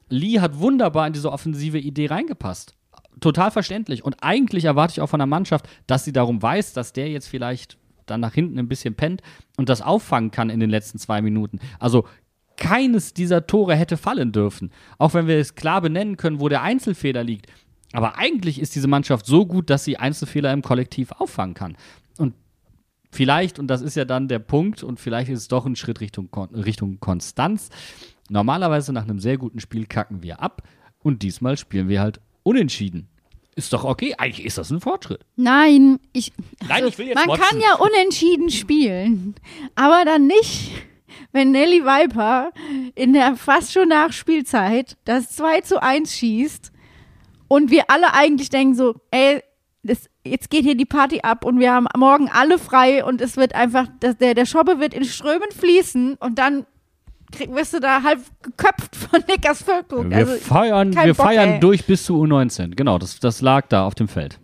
Lee 0.09 0.39
hat 0.39 0.59
wunderbar 0.59 1.05
in 1.05 1.13
diese 1.13 1.31
offensive 1.31 1.77
Idee 1.77 2.07
reingepasst. 2.07 2.73
Total 3.19 3.51
verständlich. 3.51 4.03
Und 4.03 4.17
eigentlich 4.21 4.65
erwarte 4.65 4.93
ich 4.93 5.01
auch 5.01 5.07
von 5.07 5.19
der 5.19 5.27
Mannschaft, 5.27 5.67
dass 5.87 6.03
sie 6.03 6.13
darum 6.13 6.41
weiß, 6.41 6.73
dass 6.73 6.93
der 6.93 7.09
jetzt 7.09 7.27
vielleicht 7.27 7.77
dann 8.05 8.21
nach 8.21 8.33
hinten 8.33 8.57
ein 8.59 8.67
bisschen 8.67 8.95
pennt 8.95 9.21
und 9.57 9.69
das 9.69 9.81
auffangen 9.81 10.31
kann 10.31 10.49
in 10.49 10.59
den 10.59 10.69
letzten 10.69 10.97
zwei 10.97 11.21
Minuten. 11.21 11.59
Also 11.79 12.05
keines 12.57 13.13
dieser 13.13 13.47
Tore 13.47 13.75
hätte 13.75 13.97
fallen 13.97 14.31
dürfen. 14.31 14.71
Auch 14.97 15.13
wenn 15.13 15.27
wir 15.27 15.37
es 15.37 15.55
klar 15.55 15.81
benennen 15.81 16.17
können, 16.17 16.39
wo 16.39 16.49
der 16.49 16.63
Einzelfehler 16.63 17.23
liegt. 17.23 17.47
Aber 17.93 18.17
eigentlich 18.17 18.59
ist 18.59 18.75
diese 18.75 18.87
Mannschaft 18.87 19.25
so 19.25 19.45
gut, 19.45 19.69
dass 19.69 19.83
sie 19.83 19.97
Einzelfehler 19.97 20.51
im 20.51 20.61
Kollektiv 20.61 21.11
auffangen 21.13 21.53
kann. 21.53 21.77
Und 22.17 22.33
vielleicht, 23.11 23.59
und 23.59 23.67
das 23.67 23.81
ist 23.81 23.95
ja 23.95 24.05
dann 24.05 24.27
der 24.27 24.39
Punkt, 24.39 24.83
und 24.83 24.99
vielleicht 24.99 25.29
ist 25.29 25.39
es 25.39 25.47
doch 25.47 25.65
ein 25.65 25.75
Schritt 25.75 26.01
Richtung, 26.01 26.29
Kon 26.31 26.53
Richtung 26.53 26.99
Konstanz. 26.99 27.69
Normalerweise 28.29 28.91
nach 28.91 29.03
einem 29.03 29.19
sehr 29.19 29.37
guten 29.37 29.59
Spiel 29.59 29.85
kacken 29.85 30.21
wir 30.21 30.41
ab 30.41 30.63
und 30.99 31.21
diesmal 31.21 31.55
spielen 31.57 31.87
wir 31.87 32.01
halt 32.01 32.19
unentschieden. 32.47 33.09
Ist 33.55 33.73
doch 33.73 33.83
okay. 33.83 34.13
Eigentlich 34.17 34.45
ist 34.45 34.57
das 34.57 34.69
ein 34.69 34.79
Fortschritt. 34.79 35.25
Nein, 35.35 35.99
ich. 36.13 36.31
also, 36.61 36.73
Nein, 36.73 36.87
ich 36.87 36.97
will 36.97 37.07
jetzt 37.07 37.15
Man 37.15 37.27
motzen. 37.27 37.43
kann 37.43 37.59
ja 37.59 37.75
unentschieden 37.75 38.49
spielen, 38.51 39.35
aber 39.75 40.05
dann 40.05 40.27
nicht, 40.27 40.71
wenn 41.31 41.51
Nelly 41.51 41.83
Viper 41.83 42.51
in 42.95 43.13
der 43.13 43.35
fast 43.35 43.73
schon 43.73 43.89
Nachspielzeit 43.89 44.95
das 45.05 45.31
2 45.31 45.61
zu 45.61 45.81
1 45.81 46.13
schießt 46.13 46.71
und 47.47 47.71
wir 47.71 47.89
alle 47.89 48.13
eigentlich 48.13 48.49
denken 48.49 48.75
so, 48.75 48.95
ey, 49.11 49.41
das, 49.83 50.07
jetzt 50.23 50.49
geht 50.49 50.63
hier 50.63 50.75
die 50.75 50.85
Party 50.85 51.21
ab 51.23 51.43
und 51.43 51.59
wir 51.59 51.73
haben 51.73 51.87
morgen 51.97 52.29
alle 52.29 52.59
frei 52.59 53.03
und 53.03 53.21
es 53.21 53.37
wird 53.37 53.55
einfach, 53.55 53.87
das, 53.99 54.17
der, 54.17 54.35
der 54.35 54.45
Schobbe 54.45 54.79
wird 54.79 54.93
in 54.93 55.03
Strömen 55.03 55.49
fließen 55.51 56.15
und 56.15 56.37
dann 56.37 56.65
krieg, 57.31 57.53
wirst 57.53 57.73
du 57.73 57.79
da 57.79 58.03
halb 58.03 58.19
geköpft 58.41 58.95
von 59.09 59.21
Nickers 59.27 59.63
Völklung. 59.63 60.09
Wir 60.09 60.17
Also, 60.17 60.35
feiern, 60.37 60.93
wir 60.95 61.13
Bock, 61.13 61.25
feiern 61.25 61.49
ey. 61.53 61.59
durch 61.59 61.85
bis 61.85 62.03
zu 62.05 62.21
U19. 62.23 62.75
Genau, 62.75 62.97
das, 62.97 63.19
das 63.19 63.41
lag 63.41 63.67
da 63.67 63.85
auf 63.85 63.95
dem 63.95 64.07
Feld. 64.07 64.39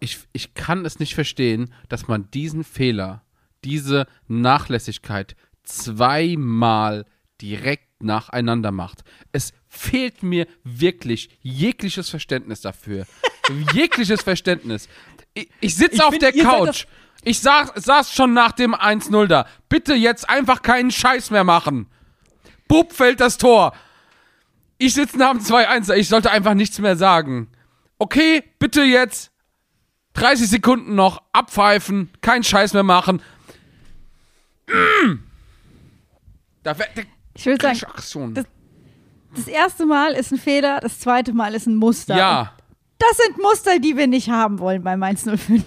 Ich, 0.00 0.18
ich 0.32 0.54
kann 0.54 0.84
es 0.86 0.98
nicht 0.98 1.14
verstehen, 1.14 1.72
dass 1.88 2.08
man 2.08 2.30
diesen 2.30 2.64
Fehler, 2.64 3.22
diese 3.64 4.06
Nachlässigkeit 4.28 5.36
zweimal 5.64 7.04
direkt 7.40 8.02
nacheinander 8.02 8.70
macht. 8.70 9.04
Es 9.32 9.52
fehlt 9.68 10.22
mir 10.22 10.46
wirklich 10.64 11.28
jegliches 11.42 12.08
Verständnis 12.08 12.60
dafür. 12.60 13.06
jegliches 13.74 14.22
Verständnis. 14.22 14.88
Ich, 15.34 15.50
ich 15.60 15.74
sitze 15.76 16.04
auf 16.04 16.16
der 16.18 16.32
Couch. 16.32 16.86
Ich 17.22 17.40
saß, 17.40 17.72
saß 17.74 18.14
schon 18.14 18.32
nach 18.32 18.52
dem 18.52 18.74
1-0 18.74 19.26
da. 19.26 19.46
Bitte 19.68 19.94
jetzt 19.94 20.28
einfach 20.28 20.62
keinen 20.62 20.90
Scheiß 20.90 21.30
mehr 21.30 21.44
machen. 21.44 21.86
Bub 22.70 22.92
fällt 22.92 23.20
das 23.20 23.36
Tor. 23.36 23.72
Ich 24.78 24.94
sitze 24.94 25.18
nach 25.18 25.32
dem 25.32 25.40
2-1 25.40 25.88
da. 25.88 25.94
Ich 25.94 26.08
sollte 26.08 26.30
einfach 26.30 26.54
nichts 26.54 26.78
mehr 26.78 26.96
sagen. 26.96 27.48
Okay, 27.98 28.44
bitte 28.60 28.82
jetzt 28.82 29.32
30 30.14 30.48
Sekunden 30.48 30.94
noch 30.94 31.20
abpfeifen, 31.32 32.10
keinen 32.20 32.44
Scheiß 32.44 32.72
mehr 32.72 32.84
machen. 32.84 33.20
Mm. 34.68 35.18
Da 36.62 36.74
da, 36.74 36.84
Ich 37.34 37.44
würde 37.46 37.74
sagen, 37.74 38.34
das- 38.34 38.46
das 39.34 39.48
erste 39.48 39.86
Mal 39.86 40.12
ist 40.12 40.30
ein 40.32 40.38
Fehler, 40.38 40.78
das 40.80 41.00
zweite 41.00 41.32
Mal 41.32 41.54
ist 41.54 41.66
ein 41.66 41.74
Muster. 41.76 42.16
ja, 42.16 42.52
Das 42.98 43.16
sind 43.16 43.38
Muster, 43.42 43.78
die 43.80 43.96
wir 43.96 44.06
nicht 44.06 44.28
haben 44.30 44.58
wollen 44.60 44.82
bei 44.84 44.96
Mainz 44.96 45.24
05. 45.24 45.64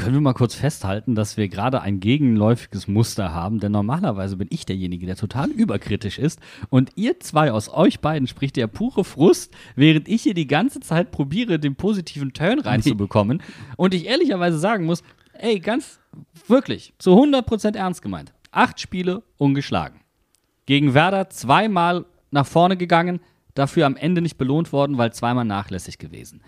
Können 0.00 0.14
wir 0.14 0.20
mal 0.22 0.32
kurz 0.32 0.54
festhalten, 0.54 1.14
dass 1.14 1.36
wir 1.36 1.48
gerade 1.48 1.82
ein 1.82 2.00
gegenläufiges 2.00 2.88
Muster 2.88 3.34
haben, 3.34 3.60
denn 3.60 3.72
normalerweise 3.72 4.38
bin 4.38 4.48
ich 4.50 4.64
derjenige, 4.64 5.04
der 5.04 5.14
total 5.14 5.50
überkritisch 5.50 6.18
ist 6.18 6.40
und 6.70 6.92
ihr 6.96 7.20
zwei 7.20 7.52
aus 7.52 7.68
euch 7.68 8.00
beiden 8.00 8.26
spricht 8.26 8.56
der 8.56 8.66
pure 8.66 9.04
Frust, 9.04 9.54
während 9.76 10.08
ich 10.08 10.22
hier 10.22 10.32
die 10.32 10.46
ganze 10.46 10.80
Zeit 10.80 11.10
probiere, 11.10 11.58
den 11.58 11.76
positiven 11.76 12.32
Turn 12.32 12.60
reinzubekommen 12.60 13.42
und 13.76 13.92
ich 13.92 14.06
ehrlicherweise 14.06 14.58
sagen 14.58 14.86
muss, 14.86 15.02
ey, 15.34 15.60
ganz 15.60 16.00
wirklich, 16.48 16.94
zu 16.96 17.10
100% 17.12 17.76
ernst 17.76 18.00
gemeint, 18.00 18.32
acht 18.52 18.80
Spiele 18.80 19.22
ungeschlagen. 19.36 20.00
Gegen 20.64 20.94
Werder 20.94 21.28
zweimal 21.28 22.06
nach 22.30 22.46
vorne 22.46 22.78
gegangen, 22.78 23.20
dafür 23.52 23.84
am 23.84 23.96
Ende 23.96 24.22
nicht 24.22 24.38
belohnt 24.38 24.72
worden, 24.72 24.96
weil 24.96 25.12
zweimal 25.12 25.44
nachlässig 25.44 25.98
gewesen 25.98 26.40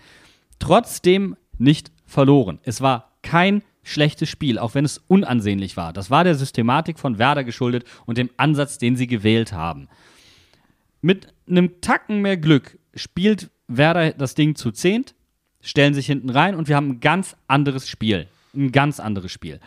trotzdem 0.63 1.35
nicht 1.57 1.91
verloren. 2.05 2.59
Es 2.63 2.79
war 2.81 3.12
kein 3.23 3.63
schlechtes 3.83 4.29
Spiel, 4.29 4.59
auch 4.59 4.75
wenn 4.75 4.85
es 4.85 5.01
unansehnlich 5.07 5.75
war. 5.75 5.91
Das 5.91 6.09
war 6.09 6.23
der 6.23 6.35
Systematik 6.35 6.99
von 6.99 7.17
Werder 7.17 7.43
geschuldet 7.43 7.85
und 8.05 8.17
dem 8.17 8.29
Ansatz, 8.37 8.77
den 8.77 8.95
sie 8.95 9.07
gewählt 9.07 9.51
haben. 9.51 9.89
Mit 11.01 11.27
einem 11.49 11.81
Tacken 11.81 12.21
mehr 12.21 12.37
Glück 12.37 12.77
spielt 12.95 13.49
Werder 13.67 14.11
das 14.11 14.35
Ding 14.35 14.55
zu 14.55 14.71
zehnt, 14.71 15.15
stellen 15.61 15.93
sich 15.93 16.05
hinten 16.05 16.29
rein 16.29 16.55
und 16.55 16.67
wir 16.67 16.75
haben 16.75 16.91
ein 16.91 16.99
ganz 16.99 17.35
anderes 17.47 17.89
Spiel. 17.89 18.27
Ein 18.55 18.71
ganz 18.71 18.99
anderes 18.99 19.31
Spiel. 19.31 19.59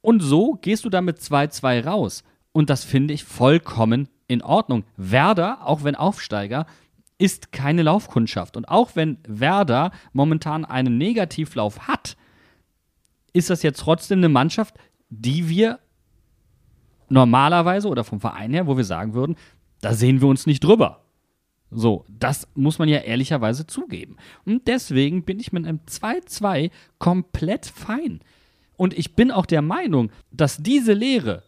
Und 0.00 0.20
so 0.20 0.54
gehst 0.54 0.84
du 0.84 0.90
damit 0.90 1.18
2-2 1.18 1.84
raus. 1.84 2.24
Und 2.52 2.70
das 2.70 2.84
finde 2.84 3.14
ich 3.14 3.24
vollkommen 3.24 4.08
in 4.28 4.42
Ordnung. 4.42 4.84
Werder, 4.96 5.66
auch 5.66 5.84
wenn 5.84 5.94
Aufsteiger, 5.94 6.66
ist 7.18 7.52
keine 7.52 7.82
Laufkundschaft. 7.82 8.56
Und 8.56 8.66
auch 8.66 8.90
wenn 8.94 9.18
Werder 9.26 9.90
momentan 10.12 10.64
einen 10.64 10.98
Negativlauf 10.98 11.86
hat, 11.86 12.16
ist 13.32 13.50
das 13.50 13.62
jetzt 13.62 13.80
trotzdem 13.80 14.18
eine 14.18 14.28
Mannschaft, 14.28 14.74
die 15.08 15.48
wir 15.48 15.78
normalerweise 17.08 17.88
oder 17.88 18.04
vom 18.04 18.20
Verein 18.20 18.52
her, 18.52 18.66
wo 18.66 18.76
wir 18.76 18.84
sagen 18.84 19.14
würden, 19.14 19.36
da 19.80 19.94
sehen 19.94 20.20
wir 20.20 20.28
uns 20.28 20.46
nicht 20.46 20.64
drüber. 20.64 21.04
So, 21.70 22.04
das 22.08 22.48
muss 22.54 22.78
man 22.78 22.88
ja 22.88 22.98
ehrlicherweise 22.98 23.66
zugeben. 23.66 24.16
Und 24.44 24.68
deswegen 24.68 25.24
bin 25.24 25.40
ich 25.40 25.52
mit 25.52 25.66
einem 25.66 25.80
2-2 25.88 26.70
komplett 26.98 27.66
fein. 27.66 28.20
Und 28.76 28.96
ich 28.96 29.14
bin 29.14 29.30
auch 29.30 29.46
der 29.46 29.62
Meinung, 29.62 30.10
dass 30.30 30.58
diese 30.58 30.92
Lehre 30.92 31.42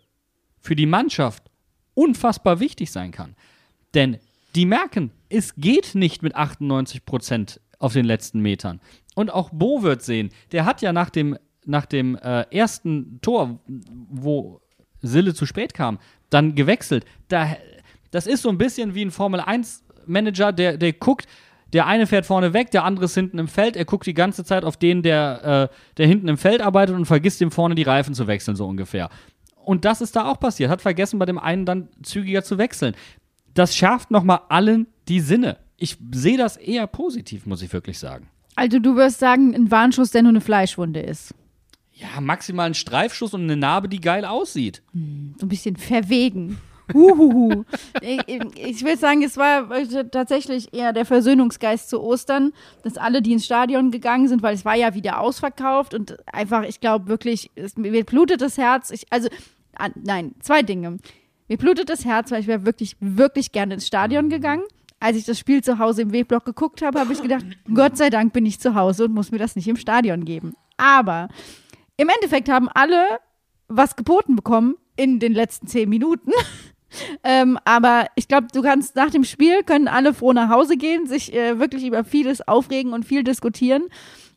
für 0.61 0.77
die 0.77 0.87
Mannschaft 0.87 1.51
unfassbar 1.95 2.61
wichtig 2.61 2.91
sein 2.91 3.11
kann. 3.11 3.37
Denn 3.93 4.19
die 4.55 4.67
merken, 4.67 5.11
es 5.29 5.57
geht 5.57 5.95
nicht 5.95 6.23
mit 6.23 6.35
98 6.35 7.05
Prozent 7.05 7.61
auf 7.79 7.93
den 7.93 8.05
letzten 8.05 8.41
Metern. 8.41 8.81
Und 9.15 9.33
auch 9.33 9.51
Bo 9.51 9.83
wird 9.83 10.03
sehen, 10.03 10.31
der 10.53 10.65
hat 10.65 10.81
ja 10.81 10.93
nach 10.93 11.11
dem, 11.11 11.37
nach 11.67 11.87
dem 11.87 12.17
äh, 12.17 12.43
ersten 12.51 13.21
Tor, 13.23 13.59
wo 13.67 14.61
Sille 15.01 15.35
zu 15.35 15.47
spät 15.47 15.75
kam, 15.75 15.99
dann 16.31 16.55
gewechselt. 16.55 17.05
Da, 17.29 17.57
das 18.11 18.27
ist 18.27 18.43
so 18.43 18.49
ein 18.49 18.59
bisschen 18.59 18.95
wie 18.95 19.05
ein 19.05 19.11
Formel-1-Manager, 19.11 20.53
der, 20.53 20.77
der 20.77 20.93
guckt, 20.93 21.27
der 21.73 21.87
eine 21.87 22.07
fährt 22.07 22.25
vorne 22.25 22.53
weg, 22.53 22.71
der 22.71 22.85
andere 22.85 23.07
ist 23.07 23.15
hinten 23.15 23.39
im 23.39 23.49
Feld. 23.49 23.77
Er 23.77 23.85
guckt 23.85 24.07
die 24.07 24.15
ganze 24.15 24.45
Zeit 24.45 24.65
auf 24.65 24.77
den, 24.77 25.03
der, 25.03 25.71
äh, 25.73 25.77
der 25.97 26.07
hinten 26.07 26.29
im 26.29 26.39
Feld 26.39 26.61
arbeitet 26.61 26.95
und 26.95 27.07
vergisst 27.07 27.41
dem 27.41 27.51
vorne 27.51 27.75
die 27.75 27.83
Reifen 27.83 28.15
zu 28.15 28.27
wechseln, 28.29 28.57
so 28.57 28.67
ungefähr. 28.67 29.11
Und 29.65 29.85
das 29.85 30.01
ist 30.01 30.15
da 30.15 30.27
auch 30.27 30.39
passiert. 30.39 30.71
Hat 30.71 30.83
vergessen, 30.83 31.19
bei 31.19 31.27
dem 31.27 31.39
einen 31.39 31.67
dann 31.67 31.89
zügiger 32.03 32.45
zu 32.45 32.59
wechseln. 32.59 32.95
das 33.55 33.77
schärft 33.77 34.11
nochmal 34.11 34.41
allen 34.49 34.87
die 35.09 35.21
Sinne. 35.21 35.59
Ich 35.77 35.97
sehe 36.13 36.39
das 36.39 36.57
eher 36.57 36.87
positiv, 36.87 37.47
muss 37.47 37.63
ich 37.63 37.73
wirklich 37.73 37.99
sagen. 37.99 38.29
Also 38.57 38.79
du 38.79 38.97
wirst 38.97 39.19
sagen, 39.19 39.55
ein 39.55 39.71
Warnschuss, 39.71 40.11
der 40.11 40.23
nur 40.23 40.31
eine 40.31 40.41
Fleischwunde 40.41 41.01
ist. 41.01 41.35
Ja, 41.95 42.21
maximal 42.21 42.67
ein 42.67 42.75
Streifschuss 42.75 43.35
und 43.35 43.43
eine 43.43 43.57
Narbe, 43.57 43.89
die 43.89 44.01
geil 44.01 44.25
aussieht. 44.25 44.83
So 44.93 45.47
ein 45.47 45.49
bisschen 45.49 45.77
verwegen. 45.77 46.59
Huhuhu. 46.93 47.65
ich, 48.03 48.21
ich 48.57 48.85
will 48.85 48.99
sagen, 48.99 49.23
es 49.23 49.37
war 49.37 49.69
tatsächlich 50.11 50.75
eher 50.75 50.93
der 50.93 51.07
Versöhnungsgeist 51.07 51.89
zu 51.89 52.03
Ostern, 52.03 52.53
dass 52.83 52.97
alle, 52.97 53.23
die 53.23 53.33
ins 53.33 53.47
Stadion 53.47 53.91
gegangen 53.91 54.29
sind, 54.29 54.43
weil 54.43 54.55
es 54.55 54.65
war 54.65 54.75
ja 54.75 54.95
wieder 54.95 55.21
ausverkauft 55.21 55.95
und 55.95 56.17
einfach, 56.33 56.65
ich 56.65 56.81
glaube 56.81 57.09
wirklich, 57.09 57.51
es, 57.55 57.77
mir 57.77 58.05
blutet 58.05 58.43
das 58.43 58.59
Herz. 58.59 58.91
Ich, 58.91 59.07
also, 59.11 59.29
ah, 59.77 59.89
nein, 59.95 60.35
zwei 60.41 60.63
Dinge. 60.63 60.99
Mir 61.49 61.59
blutet 61.59 61.89
das 61.89 62.05
Herz, 62.05 62.31
weil 62.31 62.41
ich 62.41 62.47
wäre 62.47 62.67
wirklich, 62.67 62.97
wirklich 63.01 63.53
gerne 63.53 63.75
ins 63.75 63.87
Stadion 63.87 64.29
gegangen. 64.29 64.65
Als 65.01 65.17
ich 65.17 65.25
das 65.25 65.39
Spiel 65.39 65.63
zu 65.63 65.79
Hause 65.79 66.03
im 66.03 66.13
W-Block 66.13 66.45
geguckt 66.45 66.81
habe, 66.81 66.99
habe 66.99 67.13
ich 67.13 67.21
gedacht, 67.21 67.45
Gott 67.73 67.99
sei 67.99 68.09
Dank 68.09 68.33
bin 68.33 68.47
ich 68.47 68.59
zu 68.59 68.75
Hause 68.75 69.05
und 69.05 69.13
muss 69.13 69.31
mir 69.31 69.39
das 69.39 69.55
nicht 69.55 69.69
im 69.69 69.77
Stadion 69.77 70.25
geben. 70.25 70.55
Aber 70.77 71.29
im 71.97 72.09
Endeffekt 72.09 72.49
haben 72.49 72.69
alle 72.69 73.19
was 73.69 73.97
geboten 73.97 74.37
bekommen 74.37 74.77
in 74.97 75.19
den 75.19 75.33
letzten 75.33 75.67
zehn 75.67 75.89
Minuten. 75.89 76.31
ähm, 77.25 77.59
aber 77.65 78.07
ich 78.15 78.29
glaube, 78.29 78.49
du 78.53 78.63
kannst 78.63 78.97
nach 78.97 79.11
dem 79.11 79.25
Spiel 79.25 79.63
können 79.63 79.89
alle 79.89 80.15
froh 80.15 80.33
nach 80.33 80.49
Hause 80.49 80.77
gehen, 80.77 81.07
sich 81.07 81.33
äh, 81.35 81.59
wirklich 81.59 81.85
über 81.85 82.05
vieles 82.05 82.47
aufregen 82.47 82.93
und 82.93 83.05
viel 83.05 83.25
diskutieren. 83.25 83.85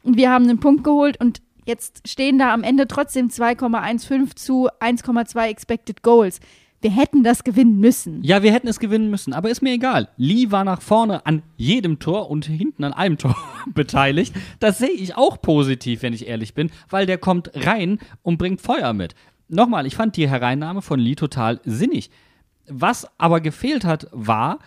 Und 0.03 0.17
wir 0.17 0.31
haben 0.31 0.45
einen 0.45 0.59
Punkt 0.59 0.83
geholt 0.83 1.19
und 1.19 1.41
jetzt 1.65 2.07
stehen 2.07 2.39
da 2.39 2.53
am 2.53 2.63
Ende 2.63 2.87
trotzdem 2.87 3.27
2,15 3.27 4.35
zu 4.35 4.69
1,2 4.79 5.47
Expected 5.47 6.01
Goals. 6.01 6.39
Wir 6.79 6.91
hätten 6.91 7.23
das 7.23 7.43
gewinnen 7.43 7.79
müssen. 7.79 8.21
Ja, 8.23 8.43
wir 8.43 8.53
hätten 8.53 8.67
es 8.67 8.79
gewinnen 8.79 9.09
müssen, 9.09 9.33
aber 9.33 9.49
ist 9.49 9.63
mir 9.63 9.73
egal. 9.73 10.09
Lee 10.17 10.51
war 10.51 10.63
nach 10.63 10.81
vorne 10.81 11.25
an 11.25 11.41
jedem 11.55 11.97
Tor 11.97 12.29
und 12.29 12.45
hinten 12.45 12.83
an 12.83 12.93
einem 12.93 13.17
Tor 13.17 13.35
beteiligt. 13.73 14.35
Das 14.59 14.77
sehe 14.77 14.91
ich 14.91 15.15
auch 15.15 15.41
positiv, 15.41 16.03
wenn 16.03 16.13
ich 16.13 16.27
ehrlich 16.27 16.53
bin, 16.53 16.69
weil 16.89 17.07
der 17.07 17.17
kommt 17.17 17.51
rein 17.55 17.99
und 18.21 18.37
bringt 18.37 18.61
Feuer 18.61 18.93
mit. 18.93 19.15
Nochmal, 19.47 19.87
ich 19.87 19.95
fand 19.95 20.15
die 20.17 20.29
Hereinnahme 20.29 20.81
von 20.81 20.99
Lee 20.99 21.15
total 21.15 21.59
sinnig. 21.63 22.11
Was 22.67 23.07
aber 23.17 23.41
gefehlt 23.41 23.83
hat, 23.85 24.07
war 24.11 24.59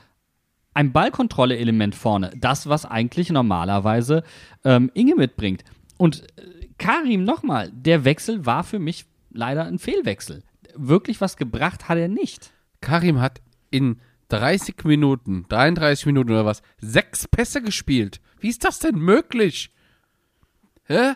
ein 0.74 0.92
Ballkontrolle-Element 0.92 1.94
vorne. 1.94 2.32
Das, 2.36 2.68
was 2.68 2.86
eigentlich 2.86 3.30
normalerweise 3.30 4.24
ähm, 4.64 4.90
Inge 4.94 5.14
mitbringt. 5.14 5.64
Und 5.96 6.22
äh, 6.38 6.68
Karim, 6.78 7.24
nochmal, 7.24 7.70
der 7.72 8.04
Wechsel 8.04 8.46
war 8.46 8.64
für 8.64 8.78
mich 8.78 9.04
leider 9.30 9.64
ein 9.64 9.78
Fehlwechsel. 9.78 10.42
Wirklich 10.74 11.20
was 11.20 11.36
gebracht 11.36 11.88
hat 11.88 11.98
er 11.98 12.08
nicht. 12.08 12.52
Karim 12.80 13.20
hat 13.20 13.40
in 13.70 14.00
30 14.28 14.84
Minuten, 14.84 15.44
33 15.48 16.06
Minuten 16.06 16.30
oder 16.30 16.44
was, 16.44 16.62
sechs 16.80 17.28
Pässe 17.28 17.62
gespielt. 17.62 18.20
Wie 18.38 18.48
ist 18.48 18.64
das 18.64 18.78
denn 18.78 18.96
möglich? 18.96 19.70
Hä? 20.84 21.14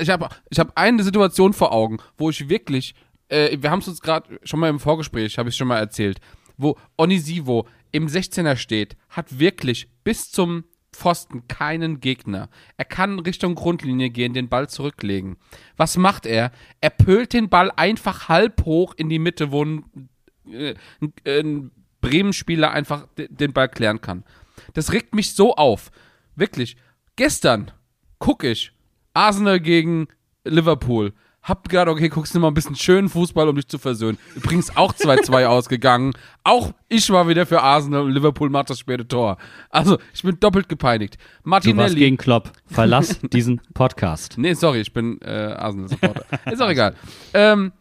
Ich 0.00 0.10
habe 0.10 0.28
ich 0.50 0.58
hab 0.58 0.76
eine 0.76 1.04
Situation 1.04 1.52
vor 1.52 1.72
Augen, 1.72 1.98
wo 2.16 2.30
ich 2.30 2.48
wirklich, 2.48 2.94
äh, 3.28 3.56
wir 3.60 3.70
haben 3.70 3.78
es 3.78 3.88
uns 3.88 4.00
gerade 4.00 4.40
schon 4.42 4.60
mal 4.60 4.70
im 4.70 4.80
Vorgespräch, 4.80 5.38
habe 5.38 5.50
ich 5.50 5.56
schon 5.56 5.68
mal 5.68 5.78
erzählt, 5.78 6.20
wo 6.56 6.76
Onisivo 6.96 7.68
im 7.92 8.06
16er 8.06 8.56
steht, 8.56 8.96
hat 9.10 9.38
wirklich 9.38 9.88
bis 10.02 10.30
zum 10.30 10.64
Pfosten 10.94 11.46
keinen 11.48 12.00
Gegner. 12.00 12.48
Er 12.76 12.84
kann 12.84 13.18
Richtung 13.18 13.54
Grundlinie 13.54 14.10
gehen, 14.10 14.32
den 14.34 14.48
Ball 14.48 14.68
zurücklegen. 14.68 15.36
Was 15.76 15.96
macht 15.96 16.26
er? 16.26 16.52
Er 16.80 16.90
pölt 16.90 17.32
den 17.32 17.48
Ball 17.48 17.70
einfach 17.76 18.28
halb 18.28 18.64
hoch 18.64 18.94
in 18.96 19.08
die 19.08 19.18
Mitte, 19.18 19.50
wo 19.52 19.64
ein, 19.64 20.08
äh, 20.50 20.74
ein, 21.00 21.12
ein 21.26 21.70
Bremen-Spieler 22.00 22.70
einfach 22.70 23.06
de- 23.18 23.28
den 23.28 23.52
Ball 23.52 23.68
klären 23.68 24.00
kann. 24.00 24.24
Das 24.72 24.92
regt 24.92 25.14
mich 25.14 25.34
so 25.34 25.54
auf. 25.56 25.90
Wirklich. 26.36 26.76
Gestern 27.16 27.70
gucke 28.18 28.50
ich 28.50 28.72
Arsenal 29.12 29.60
gegen 29.60 30.08
Liverpool. 30.44 31.12
Hab 31.44 31.68
gedacht, 31.68 31.88
okay, 31.88 32.08
guckst 32.08 32.34
du 32.34 32.40
mal 32.40 32.48
ein 32.48 32.54
bisschen 32.54 32.74
schönen 32.74 33.10
Fußball, 33.10 33.46
um 33.48 33.54
dich 33.54 33.68
zu 33.68 33.78
versöhnen. 33.78 34.16
Übrigens 34.34 34.74
auch 34.78 34.94
2-2 34.94 35.44
ausgegangen. 35.46 36.14
Auch 36.42 36.72
ich 36.88 37.10
war 37.10 37.28
wieder 37.28 37.44
für 37.44 37.60
Arsenal 37.60 38.00
und 38.02 38.12
Liverpool 38.12 38.48
macht 38.48 38.70
das 38.70 38.78
späte 38.78 39.06
Tor. 39.06 39.36
Also, 39.68 39.98
ich 40.14 40.22
bin 40.22 40.40
doppelt 40.40 40.70
gepeinigt. 40.70 41.16
Du 41.16 41.50
warst 41.50 41.66
Martinelli. 41.66 41.96
gegen 41.96 42.16
Klopp. 42.16 42.50
Verlass 42.64 43.20
diesen 43.32 43.60
Podcast. 43.74 44.38
Nee, 44.38 44.54
sorry, 44.54 44.80
ich 44.80 44.94
bin 44.94 45.20
äh, 45.20 45.28
Arsenal-Supporter. 45.28 46.24
Ist 46.50 46.62
auch 46.62 46.70
egal. 46.70 46.94
Ähm, 47.34 47.72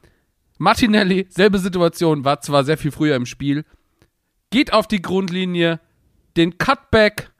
Martinelli, 0.57 1.26
selbe 1.30 1.57
Situation, 1.57 2.26
war 2.26 2.41
zwar 2.41 2.66
sehr 2.66 2.78
viel 2.78 2.91
früher 2.91 3.16
im 3.16 3.26
Spiel, 3.26 3.64
geht 4.49 4.74
auf 4.74 4.88
die 4.88 5.01
Grundlinie, 5.01 5.80
den 6.36 6.57
Cutback, 6.57 7.32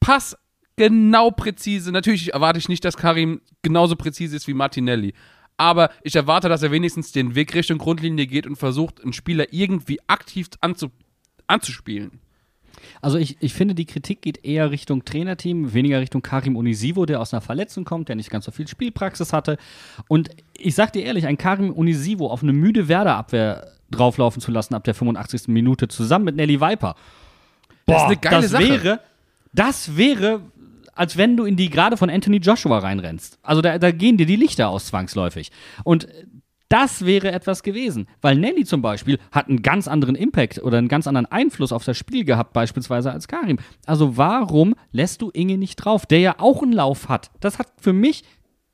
Pass 0.00 0.36
genau 0.80 1.30
präzise. 1.30 1.92
Natürlich 1.92 2.32
erwarte 2.32 2.58
ich 2.58 2.70
nicht, 2.70 2.82
dass 2.86 2.96
Karim 2.96 3.42
genauso 3.60 3.96
präzise 3.96 4.34
ist 4.34 4.48
wie 4.48 4.54
Martinelli. 4.54 5.12
Aber 5.58 5.90
ich 6.02 6.16
erwarte, 6.16 6.48
dass 6.48 6.62
er 6.62 6.70
wenigstens 6.70 7.12
den 7.12 7.34
Weg 7.34 7.54
Richtung 7.54 7.76
Grundlinie 7.76 8.26
geht 8.26 8.46
und 8.46 8.56
versucht, 8.56 9.02
einen 9.02 9.12
Spieler 9.12 9.52
irgendwie 9.52 10.00
aktiv 10.06 10.48
anzu 10.62 10.90
anzuspielen. 11.46 12.20
Also 13.02 13.18
ich, 13.18 13.36
ich 13.40 13.52
finde, 13.52 13.74
die 13.74 13.84
Kritik 13.84 14.22
geht 14.22 14.42
eher 14.42 14.70
Richtung 14.70 15.04
Trainerteam, 15.04 15.74
weniger 15.74 16.00
Richtung 16.00 16.22
Karim 16.22 16.56
Unisivo, 16.56 17.04
der 17.04 17.20
aus 17.20 17.34
einer 17.34 17.42
Verletzung 17.42 17.84
kommt, 17.84 18.08
der 18.08 18.16
nicht 18.16 18.30
ganz 18.30 18.46
so 18.46 18.50
viel 18.50 18.66
Spielpraxis 18.66 19.34
hatte. 19.34 19.58
Und 20.08 20.30
ich 20.56 20.74
sag 20.74 20.94
dir 20.94 21.02
ehrlich, 21.02 21.26
ein 21.26 21.36
Karim 21.36 21.72
Unisivo 21.74 22.28
auf 22.28 22.42
eine 22.42 22.54
müde 22.54 22.88
Werder-Abwehr 22.88 23.70
drauflaufen 23.90 24.40
zu 24.40 24.50
lassen 24.50 24.74
ab 24.74 24.84
der 24.84 24.94
85. 24.94 25.48
Minute 25.48 25.88
zusammen 25.88 26.24
mit 26.24 26.36
Nelly 26.36 26.58
Viper. 26.58 26.94
Das 27.84 27.96
ist 27.96 28.02
Boah, 28.02 28.06
eine 28.06 28.16
geile 28.16 28.42
das 28.42 28.50
Sache. 28.52 28.68
wäre, 28.68 29.00
das 29.52 29.96
wäre, 29.98 30.40
als 31.00 31.16
wenn 31.16 31.34
du 31.34 31.46
in 31.46 31.56
die 31.56 31.70
gerade 31.70 31.96
von 31.96 32.10
Anthony 32.10 32.36
Joshua 32.36 32.78
reinrennst. 32.78 33.38
Also 33.42 33.62
da, 33.62 33.78
da 33.78 33.90
gehen 33.90 34.18
dir 34.18 34.26
die 34.26 34.36
Lichter 34.36 34.68
aus 34.68 34.88
zwangsläufig. 34.88 35.50
Und 35.82 36.06
das 36.68 37.06
wäre 37.06 37.32
etwas 37.32 37.62
gewesen, 37.62 38.06
weil 38.20 38.36
Nelly 38.36 38.66
zum 38.66 38.82
Beispiel 38.82 39.18
hat 39.32 39.48
einen 39.48 39.62
ganz 39.62 39.88
anderen 39.88 40.14
Impact 40.14 40.62
oder 40.62 40.76
einen 40.76 40.88
ganz 40.88 41.06
anderen 41.06 41.24
Einfluss 41.24 41.72
auf 41.72 41.84
das 41.84 41.96
Spiel 41.96 42.26
gehabt, 42.26 42.52
beispielsweise 42.52 43.10
als 43.10 43.28
Karim. 43.28 43.56
Also 43.86 44.18
warum 44.18 44.74
lässt 44.92 45.22
du 45.22 45.30
Inge 45.30 45.56
nicht 45.56 45.76
drauf, 45.76 46.04
der 46.04 46.18
ja 46.18 46.34
auch 46.36 46.62
einen 46.62 46.74
Lauf 46.74 47.08
hat? 47.08 47.30
Das 47.40 47.58
hat 47.58 47.68
für 47.80 47.94
mich 47.94 48.22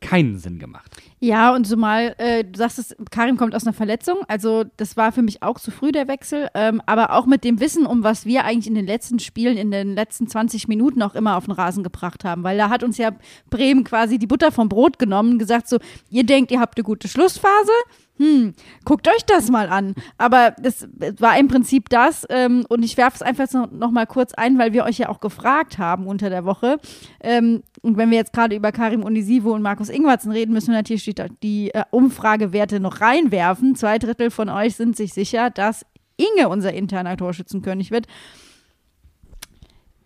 keinen 0.00 0.38
Sinn 0.38 0.58
gemacht. 0.58 0.94
Ja, 1.20 1.54
und 1.54 1.66
zumal, 1.66 2.14
äh, 2.18 2.44
du 2.44 2.58
sagst 2.58 2.78
es, 2.78 2.94
Karim 3.10 3.36
kommt 3.36 3.54
aus 3.54 3.64
einer 3.64 3.72
Verletzung. 3.72 4.18
Also, 4.28 4.64
das 4.76 4.96
war 4.96 5.10
für 5.10 5.22
mich 5.22 5.42
auch 5.42 5.58
zu 5.58 5.70
früh 5.70 5.90
der 5.90 6.06
Wechsel. 6.06 6.48
Ähm, 6.54 6.82
aber 6.86 7.12
auch 7.12 7.26
mit 7.26 7.44
dem 7.44 7.60
Wissen, 7.60 7.86
um 7.86 8.04
was 8.04 8.26
wir 8.26 8.44
eigentlich 8.44 8.66
in 8.66 8.74
den 8.74 8.86
letzten 8.86 9.18
Spielen, 9.18 9.56
in 9.56 9.70
den 9.70 9.94
letzten 9.94 10.28
20 10.28 10.68
Minuten 10.68 11.02
auch 11.02 11.14
immer 11.14 11.36
auf 11.36 11.46
den 11.46 11.52
Rasen 11.52 11.82
gebracht 11.82 12.24
haben. 12.24 12.44
Weil 12.44 12.58
da 12.58 12.68
hat 12.68 12.82
uns 12.82 12.98
ja 12.98 13.12
Bremen 13.48 13.84
quasi 13.84 14.18
die 14.18 14.26
Butter 14.26 14.52
vom 14.52 14.68
Brot 14.68 14.98
genommen 14.98 15.38
gesagt: 15.38 15.68
so, 15.68 15.78
ihr 16.10 16.24
denkt, 16.24 16.50
ihr 16.50 16.60
habt 16.60 16.76
eine 16.76 16.84
gute 16.84 17.08
Schlussphase. 17.08 17.72
Hm, 18.18 18.54
guckt 18.84 19.08
euch 19.08 19.24
das 19.26 19.50
mal 19.50 19.68
an. 19.68 19.94
Aber 20.16 20.54
das 20.58 20.88
war 21.18 21.38
im 21.38 21.48
Prinzip 21.48 21.88
das. 21.90 22.26
Ähm, 22.30 22.64
und 22.68 22.82
ich 22.82 22.96
werfe 22.96 23.16
es 23.16 23.22
einfach 23.22 23.48
so 23.48 23.66
noch 23.66 23.90
mal 23.90 24.06
kurz 24.06 24.32
ein, 24.34 24.58
weil 24.58 24.72
wir 24.72 24.84
euch 24.84 24.98
ja 24.98 25.08
auch 25.08 25.20
gefragt 25.20 25.78
haben 25.78 26.06
unter 26.06 26.30
der 26.30 26.44
Woche. 26.44 26.78
Ähm, 27.20 27.62
und 27.82 27.96
wenn 27.96 28.10
wir 28.10 28.16
jetzt 28.16 28.32
gerade 28.32 28.56
über 28.56 28.72
Karim 28.72 29.02
Unisivo 29.02 29.52
und 29.52 29.62
Markus 29.62 29.90
Ingwarzen 29.90 30.32
reden, 30.32 30.52
müssen 30.52 30.68
wir 30.68 30.76
natürlich 30.76 31.04
die, 31.42 31.70
äh, 31.74 31.84
Umfragewerte 31.90 32.80
noch 32.80 33.00
reinwerfen. 33.00 33.74
Zwei 33.76 33.98
Drittel 33.98 34.30
von 34.30 34.48
euch 34.48 34.76
sind 34.76 34.96
sich 34.96 35.12
sicher, 35.12 35.50
dass 35.50 35.84
Inge 36.16 36.48
unser 36.48 36.72
interner 36.72 37.16
Torschützenkönig 37.16 37.90
wird. 37.90 38.06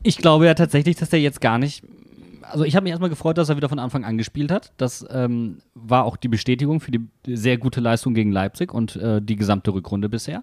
Ich 0.03 0.17
glaube 0.17 0.47
ja 0.47 0.55
tatsächlich, 0.55 0.97
dass 0.97 1.11
der 1.11 1.21
jetzt 1.21 1.41
gar 1.41 1.59
nicht. 1.59 1.85
Also 2.51 2.65
ich 2.65 2.77
habe 2.77 2.85
mich 2.85 2.91
erstmal 2.91 3.11
gefreut, 3.11 3.39
dass 3.39 3.49
er 3.49 3.57
wieder 3.57 3.69
von 3.69 3.79
Anfang 3.79 4.05
an 4.05 4.19
gespielt 4.19 4.51
hat. 4.51 4.73
Das 4.77 5.05
ähm, 5.11 5.59
war 5.75 6.05
auch 6.05 6.17
die 6.17 6.29
Bestätigung 6.29 6.81
für 6.81 6.91
die 6.91 7.09
sehr 7.27 7.59
gute 7.59 7.81
Leistung 7.81 8.15
gegen 8.15 8.33
Leipzig 8.33 8.73
und 8.73 8.97
äh, 8.97 9.21
die 9.23 9.37
gesamte 9.37 9.73
Rückrunde 9.73 10.09
bisher. 10.09 10.43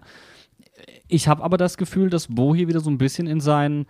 Ich 1.08 1.28
habe 1.28 1.42
aber 1.42 1.56
das 1.56 1.76
Gefühl, 1.76 2.10
dass 2.10 2.28
Bo 2.28 2.54
hier 2.54 2.68
wieder 2.68 2.80
so 2.80 2.90
ein 2.90 2.98
bisschen 2.98 3.26
in 3.26 3.40
seinen 3.40 3.86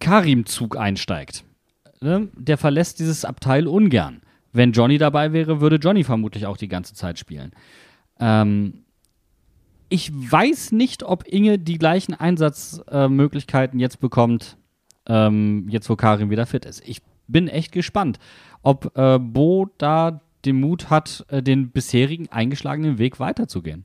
Karim-Zug 0.00 0.76
einsteigt. 0.76 1.44
Ne? 2.00 2.28
Der 2.36 2.58
verlässt 2.58 2.98
dieses 2.98 3.24
Abteil 3.24 3.66
ungern. 3.66 4.22
Wenn 4.52 4.72
Johnny 4.72 4.98
dabei 4.98 5.32
wäre, 5.32 5.60
würde 5.60 5.76
Johnny 5.76 6.04
vermutlich 6.04 6.46
auch 6.46 6.56
die 6.56 6.68
ganze 6.68 6.94
Zeit 6.94 7.18
spielen. 7.18 7.52
Ähm, 8.20 8.84
ich 9.88 10.12
weiß 10.12 10.72
nicht, 10.72 11.02
ob 11.02 11.26
Inge 11.26 11.58
die 11.58 11.78
gleichen 11.78 12.14
Einsatzmöglichkeiten 12.14 13.78
jetzt 13.78 14.00
bekommt, 14.00 14.56
ähm, 15.08 15.66
jetzt 15.68 15.88
wo 15.88 15.96
Karim 15.96 16.30
wieder 16.30 16.46
fit 16.46 16.64
ist. 16.64 16.82
Ich 16.86 17.02
bin 17.26 17.48
echt 17.48 17.72
gespannt, 17.72 18.18
ob 18.62 18.96
äh, 18.96 19.18
Bo 19.18 19.68
da 19.78 20.20
den 20.44 20.60
Mut 20.60 20.90
hat, 20.90 21.24
äh, 21.28 21.42
den 21.42 21.70
bisherigen 21.70 22.28
eingeschlagenen 22.30 22.98
Weg 22.98 23.18
weiterzugehen. 23.18 23.84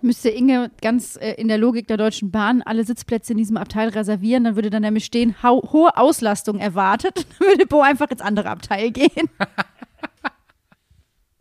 Müsste 0.00 0.28
Inge 0.28 0.70
ganz 0.80 1.16
äh, 1.16 1.32
in 1.32 1.48
der 1.48 1.58
Logik 1.58 1.88
der 1.88 1.96
Deutschen 1.96 2.30
Bahn 2.30 2.62
alle 2.62 2.84
Sitzplätze 2.84 3.32
in 3.32 3.38
diesem 3.38 3.56
Abteil 3.56 3.88
reservieren, 3.88 4.44
dann 4.44 4.54
würde 4.54 4.70
dann 4.70 4.82
nämlich 4.82 5.04
stehen, 5.04 5.42
hohe 5.42 5.96
Auslastung 5.96 6.58
erwartet. 6.58 7.26
Dann 7.38 7.48
würde 7.48 7.66
Bo 7.66 7.80
einfach 7.80 8.10
ins 8.10 8.20
andere 8.20 8.48
Abteil 8.50 8.90
gehen. 8.92 9.28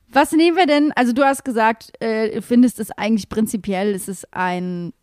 Was 0.10 0.32
nehmen 0.32 0.58
wir 0.58 0.66
denn? 0.66 0.92
Also 0.94 1.14
du 1.14 1.24
hast 1.24 1.44
gesagt, 1.44 1.92
äh, 2.02 2.42
findest 2.42 2.80
es 2.80 2.90
eigentlich 2.92 3.30
prinzipiell, 3.30 3.94
es 3.94 4.08
ist 4.08 4.34
ein 4.34 4.94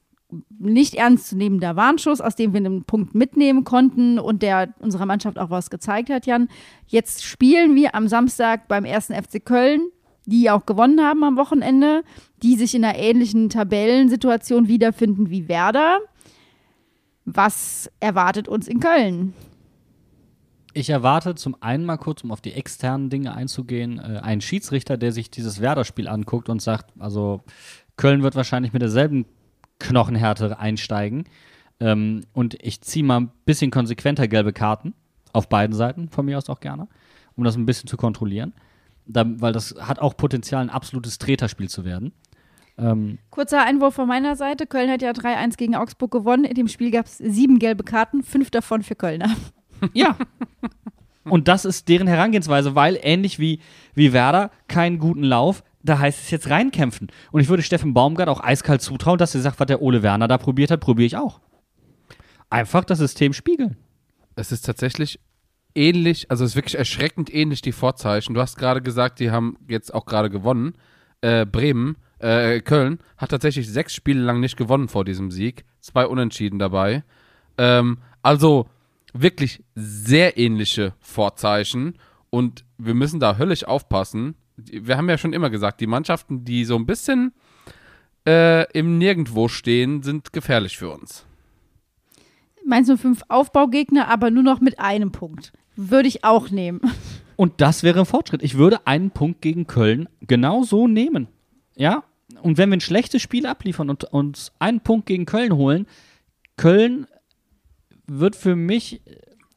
nicht 0.58 0.94
ernstzunehmender 0.94 1.76
Warnschuss, 1.76 2.20
aus 2.20 2.36
dem 2.36 2.52
wir 2.52 2.58
einen 2.58 2.84
Punkt 2.84 3.14
mitnehmen 3.14 3.64
konnten 3.64 4.18
und 4.18 4.42
der 4.42 4.74
unserer 4.80 5.06
Mannschaft 5.06 5.38
auch 5.38 5.50
was 5.50 5.70
gezeigt 5.70 6.10
hat, 6.10 6.26
Jan. 6.26 6.48
Jetzt 6.86 7.24
spielen 7.24 7.74
wir 7.74 7.94
am 7.94 8.08
Samstag 8.08 8.68
beim 8.68 8.84
ersten 8.84 9.14
FC 9.14 9.44
Köln, 9.44 9.80
die 10.26 10.50
auch 10.50 10.66
gewonnen 10.66 11.00
haben 11.00 11.24
am 11.24 11.36
Wochenende, 11.36 12.02
die 12.42 12.56
sich 12.56 12.74
in 12.74 12.84
einer 12.84 12.98
ähnlichen 12.98 13.48
Tabellensituation 13.48 14.68
wiederfinden 14.68 15.30
wie 15.30 15.48
Werder. 15.48 15.98
Was 17.24 17.90
erwartet 18.00 18.48
uns 18.48 18.68
in 18.68 18.80
Köln? 18.80 19.34
Ich 20.76 20.90
erwarte 20.90 21.36
zum 21.36 21.56
einen 21.60 21.84
mal 21.84 21.96
kurz, 21.96 22.24
um 22.24 22.32
auf 22.32 22.40
die 22.40 22.52
externen 22.52 23.08
Dinge 23.08 23.32
einzugehen, 23.32 24.00
äh, 24.00 24.20
einen 24.22 24.40
Schiedsrichter, 24.40 24.96
der 24.96 25.12
sich 25.12 25.30
dieses 25.30 25.60
Werder-Spiel 25.60 26.08
anguckt 26.08 26.48
und 26.48 26.60
sagt, 26.60 26.92
also 26.98 27.42
Köln 27.96 28.24
wird 28.24 28.34
wahrscheinlich 28.34 28.72
mit 28.72 28.82
derselben 28.82 29.24
Knochenhärte 29.78 30.58
einsteigen. 30.58 31.24
Ähm, 31.80 32.24
und 32.32 32.56
ich 32.62 32.80
ziehe 32.80 33.04
mal 33.04 33.20
ein 33.20 33.30
bisschen 33.44 33.70
konsequenter 33.70 34.28
gelbe 34.28 34.52
Karten 34.52 34.94
auf 35.32 35.48
beiden 35.48 35.74
Seiten, 35.74 36.08
von 36.08 36.24
mir 36.26 36.38
aus 36.38 36.48
auch 36.48 36.60
gerne, 36.60 36.88
um 37.36 37.44
das 37.44 37.56
ein 37.56 37.66
bisschen 37.66 37.88
zu 37.88 37.96
kontrollieren. 37.96 38.54
Da, 39.06 39.24
weil 39.26 39.52
das 39.52 39.74
hat 39.78 39.98
auch 39.98 40.16
Potenzial, 40.16 40.62
ein 40.62 40.70
absolutes 40.70 41.18
Treterspiel 41.18 41.68
zu 41.68 41.84
werden. 41.84 42.12
Ähm, 42.78 43.18
Kurzer 43.30 43.62
Einwurf 43.62 43.94
von 43.94 44.08
meiner 44.08 44.36
Seite. 44.36 44.66
Köln 44.66 44.90
hat 44.90 45.02
ja 45.02 45.10
3-1 45.10 45.56
gegen 45.56 45.74
Augsburg 45.76 46.10
gewonnen. 46.10 46.44
In 46.44 46.54
dem 46.54 46.68
Spiel 46.68 46.90
gab 46.90 47.06
es 47.06 47.18
sieben 47.18 47.58
gelbe 47.58 47.84
Karten, 47.84 48.22
fünf 48.22 48.50
davon 48.50 48.82
für 48.82 48.94
Kölner. 48.94 49.30
Ja. 49.92 50.16
Und 51.24 51.48
das 51.48 51.66
ist 51.66 51.90
deren 51.90 52.06
Herangehensweise, 52.06 52.74
weil 52.74 52.98
ähnlich 53.02 53.38
wie, 53.38 53.60
wie 53.92 54.14
Werder 54.14 54.50
keinen 54.66 54.98
guten 54.98 55.24
Lauf, 55.24 55.62
da 55.84 55.98
heißt 55.98 56.24
es 56.24 56.30
jetzt 56.30 56.50
reinkämpfen. 56.50 57.08
Und 57.30 57.40
ich 57.40 57.48
würde 57.48 57.62
Steffen 57.62 57.94
Baumgart 57.94 58.28
auch 58.28 58.42
eiskalt 58.42 58.82
zutrauen, 58.82 59.18
dass 59.18 59.34
er 59.34 59.42
sagt, 59.42 59.60
was 59.60 59.66
der 59.66 59.82
Ole 59.82 60.02
Werner 60.02 60.26
da 60.26 60.38
probiert 60.38 60.70
hat, 60.70 60.80
probiere 60.80 61.06
ich 61.06 61.16
auch. 61.16 61.40
Einfach 62.50 62.84
das 62.84 62.98
System 62.98 63.32
spiegeln. 63.32 63.76
Es 64.34 64.50
ist 64.50 64.62
tatsächlich 64.62 65.20
ähnlich, 65.74 66.30
also 66.30 66.44
es 66.44 66.52
ist 66.52 66.56
wirklich 66.56 66.78
erschreckend 66.78 67.32
ähnlich 67.32 67.60
die 67.60 67.72
Vorzeichen. 67.72 68.34
Du 68.34 68.40
hast 68.40 68.56
gerade 68.56 68.80
gesagt, 68.80 69.20
die 69.20 69.30
haben 69.30 69.58
jetzt 69.68 69.92
auch 69.92 70.06
gerade 70.06 70.30
gewonnen. 70.30 70.74
Äh, 71.20 71.44
Bremen, 71.44 71.96
äh, 72.18 72.60
Köln 72.60 72.98
hat 73.18 73.30
tatsächlich 73.30 73.68
sechs 73.68 73.94
Spiele 73.94 74.22
lang 74.22 74.40
nicht 74.40 74.56
gewonnen 74.56 74.88
vor 74.88 75.04
diesem 75.04 75.30
Sieg. 75.30 75.64
Zwei 75.80 76.06
Unentschieden 76.06 76.58
dabei. 76.58 77.04
Ähm, 77.58 77.98
also 78.22 78.68
wirklich 79.12 79.62
sehr 79.74 80.38
ähnliche 80.38 80.94
Vorzeichen 80.98 81.98
und 82.30 82.64
wir 82.78 82.94
müssen 82.94 83.20
da 83.20 83.36
höllisch 83.36 83.64
aufpassen. 83.64 84.34
Wir 84.56 84.96
haben 84.96 85.08
ja 85.08 85.18
schon 85.18 85.32
immer 85.32 85.50
gesagt, 85.50 85.80
die 85.80 85.86
Mannschaften, 85.86 86.44
die 86.44 86.64
so 86.64 86.76
ein 86.76 86.86
bisschen 86.86 87.32
äh, 88.26 88.70
im 88.72 88.98
Nirgendwo 88.98 89.48
stehen, 89.48 90.02
sind 90.02 90.32
gefährlich 90.32 90.78
für 90.78 90.90
uns. 90.90 91.26
Meinst 92.64 92.88
du 92.88 92.96
fünf 92.96 93.22
Aufbaugegner, 93.28 94.08
aber 94.08 94.30
nur 94.30 94.42
noch 94.42 94.60
mit 94.60 94.78
einem 94.78 95.12
Punkt? 95.12 95.52
Würde 95.76 96.08
ich 96.08 96.24
auch 96.24 96.50
nehmen. 96.50 96.80
Und 97.36 97.60
das 97.60 97.82
wäre 97.82 98.00
ein 98.00 98.06
Fortschritt. 98.06 98.42
Ich 98.42 98.56
würde 98.56 98.86
einen 98.86 99.10
Punkt 99.10 99.42
gegen 99.42 99.66
Köln 99.66 100.08
genau 100.20 100.62
so 100.62 100.86
nehmen. 100.86 101.28
Ja? 101.76 102.04
Und 102.42 102.58
wenn 102.58 102.70
wir 102.70 102.76
ein 102.76 102.80
schlechtes 102.80 103.22
Spiel 103.22 103.46
abliefern 103.46 103.90
und 103.90 104.04
uns 104.04 104.52
einen 104.58 104.80
Punkt 104.80 105.06
gegen 105.06 105.26
Köln 105.26 105.54
holen, 105.54 105.86
Köln 106.56 107.06
wird 108.06 108.36
für 108.36 108.56
mich, 108.56 109.02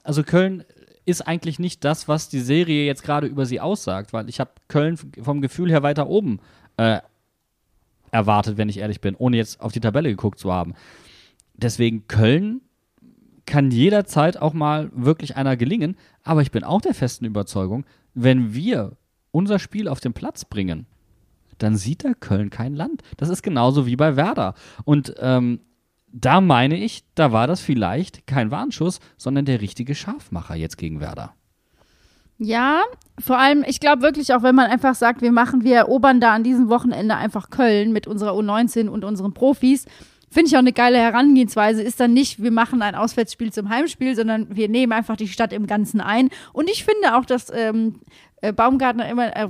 also 0.04 0.24
Köln 0.24 0.64
ist 1.08 1.22
eigentlich 1.22 1.58
nicht 1.58 1.86
das, 1.86 2.10
was 2.10 2.28
die 2.28 2.42
Serie 2.42 2.86
jetzt 2.86 3.02
gerade 3.02 3.28
über 3.28 3.46
sie 3.46 3.62
aussagt, 3.62 4.12
weil 4.12 4.28
ich 4.28 4.42
habe 4.42 4.52
Köln 4.68 4.98
vom 5.22 5.42
Gefühl 5.42 5.72
her 5.72 5.82
weiter 5.82 6.08
oben 6.08 6.40
äh, 6.76 7.00
erwartet, 8.12 8.58
wenn 8.58 8.68
ich 8.68 8.80
ehrlich 8.80 9.00
bin, 9.00 9.16
ohne 9.16 9.38
jetzt 9.38 9.62
auf 9.62 9.72
die 9.72 9.80
Tabelle 9.80 10.10
geguckt 10.10 10.38
zu 10.38 10.52
haben. 10.52 10.74
Deswegen 11.54 12.08
Köln 12.10 12.62
kann 13.46 13.72
jederzeit 13.72 14.38
auch 14.38 14.54
mal 14.54 14.92
wirklich 14.94 15.38
einer 15.38 15.56
gelingen, 15.56 15.96
aber 16.24 16.42
ich 16.42 16.52
bin 16.52 16.66
auch 16.66 16.82
der 16.82 16.94
festen 16.94 17.24
Überzeugung, 17.24 17.86
wenn 18.14 18.54
wir 18.54 18.98
unser 19.32 19.60
Spiel 19.60 19.88
auf 19.88 20.02
den 20.02 20.12
Platz 20.12 20.44
bringen, 20.44 20.88
dann 21.58 21.78
sieht 21.78 22.04
da 22.04 22.14
Köln 22.14 22.50
kein 22.50 22.76
Land. 22.76 23.02
Das 23.16 23.30
ist 23.30 23.44
genauso 23.44 23.86
wie 23.86 23.96
bei 23.96 24.18
Werder. 24.18 24.56
Und 24.84 25.16
ähm, 25.20 25.62
da 26.22 26.42
meine 26.42 26.78
ich, 26.78 27.04
da 27.16 27.32
war 27.32 27.48
das 27.48 27.62
vielleicht 27.62 28.28
kein 28.28 28.52
Warnschuss, 28.52 29.00
sondern 29.18 29.46
der 29.46 29.62
richtige 29.62 29.96
Scharfmacher 29.96 30.56
jetzt 30.56 30.78
gegen 30.78 31.00
Werder. 31.00 31.34
Ja, 32.40 32.84
vor 33.20 33.40
allem, 33.40 33.64
ich 33.68 33.80
glaube 33.80 34.04
wirklich 34.04 34.34
auch, 34.34 34.44
wenn 34.44 34.54
man 34.54 34.70
einfach 34.70 34.94
sagt, 34.94 35.22
wir 35.22 35.32
machen, 35.32 35.64
wir 35.64 35.76
erobern 35.76 36.20
da 36.20 36.34
an 36.34 36.44
diesem 36.44 36.70
Wochenende 36.70 37.16
einfach 37.16 37.50
Köln 37.50 37.92
mit 37.92 38.06
unserer 38.06 38.34
U19 38.34 38.90
und 38.90 39.04
unseren 39.04 39.34
Profis, 39.34 39.86
finde 40.30 40.50
ich 40.50 40.56
auch 40.56 40.60
eine 40.60 40.74
geile 40.74 41.00
Herangehensweise, 41.00 41.82
ist 41.82 42.00
dann 42.00 42.14
nicht, 42.14 42.42
wir 42.42 42.52
machen 42.52 42.82
ein 42.82 42.94
Auswärtsspiel 42.94 43.52
zum 43.52 43.70
Heimspiel, 43.70 44.16
sondern 44.16 44.56
wir 44.56 44.70
nehmen 44.70 44.92
einfach 44.92 45.16
die 45.16 45.28
Stadt 45.28 45.52
im 45.52 45.66
Ganzen 45.66 46.00
ein. 46.00 46.30
Und 46.54 46.70
ich 46.70 46.84
finde 46.84 47.16
auch, 47.16 47.26
dass 47.26 47.52
ähm, 47.52 48.02
äh, 48.42 48.54
Baumgartner 48.54 49.10
immer, 49.10 49.36
äh, 49.36 49.48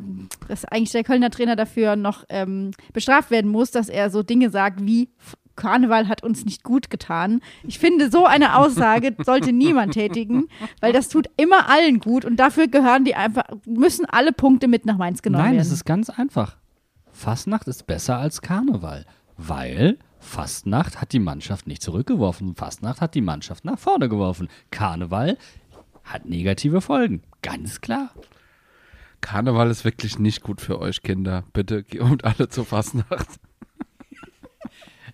dass 0.47 0.63
eigentlich 0.63 0.91
der 0.91 1.03
Kölner 1.03 1.29
Trainer 1.29 1.57
dafür 1.57 1.97
noch 1.97 2.23
ähm, 2.29 2.71
bestraft 2.93 3.31
werden 3.31 3.51
muss, 3.51 3.71
dass 3.71 3.89
er 3.89 4.09
so 4.09 4.23
Dinge 4.23 4.49
sagt 4.49 4.85
wie 4.85 5.09
Karneval 5.57 6.07
hat 6.07 6.23
uns 6.23 6.45
nicht 6.45 6.63
gut 6.63 6.89
getan. 6.89 7.41
Ich 7.63 7.79
finde, 7.79 8.09
so 8.09 8.25
eine 8.25 8.55
Aussage 8.55 9.13
sollte 9.25 9.51
niemand 9.51 9.93
tätigen, 9.93 10.47
weil 10.79 10.93
das 10.93 11.09
tut 11.09 11.27
immer 11.35 11.69
allen 11.69 11.99
gut 11.99 12.23
und 12.23 12.37
dafür 12.37 12.67
gehören 12.67 13.03
die 13.03 13.15
einfach, 13.15 13.43
müssen 13.65 14.05
alle 14.05 14.31
Punkte 14.31 14.69
mit 14.69 14.85
nach 14.85 14.97
Mainz 14.97 15.21
genommen 15.21 15.43
Nein, 15.43 15.53
werden. 15.53 15.61
es 15.61 15.71
ist 15.73 15.85
ganz 15.85 16.09
einfach. 16.09 16.55
Fastnacht 17.11 17.67
ist 17.67 17.87
besser 17.87 18.17
als 18.17 18.41
Karneval, 18.41 19.05
weil 19.35 19.97
Fastnacht 20.19 21.01
hat 21.01 21.11
die 21.13 21.19
Mannschaft 21.19 21.67
nicht 21.67 21.81
zurückgeworfen. 21.81 22.55
Fastnacht 22.55 23.01
hat 23.01 23.15
die 23.15 23.21
Mannschaft 23.21 23.65
nach 23.65 23.79
vorne 23.79 24.07
geworfen. 24.07 24.47
Karneval 24.71 25.37
hat 26.03 26.25
negative 26.25 26.81
Folgen. 26.81 27.23
Ganz 27.41 27.81
klar. 27.81 28.11
Karneval 29.21 29.69
ist 29.71 29.83
wirklich 29.83 30.19
nicht 30.19 30.41
gut 30.41 30.61
für 30.61 30.79
euch, 30.79 31.01
Kinder. 31.01 31.43
Bitte 31.53 31.83
kommt 31.83 32.23
alle 32.23 32.49
zur 32.49 32.65
Fastnacht. 32.65 33.27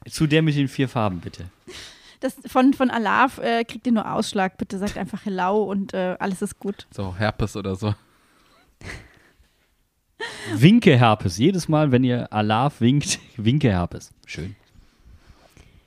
Zu 0.10 0.28
der 0.28 0.42
mit 0.42 0.56
den 0.56 0.68
vier 0.68 0.90
Farben, 0.90 1.20
bitte. 1.20 1.46
Das 2.20 2.36
von, 2.48 2.74
von 2.74 2.90
Alav 2.90 3.38
äh, 3.40 3.64
kriegt 3.66 3.86
ihr 3.86 3.94
nur 3.94 4.12
Ausschlag. 4.12 4.58
Bitte 4.58 4.78
sagt 4.78 4.98
einfach 4.98 5.26
Hello 5.26 5.64
und 5.64 5.94
äh, 5.94 6.16
alles 6.20 6.42
ist 6.42 6.60
gut. 6.60 6.88
So, 6.92 7.16
Herpes 7.16 7.56
oder 7.56 7.76
so. 7.76 7.94
Winke 10.56 10.98
Herpes. 10.98 11.38
Jedes 11.38 11.68
Mal, 11.68 11.92
wenn 11.92 12.04
ihr 12.04 12.32
Alarv 12.32 12.80
winkt, 12.82 13.20
winke 13.38 13.70
Herpes. 13.70 14.12
Schön. 14.26 14.56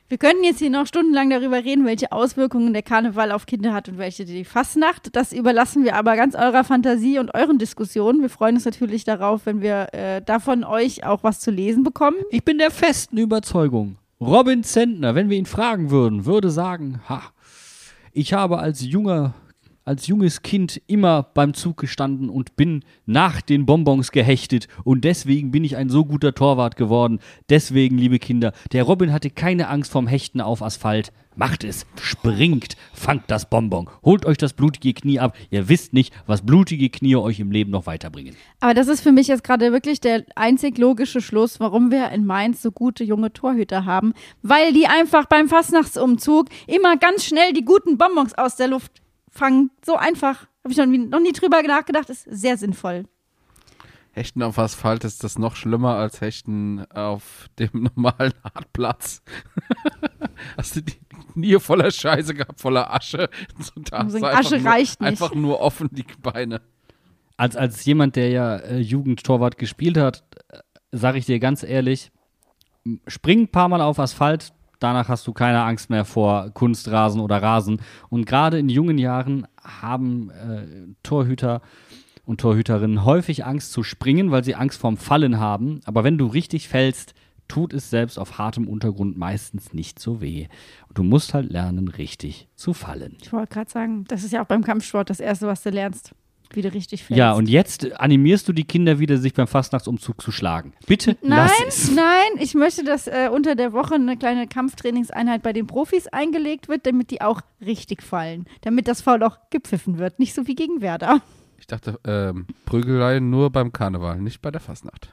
Wir 0.08 0.18
könnten 0.18 0.44
jetzt 0.44 0.60
hier 0.60 0.70
noch 0.70 0.86
stundenlang 0.86 1.30
darüber 1.30 1.64
reden, 1.64 1.84
welche 1.84 2.12
Auswirkungen 2.12 2.72
der 2.72 2.82
Karneval 2.82 3.32
auf 3.32 3.46
Kinder 3.46 3.74
hat 3.74 3.88
und 3.88 3.98
welche 3.98 4.24
die 4.24 4.44
Fastnacht. 4.44 5.16
Das 5.16 5.32
überlassen 5.32 5.82
wir 5.82 5.96
aber 5.96 6.14
ganz 6.14 6.36
eurer 6.36 6.62
Fantasie 6.62 7.18
und 7.18 7.34
euren 7.34 7.58
Diskussionen. 7.58 8.22
Wir 8.22 8.30
freuen 8.30 8.54
uns 8.54 8.64
natürlich 8.64 9.02
darauf, 9.02 9.46
wenn 9.46 9.62
wir 9.62 9.92
äh, 9.92 10.22
davon 10.22 10.62
euch 10.62 11.04
auch 11.04 11.24
was 11.24 11.40
zu 11.40 11.50
lesen 11.50 11.82
bekommen. 11.82 12.18
Ich 12.30 12.44
bin 12.44 12.58
der 12.58 12.70
festen 12.70 13.18
Überzeugung, 13.18 13.96
Robin 14.20 14.62
Zentner, 14.62 15.14
wenn 15.14 15.28
wir 15.28 15.36
ihn 15.36 15.46
fragen 15.46 15.90
würden, 15.90 16.24
würde 16.24 16.50
sagen, 16.50 17.00
ha, 17.08 17.22
ich 18.12 18.32
habe 18.32 18.58
als 18.58 18.80
junger 18.80 19.34
als 19.86 20.08
junges 20.08 20.42
Kind 20.42 20.82
immer 20.88 21.22
beim 21.22 21.54
Zug 21.54 21.76
gestanden 21.78 22.28
und 22.28 22.56
bin 22.56 22.84
nach 23.06 23.40
den 23.40 23.66
Bonbons 23.66 24.10
gehechtet 24.10 24.66
und 24.84 25.04
deswegen 25.04 25.52
bin 25.52 25.64
ich 25.64 25.76
ein 25.76 25.88
so 25.88 26.04
guter 26.04 26.34
Torwart 26.34 26.76
geworden. 26.76 27.20
Deswegen, 27.48 27.96
liebe 27.96 28.18
Kinder, 28.18 28.52
der 28.72 28.82
Robin 28.82 29.12
hatte 29.12 29.30
keine 29.30 29.68
Angst 29.68 29.92
vorm 29.92 30.08
Hechten 30.08 30.40
auf 30.40 30.60
Asphalt. 30.60 31.12
Macht 31.38 31.64
es, 31.64 31.84
springt, 32.00 32.76
fangt 32.94 33.24
das 33.26 33.50
Bonbon, 33.50 33.90
holt 34.02 34.24
euch 34.24 34.38
das 34.38 34.54
blutige 34.54 34.94
Knie 34.94 35.20
ab. 35.20 35.36
Ihr 35.50 35.68
wisst 35.68 35.92
nicht, 35.92 36.14
was 36.26 36.44
blutige 36.44 36.88
Knie 36.88 37.14
euch 37.14 37.38
im 37.38 37.52
Leben 37.52 37.70
noch 37.70 37.86
weiterbringen. 37.86 38.34
Aber 38.58 38.72
das 38.72 38.88
ist 38.88 39.02
für 39.02 39.12
mich 39.12 39.28
jetzt 39.28 39.44
gerade 39.44 39.70
wirklich 39.70 40.00
der 40.00 40.24
einzig 40.34 40.78
logische 40.78 41.20
Schluss, 41.20 41.60
warum 41.60 41.90
wir 41.90 42.08
in 42.10 42.24
Mainz 42.24 42.62
so 42.62 42.72
gute 42.72 43.04
junge 43.04 43.34
Torhüter 43.34 43.84
haben. 43.84 44.14
Weil 44.42 44.72
die 44.72 44.86
einfach 44.86 45.26
beim 45.26 45.48
Fastnachtsumzug 45.48 46.48
immer 46.66 46.96
ganz 46.96 47.24
schnell 47.24 47.52
die 47.52 47.66
guten 47.66 47.98
Bonbons 47.98 48.32
aus 48.32 48.56
der 48.56 48.68
Luft 48.68 49.02
fangen. 49.36 49.70
So 49.84 49.96
einfach. 49.96 50.46
Habe 50.64 50.72
ich 50.72 50.76
noch 50.76 50.86
nie, 50.86 50.98
noch 50.98 51.20
nie 51.20 51.32
drüber 51.32 51.62
nachgedacht. 51.62 52.10
Ist 52.10 52.26
sehr 52.28 52.56
sinnvoll. 52.56 53.04
Hechten 54.16 54.42
auf 54.42 54.58
Asphalt 54.58 55.04
ist 55.04 55.22
das 55.24 55.38
noch 55.38 55.56
schlimmer 55.56 55.96
als 55.96 56.22
Hechten 56.22 56.90
auf 56.90 57.50
dem 57.58 57.90
normalen 57.94 58.32
Hartplatz. 58.42 59.22
Hast 60.56 60.76
du 60.76 60.80
die 60.80 60.98
Knie 61.34 61.58
voller 61.60 61.90
Scheiße 61.90 62.32
gehabt, 62.32 62.58
voller 62.58 62.92
Asche? 62.92 63.28
So, 63.60 63.72
da 63.76 63.98
Also 63.98 64.18
du 64.18 64.26
Asche 64.26 64.56
einfach 64.56 64.70
reicht 64.70 65.00
nur, 65.00 65.10
nicht. 65.10 65.22
Einfach 65.22 65.34
nur 65.34 65.60
offen 65.60 65.88
die 65.92 66.06
Beine. 66.22 66.62
Als, 67.36 67.56
als 67.56 67.84
jemand, 67.84 68.16
der 68.16 68.30
ja 68.30 68.56
äh, 68.56 68.78
Jugendtorwart 68.78 69.58
gespielt 69.58 69.98
hat, 69.98 70.24
äh, 70.48 70.60
sage 70.92 71.18
ich 71.18 71.26
dir 71.26 71.38
ganz 71.38 71.62
ehrlich, 71.62 72.10
spring 73.06 73.42
ein 73.42 73.48
paar 73.48 73.68
Mal 73.68 73.82
auf 73.82 73.98
Asphalt, 73.98 74.54
danach 74.78 75.08
hast 75.08 75.26
du 75.26 75.32
keine 75.32 75.62
Angst 75.62 75.90
mehr 75.90 76.04
vor 76.04 76.50
Kunstrasen 76.50 77.20
oder 77.20 77.42
Rasen. 77.42 77.80
Und 78.08 78.26
gerade 78.26 78.58
in 78.58 78.68
jungen 78.68 78.98
Jahren 78.98 79.46
haben 79.62 80.30
äh, 80.30 80.94
Torhüter 81.02 81.62
und 82.24 82.40
Torhüterinnen 82.40 83.04
häufig 83.04 83.44
Angst 83.44 83.72
zu 83.72 83.82
springen, 83.82 84.30
weil 84.30 84.44
sie 84.44 84.54
Angst 84.54 84.80
vorm 84.80 84.96
Fallen 84.96 85.38
haben. 85.38 85.80
Aber 85.84 86.04
wenn 86.04 86.18
du 86.18 86.26
richtig 86.26 86.68
fällst, 86.68 87.14
tut 87.48 87.72
es 87.72 87.90
selbst 87.90 88.18
auf 88.18 88.38
hartem 88.38 88.68
Untergrund 88.68 89.16
meistens 89.16 89.72
nicht 89.72 89.98
so 89.98 90.20
weh. 90.20 90.48
Und 90.88 90.98
du 90.98 91.02
musst 91.02 91.34
halt 91.34 91.50
lernen, 91.50 91.88
richtig 91.88 92.48
zu 92.56 92.72
fallen. 92.74 93.16
Ich 93.22 93.32
wollte 93.32 93.54
gerade 93.54 93.70
sagen, 93.70 94.04
das 94.08 94.24
ist 94.24 94.32
ja 94.32 94.42
auch 94.42 94.46
beim 94.46 94.64
Kampfsport 94.64 95.10
das 95.10 95.20
Erste, 95.20 95.46
was 95.46 95.62
du 95.62 95.70
lernst. 95.70 96.12
Wie 96.52 96.62
du 96.62 96.72
richtig 96.72 97.04
fällst. 97.04 97.18
Ja, 97.18 97.32
und 97.32 97.48
jetzt 97.48 98.00
animierst 98.00 98.48
du 98.48 98.52
die 98.52 98.64
Kinder 98.64 98.98
wieder, 98.98 99.18
sich 99.18 99.34
beim 99.34 99.46
Fastnachtsumzug 99.46 100.20
zu 100.22 100.30
schlagen. 100.32 100.72
Bitte 100.86 101.16
Nein, 101.22 101.50
lass 101.50 101.52
es. 101.66 101.90
nein, 101.92 102.30
ich 102.38 102.54
möchte, 102.54 102.84
dass 102.84 103.06
äh, 103.06 103.28
unter 103.32 103.54
der 103.54 103.72
Woche 103.72 103.94
eine 103.96 104.16
kleine 104.16 104.46
Kampftrainingseinheit 104.46 105.42
bei 105.42 105.52
den 105.52 105.66
Profis 105.66 106.06
eingelegt 106.06 106.68
wird, 106.68 106.86
damit 106.86 107.10
die 107.10 107.20
auch 107.20 107.40
richtig 107.64 108.02
fallen. 108.02 108.46
Damit 108.62 108.88
das 108.88 109.02
Foul 109.02 109.22
auch 109.22 109.38
gepfiffen 109.50 109.98
wird. 109.98 110.18
Nicht 110.18 110.34
so 110.34 110.46
wie 110.46 110.54
gegen 110.54 110.80
Werder. 110.80 111.20
Ich 111.58 111.66
dachte, 111.66 111.98
ähm, 112.04 112.46
Prügelei 112.64 113.18
nur 113.20 113.50
beim 113.50 113.72
Karneval, 113.72 114.20
nicht 114.20 114.40
bei 114.40 114.50
der 114.50 114.60
Fastnacht. 114.60 115.12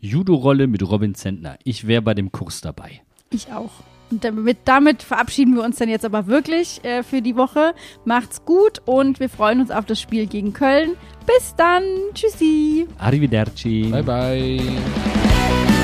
Judo-Rolle 0.00 0.66
mit 0.66 0.82
Robin 0.88 1.14
Zentner. 1.14 1.58
Ich 1.64 1.86
wäre 1.86 2.02
bei 2.02 2.14
dem 2.14 2.32
Kurs 2.32 2.60
dabei. 2.60 3.02
Ich 3.30 3.52
auch. 3.52 3.70
Und 4.10 4.24
damit, 4.24 4.58
damit 4.64 5.02
verabschieden 5.02 5.54
wir 5.54 5.62
uns 5.62 5.76
dann 5.76 5.88
jetzt 5.88 6.04
aber 6.04 6.26
wirklich 6.26 6.84
äh, 6.84 7.02
für 7.02 7.22
die 7.22 7.36
Woche. 7.36 7.74
Macht's 8.04 8.44
gut 8.44 8.80
und 8.84 9.20
wir 9.20 9.28
freuen 9.28 9.60
uns 9.60 9.70
auf 9.70 9.84
das 9.84 10.00
Spiel 10.00 10.26
gegen 10.26 10.52
Köln. 10.52 10.96
Bis 11.26 11.54
dann. 11.56 11.82
Tschüssi. 12.14 12.86
Arrivederci. 12.98 13.88
Bye, 13.90 14.02
bye. 14.02 15.79